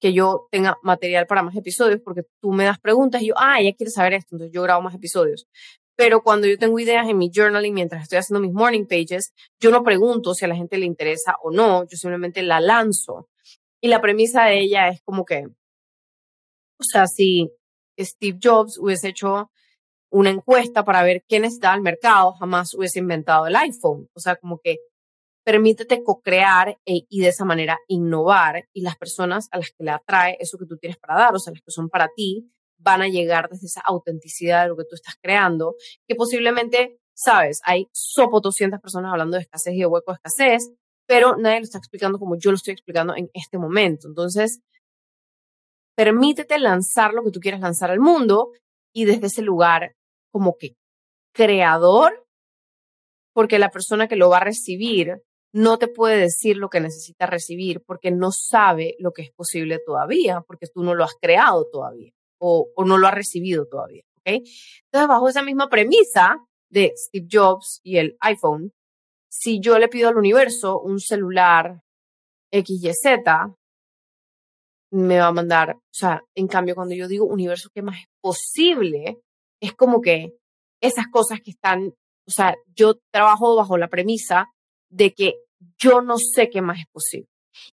que 0.00 0.12
yo 0.12 0.48
tenga 0.50 0.78
material 0.82 1.26
para 1.26 1.42
más 1.42 1.56
episodios 1.56 2.00
porque 2.02 2.22
tú 2.40 2.52
me 2.52 2.64
das 2.64 2.78
preguntas 2.78 3.22
y 3.22 3.28
yo, 3.28 3.34
ah, 3.36 3.62
ya 3.62 3.72
quieres 3.74 3.94
saber 3.94 4.14
esto, 4.14 4.34
entonces 4.34 4.54
yo 4.54 4.62
grabo 4.62 4.82
más 4.82 4.94
episodios. 4.94 5.46
Pero 5.96 6.22
cuando 6.22 6.46
yo 6.46 6.56
tengo 6.58 6.78
ideas 6.78 7.08
en 7.08 7.18
mi 7.18 7.30
journaling 7.32 7.74
mientras 7.74 8.04
estoy 8.04 8.18
haciendo 8.18 8.40
mis 8.40 8.54
morning 8.54 8.86
pages, 8.86 9.34
yo 9.60 9.70
no 9.70 9.82
pregunto 9.82 10.34
si 10.34 10.46
a 10.46 10.48
la 10.48 10.56
gente 10.56 10.78
le 10.78 10.86
interesa 10.86 11.36
o 11.42 11.50
no, 11.50 11.86
yo 11.86 11.96
simplemente 11.96 12.42
la 12.42 12.60
lanzo. 12.60 13.28
Y 13.80 13.88
la 13.88 14.00
premisa 14.00 14.44
de 14.44 14.60
ella 14.60 14.88
es 14.88 15.00
como 15.02 15.24
que, 15.24 15.46
o 16.78 16.84
sea, 16.84 17.06
si 17.06 17.50
Steve 17.98 18.38
Jobs 18.42 18.78
hubiese 18.78 19.08
hecho 19.08 19.50
una 20.10 20.30
encuesta 20.30 20.84
para 20.84 21.02
ver 21.02 21.22
quién 21.28 21.44
está 21.44 21.74
el 21.74 21.82
mercado, 21.82 22.32
jamás 22.32 22.74
hubiese 22.74 22.98
inventado 22.98 23.46
el 23.46 23.56
iPhone. 23.56 24.08
O 24.14 24.20
sea, 24.20 24.36
como 24.36 24.58
que 24.58 24.78
permítete 25.44 26.02
co-crear 26.02 26.78
e, 26.84 27.02
y 27.08 27.20
de 27.20 27.28
esa 27.28 27.44
manera 27.44 27.78
innovar 27.88 28.68
y 28.72 28.82
las 28.82 28.96
personas 28.96 29.48
a 29.52 29.58
las 29.58 29.70
que 29.70 29.84
le 29.84 29.90
atrae 29.90 30.36
eso 30.40 30.58
que 30.58 30.66
tú 30.66 30.76
tienes 30.76 30.98
para 30.98 31.18
dar, 31.18 31.34
o 31.34 31.38
sea, 31.38 31.52
las 31.52 31.62
que 31.62 31.70
son 31.70 31.88
para 31.88 32.08
ti, 32.14 32.50
van 32.78 33.02
a 33.02 33.08
llegar 33.08 33.48
desde 33.50 33.66
esa 33.66 33.82
autenticidad 33.82 34.62
de 34.62 34.68
lo 34.68 34.76
que 34.76 34.84
tú 34.84 34.94
estás 34.94 35.14
creando, 35.20 35.74
que 36.06 36.14
posiblemente, 36.14 36.98
sabes, 37.14 37.60
hay 37.64 37.88
sopo 37.92 38.40
200 38.40 38.80
personas 38.80 39.12
hablando 39.12 39.36
de 39.36 39.42
escasez 39.42 39.74
y 39.74 39.80
de 39.80 39.86
hueco 39.86 40.12
de 40.12 40.16
escasez, 40.16 40.70
pero 41.10 41.34
nadie 41.36 41.58
lo 41.58 41.64
está 41.64 41.78
explicando 41.78 42.20
como 42.20 42.38
yo 42.38 42.52
lo 42.52 42.54
estoy 42.54 42.70
explicando 42.70 43.16
en 43.16 43.30
este 43.34 43.58
momento. 43.58 44.06
Entonces, 44.06 44.60
permítete 45.96 46.56
lanzar 46.60 47.14
lo 47.14 47.24
que 47.24 47.32
tú 47.32 47.40
quieras 47.40 47.60
lanzar 47.60 47.90
al 47.90 47.98
mundo 47.98 48.52
y 48.94 49.06
desde 49.06 49.26
ese 49.26 49.42
lugar 49.42 49.96
como 50.30 50.56
que 50.56 50.76
creador, 51.34 52.28
porque 53.34 53.58
la 53.58 53.70
persona 53.70 54.06
que 54.06 54.14
lo 54.14 54.30
va 54.30 54.36
a 54.36 54.44
recibir 54.44 55.20
no 55.52 55.78
te 55.78 55.88
puede 55.88 56.16
decir 56.16 56.56
lo 56.56 56.70
que 56.70 56.78
necesita 56.78 57.26
recibir 57.26 57.82
porque 57.84 58.12
no 58.12 58.30
sabe 58.30 58.94
lo 59.00 59.10
que 59.10 59.22
es 59.22 59.32
posible 59.32 59.80
todavía, 59.84 60.44
porque 60.46 60.68
tú 60.72 60.84
no 60.84 60.94
lo 60.94 61.02
has 61.02 61.16
creado 61.20 61.66
todavía 61.72 62.12
o, 62.38 62.70
no 62.86 62.98
lo 62.98 63.08
has 63.08 63.14
recibido 63.14 63.66
todavía. 63.66 64.04
¿okay? 64.20 64.44
Entonces, 64.84 65.08
bajo 65.08 65.28
esa 65.28 65.42
misma 65.42 65.68
premisa 65.68 66.36
de 66.70 66.92
Steve 66.94 67.26
Jobs 67.28 67.80
y 67.82 67.96
el 67.96 68.16
iPhone, 68.20 68.72
si 69.30 69.60
yo 69.60 69.78
le 69.78 69.88
pido 69.88 70.08
al 70.08 70.16
universo 70.16 70.80
un 70.80 71.00
celular 71.00 71.82
XYZ, 72.52 73.54
me 74.92 75.18
va 75.18 75.28
a 75.28 75.32
mandar, 75.32 75.76
o 75.76 75.92
sea, 75.92 76.22
en 76.34 76.48
cambio, 76.48 76.74
cuando 76.74 76.94
yo 76.94 77.06
digo 77.06 77.24
universo, 77.24 77.70
¿qué 77.72 77.80
más 77.80 78.00
es 78.00 78.06
posible? 78.20 79.18
Es 79.60 79.72
como 79.74 80.00
que 80.00 80.34
esas 80.82 81.06
cosas 81.08 81.40
que 81.40 81.52
están, 81.52 81.94
o 82.26 82.30
sea, 82.30 82.56
yo 82.74 82.98
trabajo 83.12 83.54
bajo 83.54 83.78
la 83.78 83.88
premisa 83.88 84.48
de 84.90 85.12
que 85.12 85.34
yo 85.78 86.00
no 86.00 86.18
sé 86.18 86.50
qué 86.50 86.60
más 86.60 86.80
es 86.80 86.86
posible. 86.90 87.28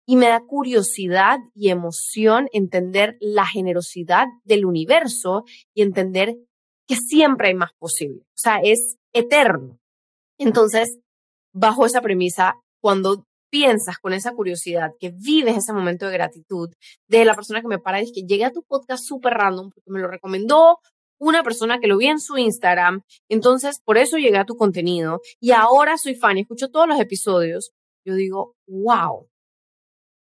Y 0.05 0.16
me 0.16 0.28
da 0.28 0.41
curiosidad 0.41 1.39
y 1.55 1.70
emoción 1.70 2.49
entender 2.51 3.18
la 3.20 3.45
generosidad 3.45 4.28
del 4.43 4.66
universo 4.66 5.45
y 5.74 5.82
entender 5.82 6.36
que 6.88 6.95
siempre 6.95 7.47
hay 7.47 7.55
más 7.55 7.72
posible. 7.80 8.22
O 8.22 8.38
sea, 8.38 8.60
es 8.64 8.97
eterno. 9.14 9.80
Entonces, 10.38 10.99
bajo 11.58 11.86
esa 11.86 12.01
premisa, 12.01 12.55
cuando 12.82 13.26
piensas 13.49 13.97
con 13.97 14.14
esa 14.14 14.34
curiosidad, 14.34 14.91
que 14.99 15.12
vives 15.12 15.58
ese 15.58 15.74
momento 15.74 16.05
de 16.05 16.14
gratitud 16.14 16.70
de 17.08 17.26
la 17.26 17.34
persona 17.34 17.62
que 17.62 17.68
me 17.68 17.80
para 17.80 17.99
y 17.99 18.03
es 18.03 18.12
que 18.14 18.24
llegué 18.24 18.45
a 18.45 18.51
tu 18.51 18.64
podcast 18.64 19.03
súper 19.03 19.34
random 19.34 19.72
porque 19.72 19.89
me 19.89 19.99
lo 19.99 20.08
recomendó 20.08 20.80
una 21.20 21.43
persona 21.43 21.80
que 21.80 21.88
lo 21.88 21.97
vi 21.97 22.08
en 22.08 22.20
su 22.20 22.38
Instagram, 22.38 23.01
entonces 23.28 23.82
por 23.84 23.97
eso 23.97 24.18
llegué 24.18 24.38
a 24.38 24.45
tu 24.45 24.55
contenido 24.55 25.22
y 25.39 25.51
ahora 25.51 25.97
soy 25.97 26.14
fan 26.14 26.38
y 26.38 26.41
escucho 26.41 26.70
todos 26.70 26.88
los 26.88 26.99
episodios, 26.99 27.72
yo 28.05 28.14
digo, 28.14 28.55
wow, 28.68 29.28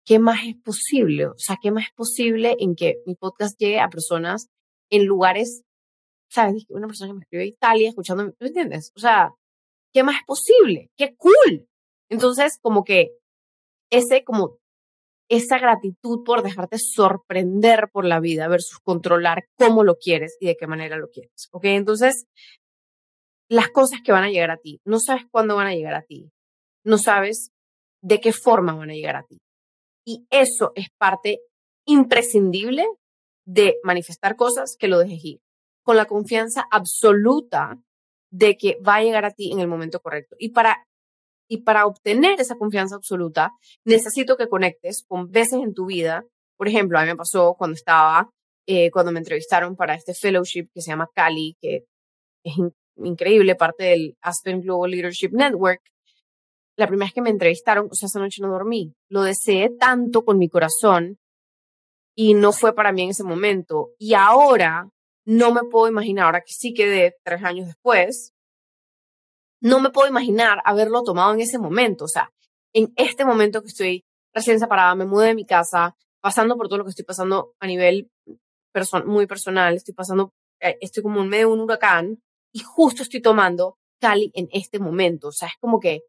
¿qué 0.06 0.18
más 0.18 0.40
es 0.46 0.56
posible? 0.64 1.26
O 1.26 1.34
sea, 1.36 1.58
¿qué 1.60 1.70
más 1.70 1.84
es 1.84 1.92
posible 1.94 2.56
en 2.58 2.74
que 2.74 3.02
mi 3.04 3.16
podcast 3.16 3.58
llegue 3.58 3.80
a 3.80 3.90
personas 3.90 4.48
en 4.90 5.04
lugares, 5.04 5.62
sabes, 6.30 6.64
una 6.70 6.86
persona 6.86 7.10
que 7.10 7.14
me 7.14 7.20
escribió 7.20 7.44
de 7.44 7.48
Italia 7.48 7.88
escuchando, 7.90 8.24
¿me 8.40 8.46
entiendes? 8.46 8.92
O 8.96 9.00
sea, 9.00 9.34
¿qué 9.92 10.02
más 10.02 10.16
es 10.16 10.26
posible? 10.26 10.90
¡Qué 10.96 11.14
cool! 11.16 11.68
Entonces, 12.10 12.58
como 12.60 12.84
que 12.84 13.10
ese 13.90 14.24
como 14.24 14.58
esa 15.28 15.58
gratitud 15.58 16.24
por 16.24 16.42
dejarte 16.42 16.78
sorprender 16.78 17.90
por 17.92 18.04
la 18.06 18.18
vida 18.18 18.48
versus 18.48 18.78
controlar 18.82 19.44
cómo 19.58 19.84
lo 19.84 19.96
quieres 19.96 20.36
y 20.40 20.46
de 20.46 20.56
qué 20.56 20.66
manera 20.66 20.96
lo 20.96 21.08
quieres. 21.08 21.48
¿Ok? 21.52 21.64
Entonces, 21.64 22.24
las 23.50 23.68
cosas 23.68 24.00
que 24.02 24.12
van 24.12 24.24
a 24.24 24.30
llegar 24.30 24.50
a 24.50 24.56
ti, 24.56 24.80
no 24.84 24.98
sabes 25.00 25.24
cuándo 25.30 25.56
van 25.56 25.66
a 25.66 25.74
llegar 25.74 25.94
a 25.94 26.02
ti, 26.02 26.30
no 26.84 26.98
sabes 26.98 27.50
de 28.02 28.20
qué 28.20 28.32
forma 28.32 28.74
van 28.74 28.90
a 28.90 28.94
llegar 28.94 29.16
a 29.16 29.24
ti. 29.24 29.38
Y 30.06 30.26
eso 30.30 30.72
es 30.74 30.88
parte 30.96 31.40
imprescindible 31.86 32.86
de 33.46 33.76
manifestar 33.82 34.36
cosas 34.36 34.76
que 34.78 34.88
lo 34.88 34.98
dejes 34.98 35.24
ir, 35.24 35.40
con 35.82 35.96
la 35.96 36.06
confianza 36.06 36.64
absoluta 36.70 37.78
de 38.30 38.56
que 38.56 38.78
va 38.86 38.96
a 38.96 39.02
llegar 39.02 39.24
a 39.24 39.30
ti 39.30 39.52
en 39.52 39.60
el 39.60 39.68
momento 39.68 40.00
correcto. 40.00 40.36
Y 40.38 40.50
para 40.50 40.76
y 41.48 41.62
para 41.62 41.86
obtener 41.86 42.38
esa 42.40 42.56
confianza 42.56 42.96
absoluta, 42.96 43.52
necesito 43.84 44.36
que 44.36 44.48
conectes 44.48 45.04
con 45.08 45.30
veces 45.30 45.60
en 45.62 45.72
tu 45.72 45.86
vida. 45.86 46.24
Por 46.58 46.68
ejemplo, 46.68 46.98
a 46.98 47.02
mí 47.02 47.08
me 47.08 47.16
pasó 47.16 47.54
cuando 47.56 47.74
estaba, 47.74 48.28
eh, 48.66 48.90
cuando 48.90 49.12
me 49.12 49.18
entrevistaron 49.18 49.74
para 49.74 49.94
este 49.94 50.12
fellowship 50.12 50.68
que 50.74 50.82
se 50.82 50.90
llama 50.90 51.08
Cali, 51.14 51.56
que 51.60 51.84
es 52.44 52.54
increíble, 52.96 53.54
parte 53.54 53.84
del 53.84 54.16
Aspen 54.20 54.60
Global 54.60 54.90
Leadership 54.90 55.30
Network. 55.32 55.80
La 56.76 56.86
primera 56.86 57.06
vez 57.06 57.14
que 57.14 57.22
me 57.22 57.30
entrevistaron, 57.30 57.88
o 57.90 57.94
sea, 57.94 58.06
esa 58.06 58.20
noche 58.20 58.42
no 58.42 58.50
dormí. 58.50 58.92
Lo 59.08 59.22
deseé 59.22 59.70
tanto 59.70 60.24
con 60.24 60.38
mi 60.38 60.48
corazón 60.48 61.16
y 62.14 62.34
no 62.34 62.52
fue 62.52 62.74
para 62.74 62.92
mí 62.92 63.04
en 63.04 63.10
ese 63.10 63.24
momento. 63.24 63.90
Y 63.98 64.14
ahora 64.14 64.88
no 65.28 65.52
me 65.52 65.62
puedo 65.64 65.88
imaginar, 65.88 66.24
ahora 66.24 66.40
que 66.40 66.54
sí 66.54 66.72
quedé 66.72 67.18
tres 67.22 67.44
años 67.44 67.66
después, 67.66 68.32
no 69.60 69.78
me 69.78 69.90
puedo 69.90 70.08
imaginar 70.08 70.62
haberlo 70.64 71.02
tomado 71.02 71.34
en 71.34 71.40
ese 71.40 71.58
momento. 71.58 72.06
O 72.06 72.08
sea, 72.08 72.32
en 72.72 72.94
este 72.96 73.26
momento 73.26 73.60
que 73.60 73.68
estoy 73.68 74.06
recién 74.32 74.58
separada, 74.58 74.94
me 74.94 75.04
mudé 75.04 75.26
de 75.26 75.34
mi 75.34 75.44
casa, 75.44 75.94
pasando 76.22 76.56
por 76.56 76.68
todo 76.68 76.78
lo 76.78 76.84
que 76.84 76.90
estoy 76.90 77.04
pasando 77.04 77.52
a 77.60 77.66
nivel 77.66 78.10
muy 79.04 79.26
personal, 79.26 79.74
estoy 79.74 79.92
pasando, 79.92 80.32
eh, 80.60 80.78
estoy 80.80 81.02
como 81.02 81.20
en 81.20 81.28
medio 81.28 81.48
de 81.48 81.52
un 81.52 81.60
huracán 81.60 82.22
y 82.50 82.60
justo 82.60 83.02
estoy 83.02 83.20
tomando 83.20 83.76
Cali 84.00 84.30
en 84.32 84.48
este 84.50 84.78
momento. 84.78 85.28
O 85.28 85.32
sea, 85.32 85.48
es 85.48 85.58
como 85.60 85.78
que 85.78 86.04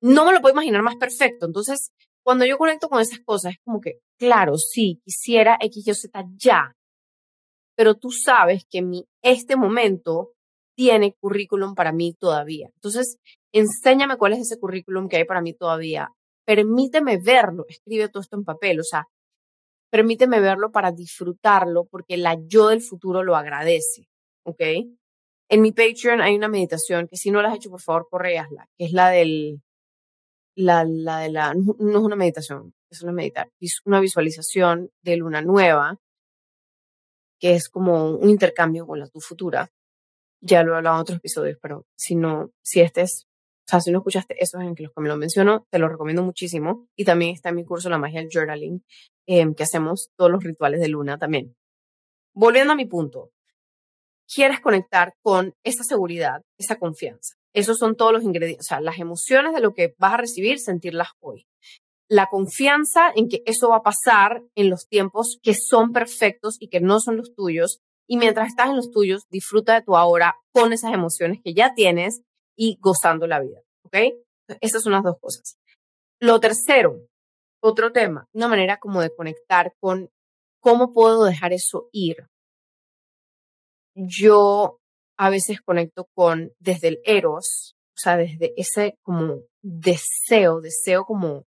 no 0.00 0.24
me 0.24 0.32
lo 0.32 0.40
puedo 0.40 0.52
imaginar 0.52 0.82
más 0.82 0.94
perfecto. 0.94 1.44
Entonces, 1.44 1.90
cuando 2.22 2.44
yo 2.44 2.56
conecto 2.56 2.88
con 2.88 3.00
esas 3.00 3.18
cosas, 3.18 3.54
es 3.54 3.58
como 3.64 3.80
que, 3.80 3.98
claro, 4.16 4.58
sí, 4.58 5.00
quisiera 5.04 5.58
X, 5.60 5.88
Y, 5.88 5.92
Z 5.92 6.24
ya, 6.36 6.76
pero 7.80 7.94
tú 7.94 8.10
sabes 8.10 8.66
que 8.68 8.82
mi, 8.82 9.06
este 9.22 9.56
momento 9.56 10.34
tiene 10.76 11.14
currículum 11.18 11.74
para 11.74 11.92
mí 11.92 12.12
todavía. 12.12 12.68
Entonces, 12.74 13.16
enséñame 13.54 14.18
cuál 14.18 14.34
es 14.34 14.40
ese 14.40 14.60
currículum 14.60 15.08
que 15.08 15.16
hay 15.16 15.24
para 15.24 15.40
mí 15.40 15.54
todavía. 15.54 16.10
Permíteme 16.44 17.16
verlo, 17.16 17.64
escribe 17.70 18.10
todo 18.10 18.20
esto 18.20 18.36
en 18.36 18.44
papel, 18.44 18.80
o 18.80 18.84
sea, 18.84 19.06
permíteme 19.90 20.40
verlo 20.40 20.70
para 20.70 20.92
disfrutarlo 20.92 21.86
porque 21.86 22.18
la 22.18 22.36
yo 22.46 22.68
del 22.68 22.82
futuro 22.82 23.22
lo 23.22 23.34
agradece, 23.34 24.10
¿ok? 24.44 24.60
En 25.48 25.62
mi 25.62 25.72
Patreon 25.72 26.20
hay 26.20 26.36
una 26.36 26.48
meditación 26.48 27.08
que 27.08 27.16
si 27.16 27.30
no 27.30 27.40
la 27.40 27.48
has 27.48 27.56
hecho, 27.56 27.70
por 27.70 27.80
favor, 27.80 28.08
correasla, 28.10 28.68
que 28.76 28.84
es 28.84 28.92
la 28.92 29.08
del, 29.08 29.62
la, 30.54 30.84
la 30.84 31.20
de 31.20 31.30
la, 31.30 31.54
no 31.54 31.72
es 31.98 32.04
una 32.04 32.16
meditación, 32.16 32.74
es 32.90 33.00
una 33.00 33.12
meditar, 33.12 33.48
es 33.58 33.80
una 33.86 34.00
visualización 34.00 34.90
de 35.00 35.16
luna 35.16 35.40
nueva, 35.40 35.98
que 37.40 37.54
es 37.54 37.68
como 37.68 38.10
un 38.10 38.30
intercambio 38.30 38.86
con 38.86 39.00
la 39.00 39.08
tu 39.08 39.20
futura 39.20 39.70
ya 40.40 40.62
lo 40.62 40.72
he 40.72 40.76
hablado 40.76 40.96
en 40.96 41.02
otros 41.02 41.18
episodios, 41.18 41.58
pero 41.60 41.86
si 41.96 42.14
no, 42.14 42.50
si 42.62 42.80
este 42.80 43.02
es, 43.02 43.26
o 43.66 43.70
sea, 43.70 43.80
si 43.80 43.90
no 43.90 43.98
escuchaste 43.98 44.42
esos 44.42 44.62
en 44.62 44.74
que 44.74 44.84
los 44.84 44.92
que 44.92 45.00
me 45.00 45.08
lo 45.08 45.16
menciono, 45.16 45.66
te 45.70 45.78
lo 45.78 45.88
recomiendo 45.88 46.22
muchísimo. 46.22 46.88
Y 46.96 47.04
también 47.04 47.34
está 47.34 47.50
en 47.50 47.56
mi 47.56 47.64
curso 47.64 47.88
La 47.88 47.98
magia 47.98 48.20
del 48.20 48.30
journaling, 48.32 48.84
em, 49.26 49.54
que 49.54 49.62
hacemos 49.62 50.10
todos 50.16 50.30
los 50.30 50.42
rituales 50.42 50.80
de 50.80 50.88
luna 50.88 51.18
también. 51.18 51.54
Volviendo 52.34 52.72
a 52.72 52.76
mi 52.76 52.86
punto, 52.86 53.30
quieres 54.32 54.60
conectar 54.60 55.14
con 55.22 55.54
esa 55.64 55.84
seguridad, 55.84 56.42
esa 56.58 56.76
confianza. 56.78 57.34
Esos 57.52 57.78
son 57.78 57.96
todos 57.96 58.12
los 58.12 58.22
ingredientes, 58.22 58.66
o 58.66 58.68
sea, 58.68 58.80
las 58.80 58.98
emociones 58.98 59.52
de 59.52 59.60
lo 59.60 59.74
que 59.74 59.94
vas 59.98 60.14
a 60.14 60.18
recibir, 60.18 60.58
sentirlas 60.58 61.10
hoy. 61.20 61.46
La 62.10 62.26
confianza 62.26 63.12
en 63.14 63.28
que 63.28 63.42
eso 63.46 63.68
va 63.68 63.76
a 63.76 63.82
pasar 63.82 64.42
en 64.56 64.68
los 64.68 64.88
tiempos 64.88 65.38
que 65.42 65.54
son 65.54 65.92
perfectos 65.92 66.56
y 66.58 66.68
que 66.68 66.80
no 66.80 66.98
son 66.98 67.16
los 67.16 67.34
tuyos 67.34 67.80
y 68.08 68.16
mientras 68.16 68.48
estás 68.48 68.70
en 68.70 68.76
los 68.76 68.90
tuyos, 68.90 69.22
disfruta 69.30 69.74
de 69.74 69.82
tu 69.82 69.96
ahora 69.96 70.34
con 70.52 70.72
esas 70.72 70.92
emociones 70.92 71.38
que 71.44 71.54
ya 71.54 71.74
tienes 71.74 72.22
y 72.56 72.76
gozando 72.80 73.28
la 73.28 73.38
vida. 73.38 73.62
¿Ok? 73.84 73.96
Esas 74.60 74.82
son 74.82 74.94
las 74.94 75.04
dos 75.04 75.14
cosas. 75.20 75.56
Lo 76.18 76.40
tercero, 76.40 77.06
otro 77.62 77.92
tema, 77.92 78.26
una 78.34 78.48
manera 78.48 78.78
como 78.78 79.00
de 79.00 79.14
conectar 79.14 79.74
con 79.78 80.10
cómo 80.60 80.92
puedo 80.92 81.24
dejar 81.24 81.52
eso 81.52 81.88
ir. 81.92 82.26
Yo 83.94 84.80
a 85.16 85.30
veces 85.30 85.60
conecto 85.60 86.08
con 86.12 86.52
desde 86.58 86.88
el 86.88 87.00
eros, 87.04 87.76
o 87.90 88.00
sea, 88.00 88.16
desde 88.16 88.54
ese 88.56 88.98
como 89.02 89.42
deseo, 89.62 90.60
deseo 90.60 91.04
como, 91.04 91.44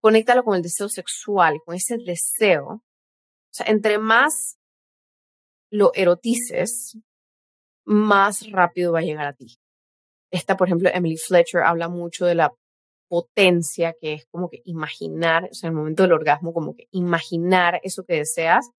conéctalo 0.00 0.44
con 0.44 0.56
el 0.56 0.62
deseo 0.62 0.88
sexual, 0.88 1.60
con 1.64 1.74
ese 1.74 1.96
deseo. 1.98 2.66
O 2.66 3.52
sea, 3.52 3.66
entre 3.66 3.98
más 3.98 4.58
lo 5.70 5.92
erotices, 5.94 6.98
más 7.84 8.50
rápido 8.50 8.92
va 8.92 9.00
a 9.00 9.02
llegar 9.02 9.26
a 9.26 9.34
ti. 9.34 9.56
Esta, 10.32 10.56
por 10.56 10.68
ejemplo, 10.68 10.90
Emily 10.92 11.16
Fletcher 11.16 11.62
habla 11.62 11.88
mucho 11.88 12.26
de 12.26 12.34
la 12.34 12.52
potencia 13.08 13.94
que 14.00 14.14
es 14.14 14.26
como 14.30 14.48
que 14.48 14.62
imaginar, 14.64 15.48
o 15.50 15.54
sea, 15.54 15.68
en 15.68 15.72
el 15.72 15.78
momento 15.78 16.04
del 16.04 16.12
orgasmo, 16.12 16.52
como 16.52 16.76
que 16.76 16.86
imaginar 16.92 17.80
eso 17.82 18.04
que 18.04 18.14
deseas 18.14 18.70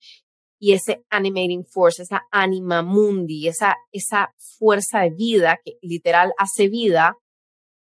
y 0.58 0.74
ese 0.74 1.04
animating 1.10 1.66
force, 1.66 2.04
esa 2.04 2.22
anima 2.32 2.82
mundi, 2.82 3.48
esa, 3.48 3.76
esa 3.92 4.34
fuerza 4.38 5.02
de 5.02 5.10
vida 5.10 5.60
que 5.66 5.78
literal 5.82 6.34
hace 6.38 6.70
vida, 6.70 7.18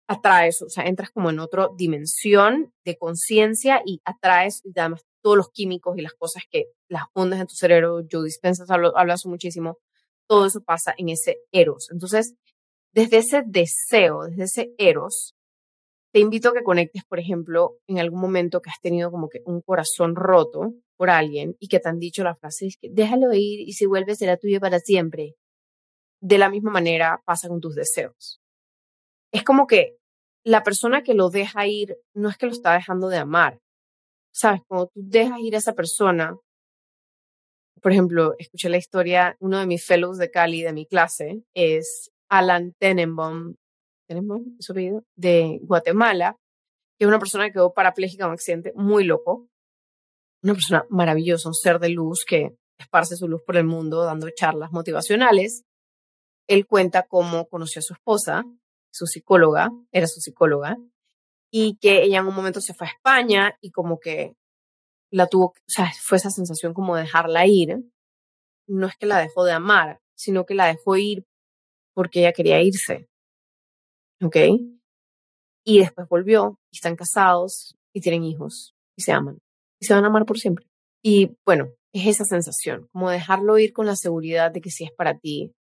atraes, 0.07 0.61
o 0.61 0.69
sea, 0.69 0.85
entras 0.85 1.11
como 1.11 1.29
en 1.29 1.39
otra 1.39 1.69
dimensión 1.77 2.73
de 2.85 2.97
conciencia 2.97 3.81
y 3.85 4.01
atraes, 4.05 4.61
y 4.63 4.77
además 4.77 5.05
todos 5.21 5.37
los 5.37 5.49
químicos 5.51 5.97
y 5.97 6.01
las 6.01 6.13
cosas 6.13 6.43
que, 6.49 6.65
las 6.89 7.03
ondas 7.13 7.39
en 7.39 7.47
tu 7.47 7.55
cerebro, 7.55 8.01
yo 8.07 8.21
dispensas 8.21 8.69
hablas 8.69 9.25
muchísimo, 9.25 9.79
todo 10.27 10.45
eso 10.45 10.61
pasa 10.61 10.93
en 10.97 11.09
ese 11.09 11.37
eros. 11.51 11.89
Entonces, 11.91 12.35
desde 12.93 13.17
ese 13.17 13.43
deseo, 13.45 14.23
desde 14.25 14.43
ese 14.43 14.73
eros, 14.77 15.35
te 16.13 16.19
invito 16.19 16.49
a 16.49 16.53
que 16.53 16.63
conectes, 16.63 17.03
por 17.05 17.19
ejemplo, 17.19 17.77
en 17.87 17.97
algún 17.99 18.21
momento 18.21 18.61
que 18.61 18.69
has 18.69 18.79
tenido 18.81 19.09
como 19.09 19.29
que 19.29 19.41
un 19.45 19.61
corazón 19.61 20.15
roto 20.15 20.73
por 20.95 21.09
alguien 21.09 21.55
y 21.59 21.69
que 21.69 21.79
te 21.79 21.89
han 21.89 21.97
dicho 21.97 22.23
la 22.23 22.35
frase 22.35 22.67
es 22.67 22.77
que 22.77 22.89
déjalo 22.91 23.33
ir 23.33 23.61
y 23.61 23.73
si 23.73 23.87
vuelve 23.87 24.15
será 24.15 24.37
tuyo 24.37 24.59
para 24.59 24.79
siempre. 24.79 25.35
de 26.21 26.37
la 26.37 26.49
misma 26.49 26.71
manera 26.71 27.21
pasa 27.25 27.49
con 27.49 27.59
tus 27.59 27.75
deseos. 27.75 28.42
Es 29.33 29.43
como 29.43 29.65
que 29.65 29.97
la 30.45 30.63
persona 30.63 31.01
que 31.01 31.15
lo 31.15 31.29
deja 31.29 31.65
ir 31.65 31.97
no 32.13 32.29
es 32.29 32.37
que 32.37 32.45
lo 32.45 32.51
está 32.51 32.73
dejando 32.73 33.09
de 33.09 33.17
amar. 33.17 33.59
Sabes, 34.31 34.61
cuando 34.67 34.87
tú 34.87 35.01
dejas 35.03 35.39
ir 35.39 35.55
a 35.55 35.57
esa 35.57 35.73
persona, 35.73 36.37
por 37.81 37.91
ejemplo, 37.91 38.35
escuché 38.37 38.69
la 38.69 38.77
historia, 38.77 39.35
uno 39.39 39.59
de 39.59 39.65
mis 39.65 39.85
fellows 39.85 40.17
de 40.17 40.29
Cali, 40.29 40.61
de 40.61 40.73
mi 40.73 40.85
clase, 40.85 41.43
es 41.53 42.11
Alan 42.29 42.73
Tenenbaum, 42.79 43.55
Tenenbaum, 44.07 44.55
su 44.59 44.71
apellido, 44.71 45.03
de 45.15 45.59
Guatemala, 45.63 46.37
que 46.97 47.05
es 47.05 47.07
una 47.07 47.19
persona 47.19 47.45
que 47.45 47.53
quedó 47.53 47.73
parapléjica 47.73 48.23
en 48.23 48.29
un 48.29 48.33
accidente 48.33 48.71
muy 48.75 49.03
loco. 49.03 49.47
Una 50.43 50.53
persona 50.53 50.85
maravillosa, 50.89 51.49
un 51.49 51.55
ser 51.55 51.79
de 51.79 51.89
luz 51.89 52.23
que 52.25 52.55
esparce 52.77 53.15
su 53.15 53.27
luz 53.27 53.41
por 53.43 53.57
el 53.57 53.65
mundo 53.65 54.03
dando 54.03 54.29
charlas 54.29 54.71
motivacionales. 54.71 55.63
Él 56.47 56.67
cuenta 56.67 57.03
cómo 57.03 57.47
conoció 57.47 57.79
a 57.79 57.83
su 57.83 57.93
esposa, 57.93 58.43
su 58.93 59.07
psicóloga, 59.07 59.71
era 59.91 60.07
su 60.07 60.21
psicóloga, 60.21 60.77
y 61.51 61.77
que 61.77 62.03
ella 62.03 62.19
en 62.19 62.27
un 62.27 62.35
momento 62.35 62.61
se 62.61 62.73
fue 62.73 62.87
a 62.87 62.91
España 62.91 63.57
y 63.61 63.71
como 63.71 63.99
que 63.99 64.35
la 65.11 65.27
tuvo, 65.27 65.47
o 65.47 65.53
sea, 65.67 65.91
fue 66.01 66.17
esa 66.17 66.29
sensación 66.29 66.73
como 66.73 66.95
de 66.95 67.03
dejarla 67.03 67.45
ir. 67.45 67.83
No 68.67 68.87
es 68.87 68.95
que 68.97 69.05
la 69.05 69.19
dejó 69.19 69.43
de 69.43 69.51
amar, 69.51 69.99
sino 70.15 70.45
que 70.45 70.55
la 70.55 70.67
dejó 70.67 70.95
ir 70.97 71.25
porque 71.93 72.21
ella 72.21 72.33
quería 72.33 72.61
irse. 72.61 73.07
¿Ok? 74.21 74.37
Y 75.65 75.79
después 75.79 76.07
volvió 76.09 76.59
y 76.71 76.77
están 76.77 76.95
casados 76.95 77.75
y 77.93 78.01
tienen 78.01 78.23
hijos 78.23 78.75
y 78.97 79.03
se 79.03 79.11
aman 79.11 79.39
y 79.79 79.85
se 79.85 79.93
van 79.93 80.05
a 80.05 80.07
amar 80.07 80.25
por 80.25 80.39
siempre. 80.39 80.65
Y 81.03 81.37
bueno, 81.45 81.73
es 81.93 82.07
esa 82.07 82.23
sensación, 82.23 82.87
como 82.93 83.09
dejarlo 83.09 83.59
ir 83.59 83.73
con 83.73 83.85
la 83.85 83.95
seguridad 83.95 84.51
de 84.51 84.61
que 84.61 84.71
sí 84.71 84.85
es 84.85 84.91
para 84.91 85.19
ti 85.19 85.53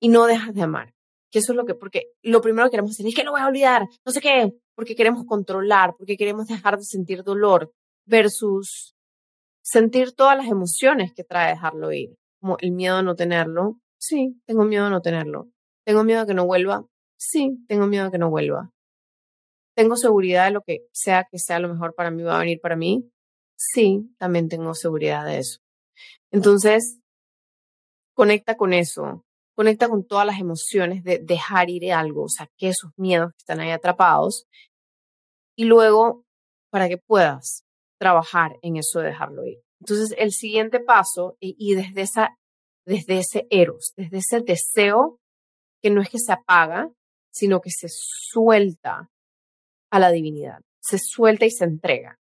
y 0.00 0.08
no 0.08 0.26
dejas 0.26 0.54
de 0.54 0.62
amar. 0.62 0.94
Que 1.32 1.38
eso 1.38 1.52
es 1.52 1.56
lo 1.56 1.64
que, 1.64 1.74
porque 1.74 2.04
lo 2.22 2.40
primero 2.42 2.66
que 2.66 2.72
queremos 2.72 2.92
hacer 2.92 3.06
es 3.06 3.14
que 3.14 3.24
no 3.24 3.32
voy 3.32 3.40
a 3.40 3.46
olvidar, 3.46 3.88
no 4.04 4.12
sé 4.12 4.20
qué, 4.20 4.52
porque 4.76 4.94
queremos 4.94 5.24
controlar, 5.26 5.94
porque 5.96 6.16
queremos 6.16 6.46
dejar 6.46 6.76
de 6.76 6.84
sentir 6.84 7.24
dolor 7.24 7.72
versus 8.06 8.94
sentir 9.62 10.12
todas 10.12 10.36
las 10.36 10.46
emociones 10.46 11.12
que 11.14 11.24
trae 11.24 11.54
dejarlo 11.54 11.90
ir, 11.92 12.10
como 12.40 12.56
el 12.60 12.72
miedo 12.72 12.96
a 12.96 13.02
no 13.02 13.14
tenerlo. 13.14 13.78
Sí, 13.98 14.40
tengo 14.46 14.64
miedo 14.64 14.86
a 14.86 14.90
no 14.90 15.00
tenerlo. 15.00 15.48
Tengo 15.84 16.04
miedo 16.04 16.20
a 16.20 16.26
que 16.26 16.34
no 16.34 16.44
vuelva. 16.44 16.84
Sí, 17.16 17.64
tengo 17.66 17.86
miedo 17.86 18.06
a 18.06 18.10
que 18.10 18.18
no 18.18 18.30
vuelva. 18.30 18.70
Tengo 19.74 19.96
seguridad 19.96 20.46
de 20.46 20.50
lo 20.50 20.60
que 20.60 20.80
sea 20.92 21.26
que 21.30 21.38
sea 21.38 21.58
lo 21.60 21.68
mejor 21.68 21.94
para 21.94 22.10
mí 22.10 22.22
va 22.22 22.36
a 22.36 22.40
venir 22.40 22.60
para 22.60 22.76
mí. 22.76 23.10
Sí, 23.56 24.12
también 24.18 24.48
tengo 24.48 24.74
seguridad 24.74 25.24
de 25.24 25.38
eso. 25.38 25.60
Entonces, 26.30 26.98
conecta 28.12 28.56
con 28.56 28.72
eso, 28.72 29.24
conecta 29.54 29.88
con 29.88 30.06
todas 30.06 30.26
las 30.26 30.38
emociones 30.38 31.04
de 31.04 31.18
dejar 31.18 31.70
ir 31.70 31.92
algo, 31.92 32.24
o 32.24 32.26
esos 32.58 32.90
miedos 32.96 33.32
que 33.32 33.38
están 33.38 33.60
ahí 33.60 33.70
atrapados, 33.70 34.46
y 35.56 35.64
luego 35.64 36.24
para 36.70 36.88
que 36.88 36.98
puedas 36.98 37.64
trabajar 37.98 38.58
en 38.62 38.76
eso 38.76 39.00
de 39.00 39.08
dejarlo 39.08 39.46
ir. 39.46 39.58
Entonces, 39.80 40.14
el 40.18 40.32
siguiente 40.32 40.80
paso, 40.80 41.36
y, 41.40 41.74
desde, 41.74 42.02
esa, 42.02 42.36
desde 42.86 43.18
ese 43.18 43.46
eros, 43.50 43.92
desde 43.96 44.18
ese 44.18 44.40
deseo 44.40 45.18
que 45.82 45.90
no 45.90 46.00
es 46.00 46.08
que 46.08 46.18
se 46.18 46.32
apaga, 46.32 46.88
sino 47.32 47.60
que 47.60 47.70
se 47.70 47.88
suelta 47.88 49.10
a 49.90 49.98
la 49.98 50.10
divinidad, 50.10 50.60
se 50.80 50.98
suelta 50.98 51.44
y 51.46 51.50
se 51.50 51.64
entrega. 51.64 52.18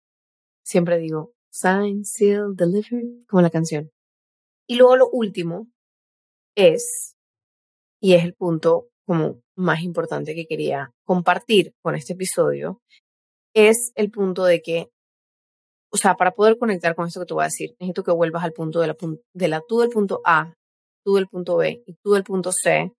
Siempre 0.63 0.97
digo, 0.97 1.33
sign, 1.51 2.03
seal, 2.03 2.55
deliver, 2.55 3.03
como 3.27 3.41
la 3.41 3.49
canción. 3.49 3.91
Y 4.67 4.75
luego 4.75 4.95
lo 4.95 5.09
último 5.09 5.67
es, 6.55 7.15
y 8.01 8.13
es 8.13 8.23
el 8.23 8.33
punto 8.33 8.87
como 9.05 9.41
más 9.55 9.81
importante 9.81 10.35
que 10.35 10.47
quería 10.47 10.91
compartir 11.05 11.73
con 11.81 11.95
este 11.95 12.13
episodio, 12.13 12.81
es 13.53 13.91
el 13.95 14.09
punto 14.09 14.45
de 14.45 14.61
que, 14.61 14.89
o 15.91 15.97
sea, 15.97 16.15
para 16.15 16.31
poder 16.31 16.57
conectar 16.57 16.95
con 16.95 17.07
esto 17.07 17.19
que 17.19 17.25
te 17.25 17.33
voy 17.33 17.43
a 17.43 17.47
decir, 17.47 17.75
necesito 17.79 18.03
que 18.03 18.11
vuelvas 18.11 18.43
al 18.43 18.53
punto 18.53 18.79
de 18.79 18.87
la, 18.87 18.95
de 19.33 19.61
tú 19.67 19.79
del 19.79 19.89
punto 19.89 20.21
A, 20.25 20.53
tú 21.05 21.15
del 21.15 21.27
punto 21.27 21.57
B 21.57 21.83
y 21.85 21.95
tú 22.03 22.13
del 22.13 22.23
punto 22.23 22.51
C, 22.51 22.91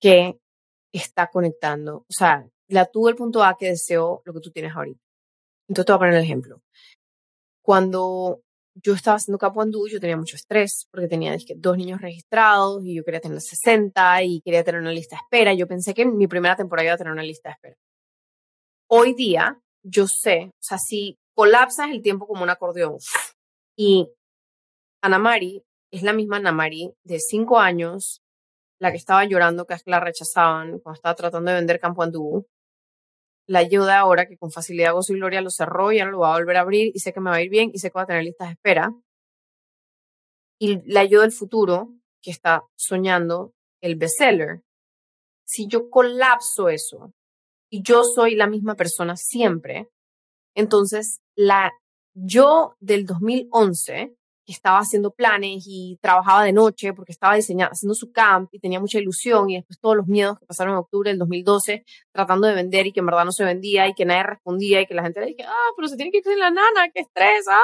que 0.00 0.38
está 0.92 1.28
conectando. 1.28 1.98
O 1.98 2.12
sea, 2.12 2.48
la 2.68 2.86
tú 2.86 3.06
del 3.06 3.16
punto 3.16 3.42
A 3.42 3.56
que 3.58 3.68
deseo 3.68 4.22
lo 4.24 4.32
que 4.32 4.40
tú 4.40 4.50
tienes 4.50 4.74
ahorita. 4.74 5.00
Entonces 5.68 5.86
te 5.86 5.92
voy 5.92 5.96
a 5.96 6.00
poner 6.00 6.14
el 6.14 6.24
ejemplo. 6.24 6.60
Cuando 7.62 8.42
yo 8.82 8.94
estaba 8.94 9.16
haciendo 9.16 9.38
Capo 9.38 9.62
Andú, 9.62 9.88
yo 9.88 10.00
tenía 10.00 10.16
mucho 10.16 10.36
estrés 10.36 10.86
porque 10.90 11.08
tenía 11.08 11.36
dos 11.56 11.76
niños 11.76 12.00
registrados 12.00 12.84
y 12.84 12.94
yo 12.94 13.04
quería 13.04 13.20
tener 13.20 13.40
60 13.40 14.22
y 14.22 14.40
quería 14.40 14.64
tener 14.64 14.80
una 14.80 14.92
lista 14.92 15.16
de 15.16 15.20
espera. 15.22 15.54
Yo 15.54 15.66
pensé 15.66 15.94
que 15.94 16.02
en 16.02 16.16
mi 16.16 16.26
primera 16.26 16.56
temporada 16.56 16.86
iba 16.86 16.94
a 16.94 16.98
tener 16.98 17.12
una 17.12 17.22
lista 17.22 17.48
de 17.48 17.52
espera. 17.54 17.76
Hoy 18.90 19.14
día, 19.14 19.60
yo 19.82 20.06
sé, 20.06 20.50
o 20.50 20.62
sea, 20.62 20.78
si 20.78 21.18
colapsas 21.34 21.90
el 21.90 22.02
tiempo 22.02 22.26
como 22.26 22.42
un 22.42 22.50
acordeón 22.50 22.98
y 23.76 24.08
Ana 25.02 25.18
Mari 25.18 25.62
es 25.92 26.02
la 26.02 26.12
misma 26.12 26.36
Ana 26.36 26.52
Mari 26.52 26.92
de 27.04 27.18
5 27.18 27.58
años, 27.58 28.22
la 28.80 28.90
que 28.90 28.96
estaba 28.96 29.24
llorando 29.24 29.66
que 29.66 29.74
es 29.74 29.82
que 29.82 29.90
la 29.90 30.00
rechazaban 30.00 30.78
cuando 30.80 30.96
estaba 30.96 31.14
tratando 31.14 31.50
de 31.50 31.56
vender 31.56 31.80
Campo 31.80 32.02
Andú, 32.02 32.46
la 33.48 33.60
ayuda 33.60 33.98
ahora 33.98 34.26
que 34.26 34.36
con 34.36 34.50
facilidad 34.50 34.92
Gozo 34.92 35.14
y 35.14 35.16
Gloria 35.16 35.40
lo 35.40 35.50
cerró 35.50 35.90
y 35.90 35.98
ahora 35.98 36.12
lo 36.12 36.20
va 36.20 36.34
a 36.34 36.38
volver 36.38 36.58
a 36.58 36.60
abrir 36.60 36.92
y 36.94 37.00
sé 37.00 37.12
que 37.12 37.20
me 37.20 37.30
va 37.30 37.36
a 37.36 37.42
ir 37.42 37.48
bien 37.48 37.70
y 37.72 37.78
sé 37.78 37.90
que 37.90 37.94
va 37.94 38.02
a 38.02 38.06
tener 38.06 38.22
listas 38.22 38.48
de 38.48 38.52
espera. 38.52 38.92
Y 40.60 40.82
la 40.92 41.00
ayuda 41.00 41.22
del 41.22 41.32
futuro 41.32 41.94
que 42.22 42.30
está 42.30 42.62
soñando 42.76 43.54
el 43.80 43.96
bestseller. 43.96 44.60
Si 45.46 45.66
yo 45.66 45.88
colapso 45.88 46.68
eso 46.68 47.14
y 47.70 47.82
yo 47.82 48.02
soy 48.04 48.34
la 48.34 48.48
misma 48.48 48.74
persona 48.74 49.16
siempre, 49.16 49.88
entonces 50.54 51.20
la 51.34 51.70
yo 52.12 52.74
del 52.80 53.06
2011 53.06 54.14
estaba 54.52 54.78
haciendo 54.78 55.10
planes 55.10 55.64
y 55.66 55.98
trabajaba 56.00 56.44
de 56.44 56.52
noche 56.52 56.92
porque 56.92 57.12
estaba 57.12 57.34
diseñando, 57.34 57.72
haciendo 57.72 57.94
su 57.94 58.12
camp 58.12 58.48
y 58.52 58.58
tenía 58.58 58.80
mucha 58.80 58.98
ilusión 58.98 59.50
y 59.50 59.56
después 59.56 59.78
todos 59.78 59.96
los 59.96 60.06
miedos 60.06 60.38
que 60.38 60.46
pasaron 60.46 60.72
en 60.72 60.78
octubre 60.78 61.10
del 61.10 61.18
2012 61.18 61.84
tratando 62.12 62.46
de 62.46 62.54
vender 62.54 62.86
y 62.86 62.92
que 62.92 63.00
en 63.00 63.06
verdad 63.06 63.24
no 63.24 63.32
se 63.32 63.44
vendía 63.44 63.86
y 63.88 63.94
que 63.94 64.04
nadie 64.04 64.22
respondía 64.22 64.80
y 64.80 64.86
que 64.86 64.94
la 64.94 65.02
gente 65.02 65.20
le 65.20 65.26
dije, 65.26 65.44
ah, 65.44 65.72
pero 65.76 65.88
se 65.88 65.96
tiene 65.96 66.10
que 66.10 66.18
ir 66.18 66.24
sin 66.24 66.38
la 66.38 66.50
nana, 66.50 66.90
qué 66.94 67.00
estrés, 67.00 67.46
ah. 67.50 67.60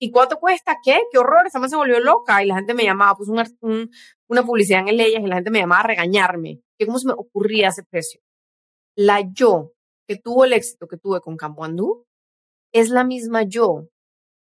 ¿Y 0.00 0.10
cuánto 0.10 0.38
cuesta? 0.38 0.78
¿Qué? 0.84 0.98
¿Qué 1.10 1.18
horror? 1.18 1.46
Esta 1.46 1.66
se 1.68 1.76
volvió 1.76 2.00
loca 2.00 2.42
y 2.42 2.46
la 2.46 2.56
gente 2.56 2.74
me 2.74 2.84
llamaba, 2.84 3.16
pues 3.16 3.28
una 3.30 4.42
publicidad 4.42 4.80
en 4.80 4.88
ellas 4.88 5.22
y 5.22 5.26
la 5.26 5.36
gente 5.36 5.50
me 5.50 5.60
llamaba 5.60 5.82
a 5.82 5.86
regañarme. 5.86 6.60
¿Qué 6.78 6.86
cómo 6.86 6.98
se 6.98 7.06
me 7.06 7.14
ocurría 7.14 7.68
ese 7.68 7.84
precio? 7.84 8.20
La 8.96 9.20
yo 9.32 9.72
que 10.06 10.16
tuvo 10.16 10.44
el 10.44 10.52
éxito 10.52 10.88
que 10.88 10.98
tuve 10.98 11.20
con 11.20 11.36
Campo 11.36 11.64
Andú 11.64 12.04
es 12.72 12.90
la 12.90 13.04
misma 13.04 13.44
yo 13.44 13.88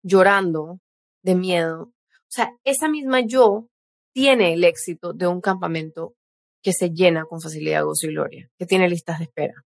llorando 0.02 0.78
de 1.24 1.34
miedo. 1.34 1.82
O 1.82 2.30
sea, 2.30 2.56
esa 2.64 2.88
misma 2.88 3.20
yo 3.20 3.68
tiene 4.14 4.52
el 4.52 4.62
éxito 4.62 5.12
de 5.12 5.26
un 5.26 5.40
campamento 5.40 6.14
que 6.62 6.72
se 6.72 6.90
llena 6.90 7.24
con 7.24 7.40
facilidad, 7.40 7.84
gozo 7.84 8.06
y 8.06 8.10
gloria, 8.10 8.50
que 8.58 8.66
tiene 8.66 8.88
listas 8.88 9.18
de 9.18 9.24
espera. 9.24 9.64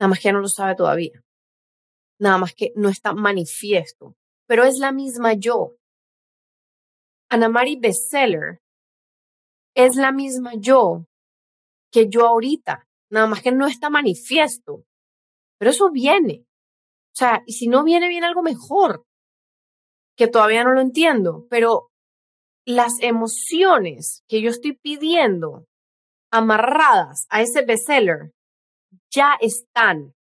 Nada 0.00 0.10
más 0.10 0.20
que 0.20 0.32
no 0.32 0.40
lo 0.40 0.48
sabe 0.48 0.74
todavía. 0.74 1.22
Nada 2.18 2.38
más 2.38 2.54
que 2.54 2.72
no 2.74 2.88
está 2.88 3.12
manifiesto. 3.12 4.16
Pero 4.46 4.64
es 4.64 4.78
la 4.78 4.92
misma 4.92 5.34
yo. 5.34 5.76
Ana 7.30 7.48
Mari 7.48 7.76
Bestseller 7.76 8.60
es 9.74 9.96
la 9.96 10.12
misma 10.12 10.52
yo 10.56 11.06
que 11.90 12.08
yo 12.08 12.26
ahorita. 12.26 12.86
Nada 13.10 13.26
más 13.26 13.42
que 13.42 13.52
no 13.52 13.66
está 13.66 13.90
manifiesto. 13.90 14.84
Pero 15.58 15.70
eso 15.70 15.90
viene. 15.90 16.44
O 17.14 17.16
sea, 17.16 17.42
y 17.46 17.54
si 17.54 17.68
no 17.68 17.84
viene, 17.84 18.08
viene 18.08 18.26
algo 18.26 18.42
mejor 18.42 19.05
que 20.16 20.28
todavía 20.28 20.64
no 20.64 20.72
lo 20.72 20.80
entiendo, 20.80 21.46
pero 21.50 21.90
las 22.66 22.94
emociones 23.00 24.24
que 24.28 24.42
yo 24.42 24.50
estoy 24.50 24.76
pidiendo 24.76 25.66
amarradas 26.32 27.26
a 27.30 27.42
ese 27.42 27.62
bestseller 27.62 28.32
ya 29.14 29.36
están. 29.40 30.14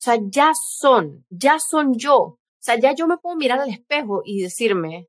O 0.00 0.02
sea, 0.02 0.18
ya 0.30 0.52
son, 0.54 1.26
ya 1.30 1.58
son 1.58 1.94
yo. 1.98 2.16
O 2.16 2.62
sea, 2.62 2.78
ya 2.78 2.94
yo 2.94 3.06
me 3.06 3.18
puedo 3.18 3.36
mirar 3.36 3.60
al 3.60 3.70
espejo 3.70 4.22
y 4.24 4.42
decirme, 4.42 5.08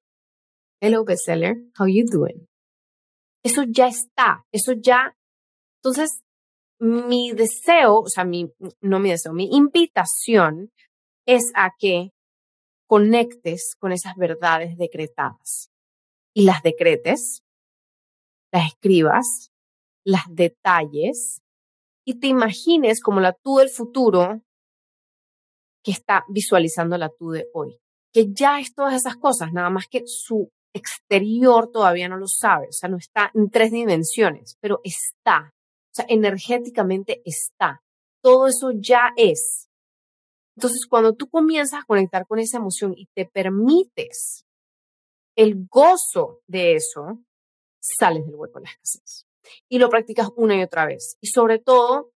hello 0.82 1.06
bestseller, 1.06 1.58
how 1.78 1.88
you 1.88 2.06
doing? 2.10 2.48
Eso 3.44 3.64
ya 3.68 3.88
está, 3.88 4.46
eso 4.52 4.74
ya. 4.74 5.16
Entonces, 5.84 6.22
mi 6.80 7.32
deseo, 7.32 8.00
o 8.00 8.08
sea, 8.08 8.24
mi, 8.24 8.52
no 8.82 9.00
mi 9.00 9.10
deseo, 9.10 9.34
mi 9.34 9.50
invitación 9.52 10.72
es 11.28 11.52
a 11.56 11.72
que 11.78 12.12
conectes 12.92 13.78
con 13.80 13.94
esas 13.94 14.18
verdades 14.18 14.78
decretadas 14.78 15.72
y 16.36 16.44
las 16.44 16.62
decretes, 16.62 17.42
las 18.52 18.68
escribas, 18.68 19.50
las 20.06 20.24
detalles 20.28 21.42
y 22.06 22.20
te 22.20 22.28
imagines 22.28 23.00
como 23.00 23.22
la 23.22 23.32
tú 23.32 23.60
del 23.60 23.70
futuro 23.70 24.42
que 25.86 25.92
está 25.92 26.26
visualizando 26.28 26.98
la 26.98 27.08
tú 27.08 27.32
de 27.32 27.48
hoy, 27.54 27.78
que 28.14 28.34
ya 28.34 28.60
es 28.60 28.76
todas 28.76 28.94
esas 28.94 29.16
cosas, 29.16 29.54
nada 29.54 29.70
más 29.70 29.88
que 29.88 30.06
su 30.06 30.52
exterior 30.76 31.72
todavía 31.72 32.10
no 32.10 32.18
lo 32.18 32.28
sabe, 32.28 32.68
o 32.68 32.74
sea, 32.74 32.90
no 32.90 32.98
está 32.98 33.32
en 33.34 33.50
tres 33.50 33.72
dimensiones, 33.72 34.58
pero 34.60 34.82
está, 34.84 35.54
o 35.54 35.96
sea, 35.96 36.06
energéticamente 36.10 37.22
está. 37.24 37.82
Todo 38.22 38.48
eso 38.48 38.72
ya 38.76 39.14
es. 39.16 39.70
Entonces, 40.56 40.86
cuando 40.90 41.14
tú 41.14 41.30
comienzas 41.30 41.82
a 41.82 41.86
conectar 41.86 42.28
con 42.28 42.40
esa 42.40 42.58
emoción 42.58 42.94
y 42.96 43.08
te 43.16 43.26
permites 43.26 44.46
el 45.36 45.66
gozo 45.70 46.42
de 46.48 46.76
eso, 46.76 47.20
sales 47.80 48.26
del 48.26 48.36
hueco 48.36 48.60
de 48.60 48.66
la 48.66 48.72
escasez. 48.72 49.26
Y 49.70 49.80
lo 49.80 49.90
practicas 49.90 50.30
una 50.36 50.56
y 50.56 50.62
otra 50.62 50.86
vez. 50.86 51.18
Y 51.22 51.28
sobre 51.28 51.60
todo, 51.60 52.12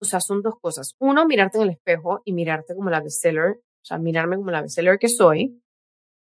o 0.00 0.04
sea, 0.04 0.20
son 0.20 0.42
dos 0.42 0.54
cosas. 0.60 0.94
Uno, 0.98 1.26
mirarte 1.26 1.58
en 1.58 1.64
el 1.64 1.70
espejo 1.70 2.22
y 2.24 2.32
mirarte 2.32 2.74
como 2.74 2.90
la 2.90 3.00
bestseller, 3.00 3.60
o 3.60 3.84
sea, 3.84 3.98
mirarme 3.98 4.36
como 4.36 4.50
la 4.50 4.62
bestseller 4.62 4.98
que 4.98 5.08
soy, 5.08 5.60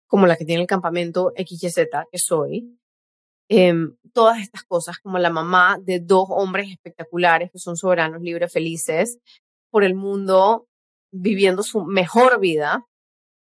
como 0.07 0.27
la 0.27 0.35
que 0.35 0.45
tiene 0.45 0.61
el 0.61 0.67
campamento 0.67 1.33
XYZ 1.35 1.87
que 2.11 2.17
soy. 2.17 2.77
Em, 3.49 3.97
todas 4.13 4.39
estas 4.39 4.63
cosas, 4.63 4.99
como 4.99 5.17
la 5.17 5.29
mamá 5.29 5.77
de 5.81 5.99
dos 5.99 6.25
hombres 6.29 6.69
espectaculares 6.71 7.51
que 7.51 7.59
son 7.59 7.75
soberanos, 7.75 8.21
libres, 8.21 8.51
felices, 8.51 9.19
por 9.69 9.83
el 9.83 9.95
mundo, 9.95 10.67
viviendo 11.11 11.63
su 11.63 11.83
mejor 11.83 12.39
vida, 12.39 12.85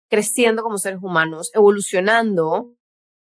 creciendo 0.10 0.64
como 0.64 0.78
seres 0.78 1.00
humanos, 1.02 1.52
evolucionando, 1.54 2.76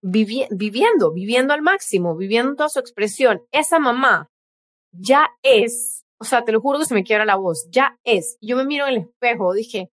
viviendo, 0.02 1.12
viviendo 1.12 1.52
al 1.52 1.62
máximo, 1.62 2.16
viviendo 2.16 2.54
toda 2.54 2.68
su 2.68 2.78
expresión. 2.78 3.42
Esa 3.52 3.78
mamá 3.78 4.28
ya 4.92 5.28
es, 5.42 6.02
o 6.20 6.24
sea, 6.24 6.44
te 6.44 6.52
lo 6.52 6.60
juro 6.60 6.78
que 6.78 6.86
se 6.86 6.94
me 6.94 7.04
quiebra 7.04 7.24
la 7.24 7.36
voz, 7.36 7.68
ya 7.70 7.98
es. 8.04 8.38
Yo 8.40 8.56
me 8.56 8.64
miro 8.64 8.86
en 8.86 8.94
el 8.94 9.00
espejo, 9.02 9.52
dije, 9.52 9.90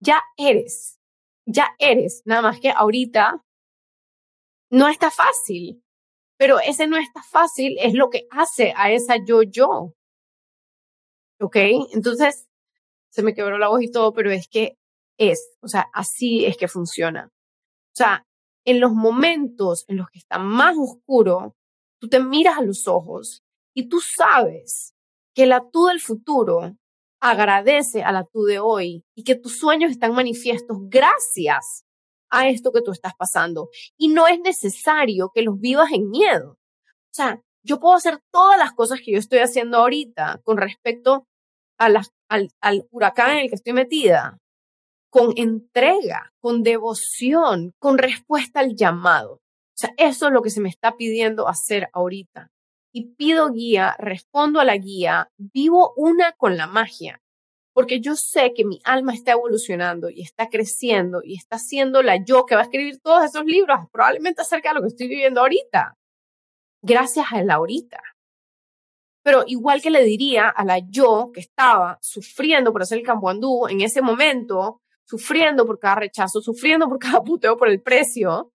ya 0.00 0.20
eres, 0.36 0.98
ya 1.46 1.68
eres, 1.78 2.22
nada 2.24 2.42
más 2.42 2.60
que 2.60 2.70
ahorita 2.70 3.42
no 4.70 4.88
está 4.88 5.10
fácil, 5.10 5.82
pero 6.36 6.58
ese 6.58 6.86
no 6.86 6.96
está 6.96 7.22
fácil 7.22 7.76
es 7.78 7.94
lo 7.94 8.10
que 8.10 8.26
hace 8.30 8.72
a 8.76 8.90
esa 8.90 9.16
yo-yo. 9.24 9.92
¿Ok? 11.40 11.56
Entonces, 11.92 12.46
se 13.14 13.22
me 13.22 13.32
quebró 13.32 13.58
la 13.58 13.68
voz 13.68 13.82
y 13.82 13.90
todo, 13.92 14.12
pero 14.12 14.32
es 14.32 14.48
que 14.48 14.76
es, 15.18 15.52
o 15.60 15.68
sea, 15.68 15.86
así 15.92 16.44
es 16.44 16.56
que 16.56 16.66
funciona. 16.66 17.28
O 17.28 17.96
sea, 17.96 18.26
en 18.66 18.80
los 18.80 18.92
momentos 18.92 19.84
en 19.86 19.98
los 19.98 20.10
que 20.10 20.18
está 20.18 20.38
más 20.38 20.74
oscuro, 20.76 21.54
tú 22.00 22.08
te 22.08 22.18
miras 22.18 22.58
a 22.58 22.62
los 22.62 22.88
ojos 22.88 23.44
y 23.72 23.88
tú 23.88 24.00
sabes 24.00 24.94
que 25.32 25.46
la 25.46 25.62
tú 25.70 25.86
del 25.86 26.00
futuro 26.00 26.76
agradece 27.20 28.02
a 28.02 28.10
la 28.10 28.24
tú 28.24 28.42
de 28.44 28.58
hoy 28.58 29.04
y 29.14 29.22
que 29.22 29.36
tus 29.36 29.58
sueños 29.58 29.92
están 29.92 30.12
manifiestos 30.12 30.76
gracias 30.88 31.84
a 32.30 32.48
esto 32.48 32.72
que 32.72 32.82
tú 32.82 32.90
estás 32.90 33.14
pasando. 33.16 33.68
Y 33.96 34.08
no 34.08 34.26
es 34.26 34.40
necesario 34.40 35.30
que 35.32 35.42
los 35.42 35.60
vivas 35.60 35.92
en 35.92 36.10
miedo. 36.10 36.52
O 36.52 37.14
sea, 37.14 37.40
yo 37.62 37.78
puedo 37.78 37.94
hacer 37.94 38.18
todas 38.32 38.58
las 38.58 38.72
cosas 38.72 39.00
que 39.04 39.12
yo 39.12 39.18
estoy 39.18 39.38
haciendo 39.38 39.78
ahorita 39.78 40.40
con 40.42 40.56
respecto 40.56 41.28
a 41.78 42.02
al, 42.28 42.50
al 42.60 42.86
huracán 42.90 43.32
en 43.32 43.38
el 43.38 43.48
que 43.48 43.56
estoy 43.56 43.72
metida, 43.72 44.38
con 45.10 45.32
entrega, 45.36 46.32
con 46.40 46.62
devoción, 46.62 47.72
con 47.78 47.98
respuesta 47.98 48.60
al 48.60 48.74
llamado. 48.74 49.34
O 49.34 49.76
sea, 49.76 49.94
eso 49.96 50.26
es 50.26 50.32
lo 50.32 50.42
que 50.42 50.50
se 50.50 50.60
me 50.60 50.68
está 50.68 50.96
pidiendo 50.96 51.48
hacer 51.48 51.88
ahorita. 51.92 52.50
Y 52.92 53.14
pido 53.14 53.50
guía, 53.50 53.96
respondo 53.98 54.60
a 54.60 54.64
la 54.64 54.76
guía, 54.76 55.30
vivo 55.36 55.92
una 55.96 56.32
con 56.32 56.56
la 56.56 56.66
magia, 56.66 57.20
porque 57.74 58.00
yo 58.00 58.14
sé 58.14 58.54
que 58.54 58.64
mi 58.64 58.80
alma 58.84 59.12
está 59.12 59.32
evolucionando 59.32 60.08
y 60.10 60.22
está 60.22 60.48
creciendo 60.48 61.20
y 61.24 61.34
está 61.36 61.58
siendo 61.58 62.02
la 62.02 62.24
yo 62.24 62.46
que 62.46 62.54
va 62.54 62.62
a 62.62 62.64
escribir 62.64 63.00
todos 63.00 63.24
esos 63.24 63.44
libros, 63.44 63.80
probablemente 63.90 64.42
acerca 64.42 64.68
de 64.68 64.74
lo 64.76 64.82
que 64.82 64.88
estoy 64.88 65.08
viviendo 65.08 65.40
ahorita, 65.40 65.96
gracias 66.82 67.26
a 67.32 67.42
la 67.42 67.54
ahorita. 67.54 68.00
Pero 69.24 69.42
igual 69.46 69.80
que 69.80 69.90
le 69.90 70.04
diría 70.04 70.48
a 70.50 70.64
la 70.64 70.78
yo 70.78 71.30
que 71.32 71.40
estaba 71.40 71.98
sufriendo 72.02 72.72
por 72.72 72.82
hacer 72.82 72.98
el 72.98 73.04
campo 73.04 73.30
en 73.68 73.80
ese 73.80 74.02
momento, 74.02 74.82
sufriendo 75.04 75.66
por 75.66 75.78
cada 75.78 75.96
rechazo, 75.96 76.42
sufriendo 76.42 76.88
por 76.88 76.98
cada 76.98 77.22
puteo 77.22 77.56
por 77.56 77.68
el 77.68 77.80
precio, 77.80 78.52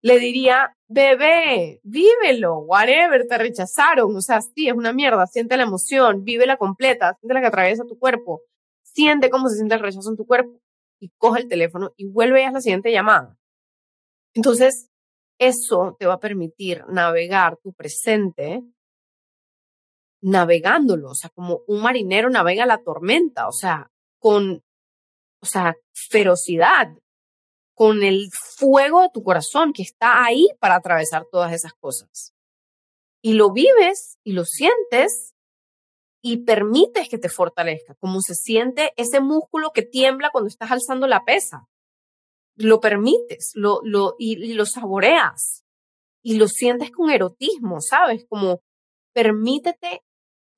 le 0.00 0.18
diría, 0.18 0.74
bebé, 0.88 1.80
vívelo, 1.82 2.60
whatever, 2.60 3.26
te 3.26 3.36
rechazaron, 3.36 4.16
o 4.16 4.20
sea, 4.20 4.40
sí, 4.40 4.68
es 4.68 4.74
una 4.74 4.92
mierda, 4.92 5.26
siente 5.26 5.56
la 5.56 5.64
emoción, 5.64 6.24
vívela 6.24 6.56
completa, 6.56 7.16
siente 7.20 7.34
la 7.34 7.40
que 7.40 7.48
atraviesa 7.48 7.84
tu 7.84 7.98
cuerpo, 7.98 8.42
siente 8.82 9.28
cómo 9.28 9.48
se 9.48 9.56
siente 9.56 9.74
el 9.74 9.80
rechazo 9.80 10.08
en 10.08 10.16
tu 10.16 10.26
cuerpo 10.26 10.58
y 11.00 11.10
coge 11.18 11.42
el 11.42 11.48
teléfono 11.48 11.92
y 11.96 12.06
vuelve 12.06 12.46
a 12.46 12.52
la 12.52 12.60
siguiente 12.60 12.92
llamada. 12.92 13.36
Entonces, 14.34 14.88
eso 15.38 15.96
te 15.98 16.06
va 16.06 16.14
a 16.14 16.20
permitir 16.20 16.84
navegar 16.88 17.58
tu 17.62 17.72
presente 17.72 18.62
navegándolo, 20.20 21.10
o 21.10 21.14
sea, 21.14 21.30
como 21.30 21.60
un 21.66 21.82
marinero 21.82 22.30
navega 22.30 22.66
la 22.66 22.82
tormenta, 22.82 23.48
o 23.48 23.52
sea, 23.52 23.90
con 24.18 24.62
o 25.40 25.46
sea, 25.46 25.76
ferocidad, 25.92 26.96
con 27.74 28.02
el 28.02 28.28
fuego 28.32 29.02
de 29.02 29.10
tu 29.12 29.22
corazón 29.22 29.72
que 29.72 29.82
está 29.82 30.24
ahí 30.24 30.48
para 30.58 30.76
atravesar 30.76 31.26
todas 31.30 31.52
esas 31.52 31.74
cosas. 31.74 32.34
Y 33.22 33.34
lo 33.34 33.52
vives 33.52 34.18
y 34.24 34.32
lo 34.32 34.44
sientes 34.44 35.34
y 36.20 36.38
permites 36.38 37.08
que 37.08 37.18
te 37.18 37.28
fortalezca, 37.28 37.94
como 37.94 38.20
se 38.20 38.34
siente 38.34 38.92
ese 38.96 39.20
músculo 39.20 39.70
que 39.72 39.82
tiembla 39.82 40.30
cuando 40.30 40.48
estás 40.48 40.70
alzando 40.70 41.06
la 41.06 41.24
pesa. 41.24 41.68
Lo 42.56 42.80
permites, 42.80 43.52
lo, 43.54 43.80
lo, 43.84 44.16
y, 44.18 44.54
lo 44.54 44.66
saboreas 44.66 45.64
y 46.24 46.36
lo 46.36 46.48
sientes 46.48 46.90
con 46.90 47.10
erotismo, 47.10 47.80
¿sabes? 47.80 48.26
Como 48.28 48.60
permítete 49.14 50.02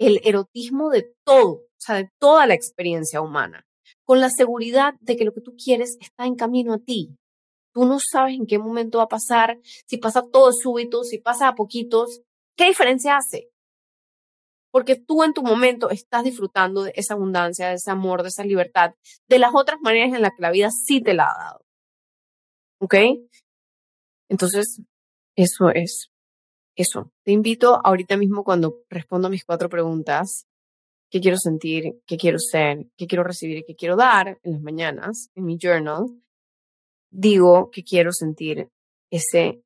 el 0.01 0.21
erotismo 0.25 0.91
de 0.91 1.15
todo, 1.25 1.51
o 1.53 1.79
sea, 1.79 1.97
de 1.97 2.11
toda 2.19 2.47
la 2.47 2.55
experiencia 2.55 3.21
humana 3.21 3.67
con 4.11 4.19
la 4.19 4.29
seguridad 4.29 4.95
de 4.99 5.17
que 5.17 5.25
lo 5.25 5.33
que 5.33 5.41
tú 5.41 5.55
quieres 5.55 5.97
está 6.01 6.27
en 6.27 6.35
camino 6.35 6.75
a 6.75 6.79
ti. 6.79 7.17
Tú 7.73 7.85
no 7.85 7.99
sabes 8.01 8.35
en 8.35 8.45
qué 8.45 8.59
momento 8.59 8.99
va 8.99 9.05
a 9.05 9.09
pasar, 9.09 9.61
si 9.87 9.99
pasa 9.99 10.25
todo 10.33 10.53
súbito, 10.53 11.05
si 11.05 11.19
pasa 11.19 11.47
a 11.47 11.55
poquitos. 11.55 12.21
¿Qué 12.57 12.67
diferencia 12.67 13.17
hace? 13.17 13.51
Porque 14.73 14.97
tú 14.97 15.23
en 15.23 15.33
tu 15.33 15.45
momento 15.45 15.91
estás 15.91 16.25
disfrutando 16.25 16.83
de 16.83 16.93
esa 16.97 17.15
abundancia, 17.15 17.69
de 17.69 17.75
ese 17.75 17.93
amor, 17.93 18.23
de 18.23 18.31
esa 18.31 18.43
libertad, 18.43 18.95
de 19.29 19.39
las 19.39 19.53
otras 19.55 19.79
maneras 19.81 20.13
en 20.13 20.23
las 20.23 20.33
que 20.33 20.43
la 20.43 20.51
vida 20.51 20.71
sí 20.73 21.01
te 21.01 21.15
la 21.15 21.31
ha 21.31 21.45
dado. 21.45 21.65
¿Ok? 22.81 22.95
Entonces, 24.29 24.83
eso 25.37 25.71
es 25.73 26.11
eso. 26.77 27.13
Te 27.25 27.33
invito 27.33 27.81
ahorita 27.85 28.17
mismo 28.17 28.45
cuando 28.45 28.83
respondo 28.89 29.29
a 29.29 29.31
mis 29.31 29.45
cuatro 29.45 29.69
preguntas 29.69 30.47
qué 31.11 31.21
quiero 31.21 31.37
sentir, 31.37 32.01
qué 32.07 32.17
quiero 32.17 32.39
ser, 32.39 32.87
qué 32.97 33.07
quiero 33.07 33.25
recibir 33.25 33.59
y 33.59 33.65
qué 33.65 33.75
quiero 33.75 33.97
dar 33.97 34.39
en 34.43 34.53
las 34.53 34.63
mañanas, 34.63 35.31
en 35.35 35.45
mi 35.45 35.59
journal, 35.61 36.07
digo 37.11 37.71
que 37.71 37.83
quiero 37.83 38.13
sentir 38.13 38.69
ese, 39.11 39.63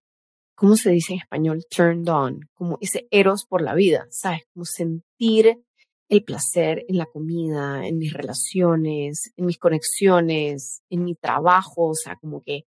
¿cómo 0.55 0.77
se 0.77 0.91
dice 0.91 1.13
en 1.13 1.19
español? 1.21 1.65
Turned 1.69 2.09
on, 2.09 2.41
como 2.55 2.79
ese 2.81 3.07
eros 3.11 3.45
por 3.45 3.61
la 3.61 3.75
vida, 3.75 4.07
¿sabes? 4.11 4.43
Como 4.55 4.65
sentir 4.65 5.63
el 6.09 6.25
placer 6.25 6.85
en 6.89 6.99
la 6.99 7.07
comida, 7.07 7.87
en 7.87 7.99
mis 7.99 8.13
relaciones, 8.13 9.33
en 9.37 9.47
mis 9.47 9.59
conexiones, 9.59 10.83
en 10.89 11.05
mi 11.05 11.15
trabajo, 11.15 11.89
o 11.89 11.95
sea, 11.95 12.17
como 12.17 12.41
que 12.41 12.65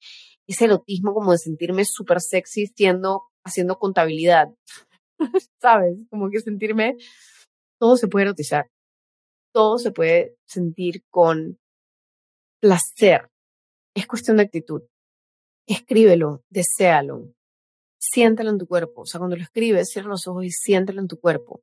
ese 0.47 0.65
erotismo 0.65 1.15
como 1.15 1.33
de 1.33 1.39
sentirme 1.39 1.85
súper 1.85 2.21
sexy 2.21 2.67
siendo, 2.67 3.30
haciendo 3.45 3.79
contabilidad, 3.79 4.49
¿sabes? 5.61 5.99
Como 6.11 6.31
que 6.31 6.41
sentirme 6.41 6.97
todo 7.79 7.97
se 7.97 8.09
puede 8.09 8.27
erotizar, 8.27 8.71
todo 9.55 9.79
se 9.79 9.91
puede 9.91 10.37
sentir 10.47 11.03
con 11.11 11.59
placer. 12.61 13.29
Es 13.97 14.07
cuestión 14.07 14.37
de 14.37 14.45
actitud. 14.45 14.83
Escríbelo, 15.67 16.43
deséalo, 16.51 17.33
siéntelo 17.99 18.51
en 18.51 18.59
tu 18.59 18.67
cuerpo. 18.67 19.03
O 19.03 19.07
sea, 19.07 19.19
cuando 19.19 19.37
lo 19.37 19.43
escribes, 19.43 19.91
cierra 19.91 20.09
los 20.09 20.27
ojos 20.27 20.45
y 20.45 20.51
siéntelo 20.51 21.01
en 21.01 21.09
tu 21.09 21.19
cuerpo. 21.19 21.63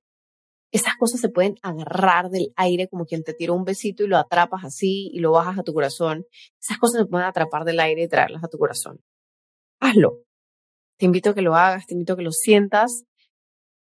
Esas 0.71 0.95
cosas 0.97 1.21
se 1.21 1.29
pueden 1.29 1.55
agarrar 1.61 2.29
del 2.29 2.51
aire 2.57 2.89
como 2.89 3.05
quien 3.05 3.23
te 3.23 3.33
tira 3.33 3.53
un 3.53 3.63
besito 3.63 4.03
y 4.03 4.07
lo 4.07 4.17
atrapas 4.17 4.65
así 4.65 5.09
y 5.13 5.19
lo 5.19 5.31
bajas 5.31 5.59
a 5.59 5.63
tu 5.63 5.73
corazón. 5.73 6.25
Esas 6.61 6.77
cosas 6.77 7.03
se 7.03 7.05
pueden 7.05 7.27
atrapar 7.27 7.63
del 7.63 7.79
aire 7.79 8.03
y 8.03 8.07
traerlas 8.07 8.43
a 8.43 8.47
tu 8.47 8.57
corazón. 8.57 8.99
Hazlo. 9.79 10.26
Te 10.97 11.05
invito 11.05 11.31
a 11.31 11.33
que 11.35 11.41
lo 11.41 11.55
hagas, 11.55 11.85
te 11.85 11.93
invito 11.93 12.13
a 12.13 12.17
que 12.17 12.23
lo 12.23 12.31
sientas 12.31 13.03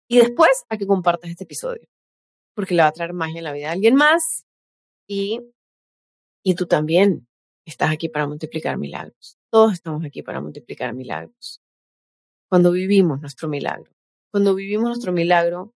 y 0.08 0.18
después 0.18 0.64
a 0.68 0.76
que 0.76 0.86
compartas 0.86 1.30
este 1.30 1.44
episodio 1.44 1.88
porque 2.54 2.74
le 2.74 2.82
va 2.82 2.88
a 2.88 2.92
traer 2.92 3.12
magia 3.12 3.38
en 3.38 3.44
la 3.44 3.52
vida 3.52 3.66
de 3.66 3.72
alguien 3.72 3.94
más 3.94 4.46
y, 5.06 5.40
y 6.42 6.54
tú 6.54 6.66
también 6.66 7.26
estás 7.66 7.90
aquí 7.90 8.08
para 8.08 8.26
multiplicar 8.26 8.78
milagros. 8.78 9.38
Todos 9.50 9.74
estamos 9.74 10.04
aquí 10.04 10.22
para 10.22 10.40
multiplicar 10.40 10.94
milagros. 10.94 11.60
Cuando 12.48 12.70
vivimos 12.72 13.20
nuestro 13.20 13.48
milagro, 13.48 13.90
cuando 14.30 14.54
vivimos 14.54 14.86
nuestro 14.86 15.12
milagro, 15.12 15.74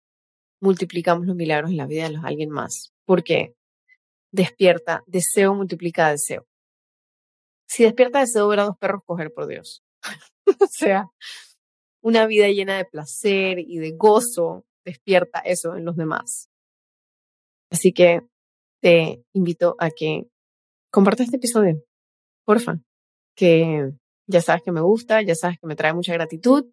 multiplicamos 0.62 1.26
los 1.26 1.36
milagros 1.36 1.72
en 1.72 1.78
la 1.78 1.88
vida 1.88 2.10
de 2.10 2.18
alguien 2.24 2.50
más. 2.50 2.94
Porque 3.06 3.56
despierta, 4.32 5.04
deseo 5.08 5.54
multiplica 5.56 6.10
deseo. 6.10 6.46
Si 7.68 7.84
despierta 7.84 8.20
deseo 8.20 8.48
ver 8.48 8.60
a 8.60 8.66
dos 8.66 8.78
perros 8.78 9.02
coger 9.06 9.34
por 9.34 9.48
Dios. 9.48 9.84
o 10.60 10.68
sea, 10.70 11.10
una 12.02 12.26
vida 12.26 12.48
llena 12.48 12.78
de 12.78 12.86
placer 12.86 13.60
y 13.60 13.78
de 13.80 13.92
gozo 13.92 14.66
despierta 14.86 15.40
eso 15.40 15.76
en 15.76 15.86
los 15.86 15.96
demás. 15.96 16.50
Así 17.70 17.92
que 17.92 18.22
te 18.82 19.24
invito 19.34 19.76
a 19.80 19.90
que 19.90 20.28
compartas 20.92 21.26
este 21.26 21.38
episodio, 21.38 21.84
porfa, 22.46 22.80
que 23.36 23.92
ya 24.28 24.42
sabes 24.42 24.64
que 24.64 24.72
me 24.72 24.82
gusta, 24.82 25.22
ya 25.22 25.36
sabes 25.36 25.60
que 25.60 25.68
me 25.68 25.76
trae 25.76 25.94
mucha 25.94 26.14
gratitud 26.14 26.66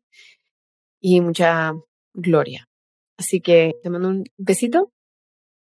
y 1.01 1.21
mucha 1.21 1.73
gloria. 2.15 2.69
Así 3.19 3.41
que 3.41 3.75
te 3.83 3.91
mando 3.91 4.09
un 4.09 4.25
besito, 4.37 4.93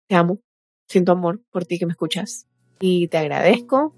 te 0.07 0.15
amo, 0.15 0.39
siento 0.87 1.11
amor 1.11 1.41
por 1.51 1.65
ti 1.65 1.79
que 1.79 1.85
me 1.85 1.93
escuchas 1.93 2.47
y 2.79 3.07
te 3.07 3.17
agradezco 3.17 3.95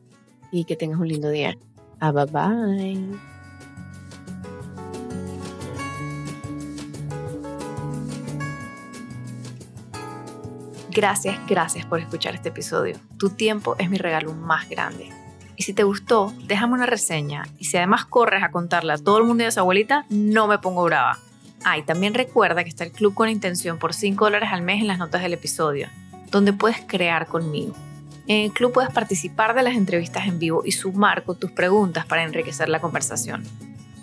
y 0.51 0.65
que 0.65 0.75
tengas 0.75 0.99
un 0.99 1.07
lindo 1.07 1.29
día. 1.29 1.55
Ah, 1.99 2.11
bye 2.11 2.25
bye. 2.25 3.38
Gracias, 10.99 11.39
gracias 11.47 11.85
por 11.85 12.01
escuchar 12.01 12.35
este 12.35 12.49
episodio. 12.49 12.97
Tu 13.17 13.29
tiempo 13.29 13.77
es 13.79 13.89
mi 13.89 13.97
regalo 13.97 14.33
más 14.33 14.67
grande. 14.67 15.07
Y 15.55 15.63
si 15.63 15.71
te 15.71 15.83
gustó, 15.83 16.33
déjame 16.45 16.73
una 16.73 16.87
reseña. 16.87 17.47
Y 17.57 17.63
si 17.63 17.77
además 17.77 18.03
corres 18.03 18.43
a 18.43 18.51
contarle 18.51 18.91
a 18.91 18.97
todo 18.97 19.17
el 19.17 19.23
mundo 19.23 19.45
y 19.45 19.47
a 19.47 19.51
su 19.51 19.61
abuelita, 19.61 20.05
no 20.09 20.47
me 20.47 20.57
pongo 20.59 20.83
brava. 20.83 21.17
Ah, 21.63 21.77
y 21.77 21.83
también 21.83 22.15
recuerda 22.15 22.65
que 22.65 22.69
está 22.69 22.83
el 22.83 22.91
Club 22.91 23.13
con 23.13 23.29
Intención 23.29 23.79
por 23.79 23.93
5 23.93 24.25
dólares 24.25 24.49
al 24.51 24.61
mes 24.61 24.81
en 24.81 24.87
las 24.87 24.97
notas 24.97 25.21
del 25.21 25.31
episodio, 25.31 25.87
donde 26.31 26.51
puedes 26.51 26.81
crear 26.85 27.27
conmigo. 27.27 27.73
En 28.27 28.47
el 28.47 28.51
club 28.51 28.73
puedes 28.73 28.91
participar 28.91 29.55
de 29.55 29.63
las 29.63 29.75
entrevistas 29.75 30.27
en 30.27 30.37
vivo 30.37 30.63
y 30.65 30.73
sumar 30.73 31.23
con 31.23 31.39
tus 31.39 31.51
preguntas 31.51 32.05
para 32.07 32.23
enriquecer 32.23 32.67
la 32.67 32.81
conversación. 32.81 33.45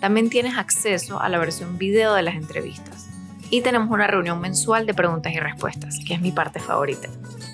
También 0.01 0.31
tienes 0.31 0.57
acceso 0.57 1.21
a 1.21 1.29
la 1.29 1.37
versión 1.37 1.77
video 1.77 2.15
de 2.15 2.23
las 2.23 2.33
entrevistas. 2.33 3.06
Y 3.49 3.61
tenemos 3.61 3.89
una 3.89 4.07
reunión 4.07 4.39
mensual 4.41 4.85
de 4.85 4.93
preguntas 4.93 5.33
y 5.33 5.39
respuestas, 5.39 5.99
que 6.05 6.15
es 6.15 6.21
mi 6.21 6.31
parte 6.31 6.59
favorita. 6.59 7.07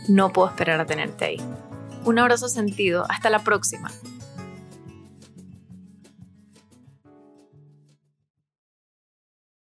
No 0.07 0.33
puedo 0.33 0.49
esperar 0.49 0.79
a 0.79 0.85
tenerte 0.85 1.25
ahí. 1.25 1.41
Un 2.03 2.19
abrazo 2.19 2.49
sentido. 2.49 3.05
Hasta 3.09 3.29
la 3.29 3.39
próxima. 3.39 3.91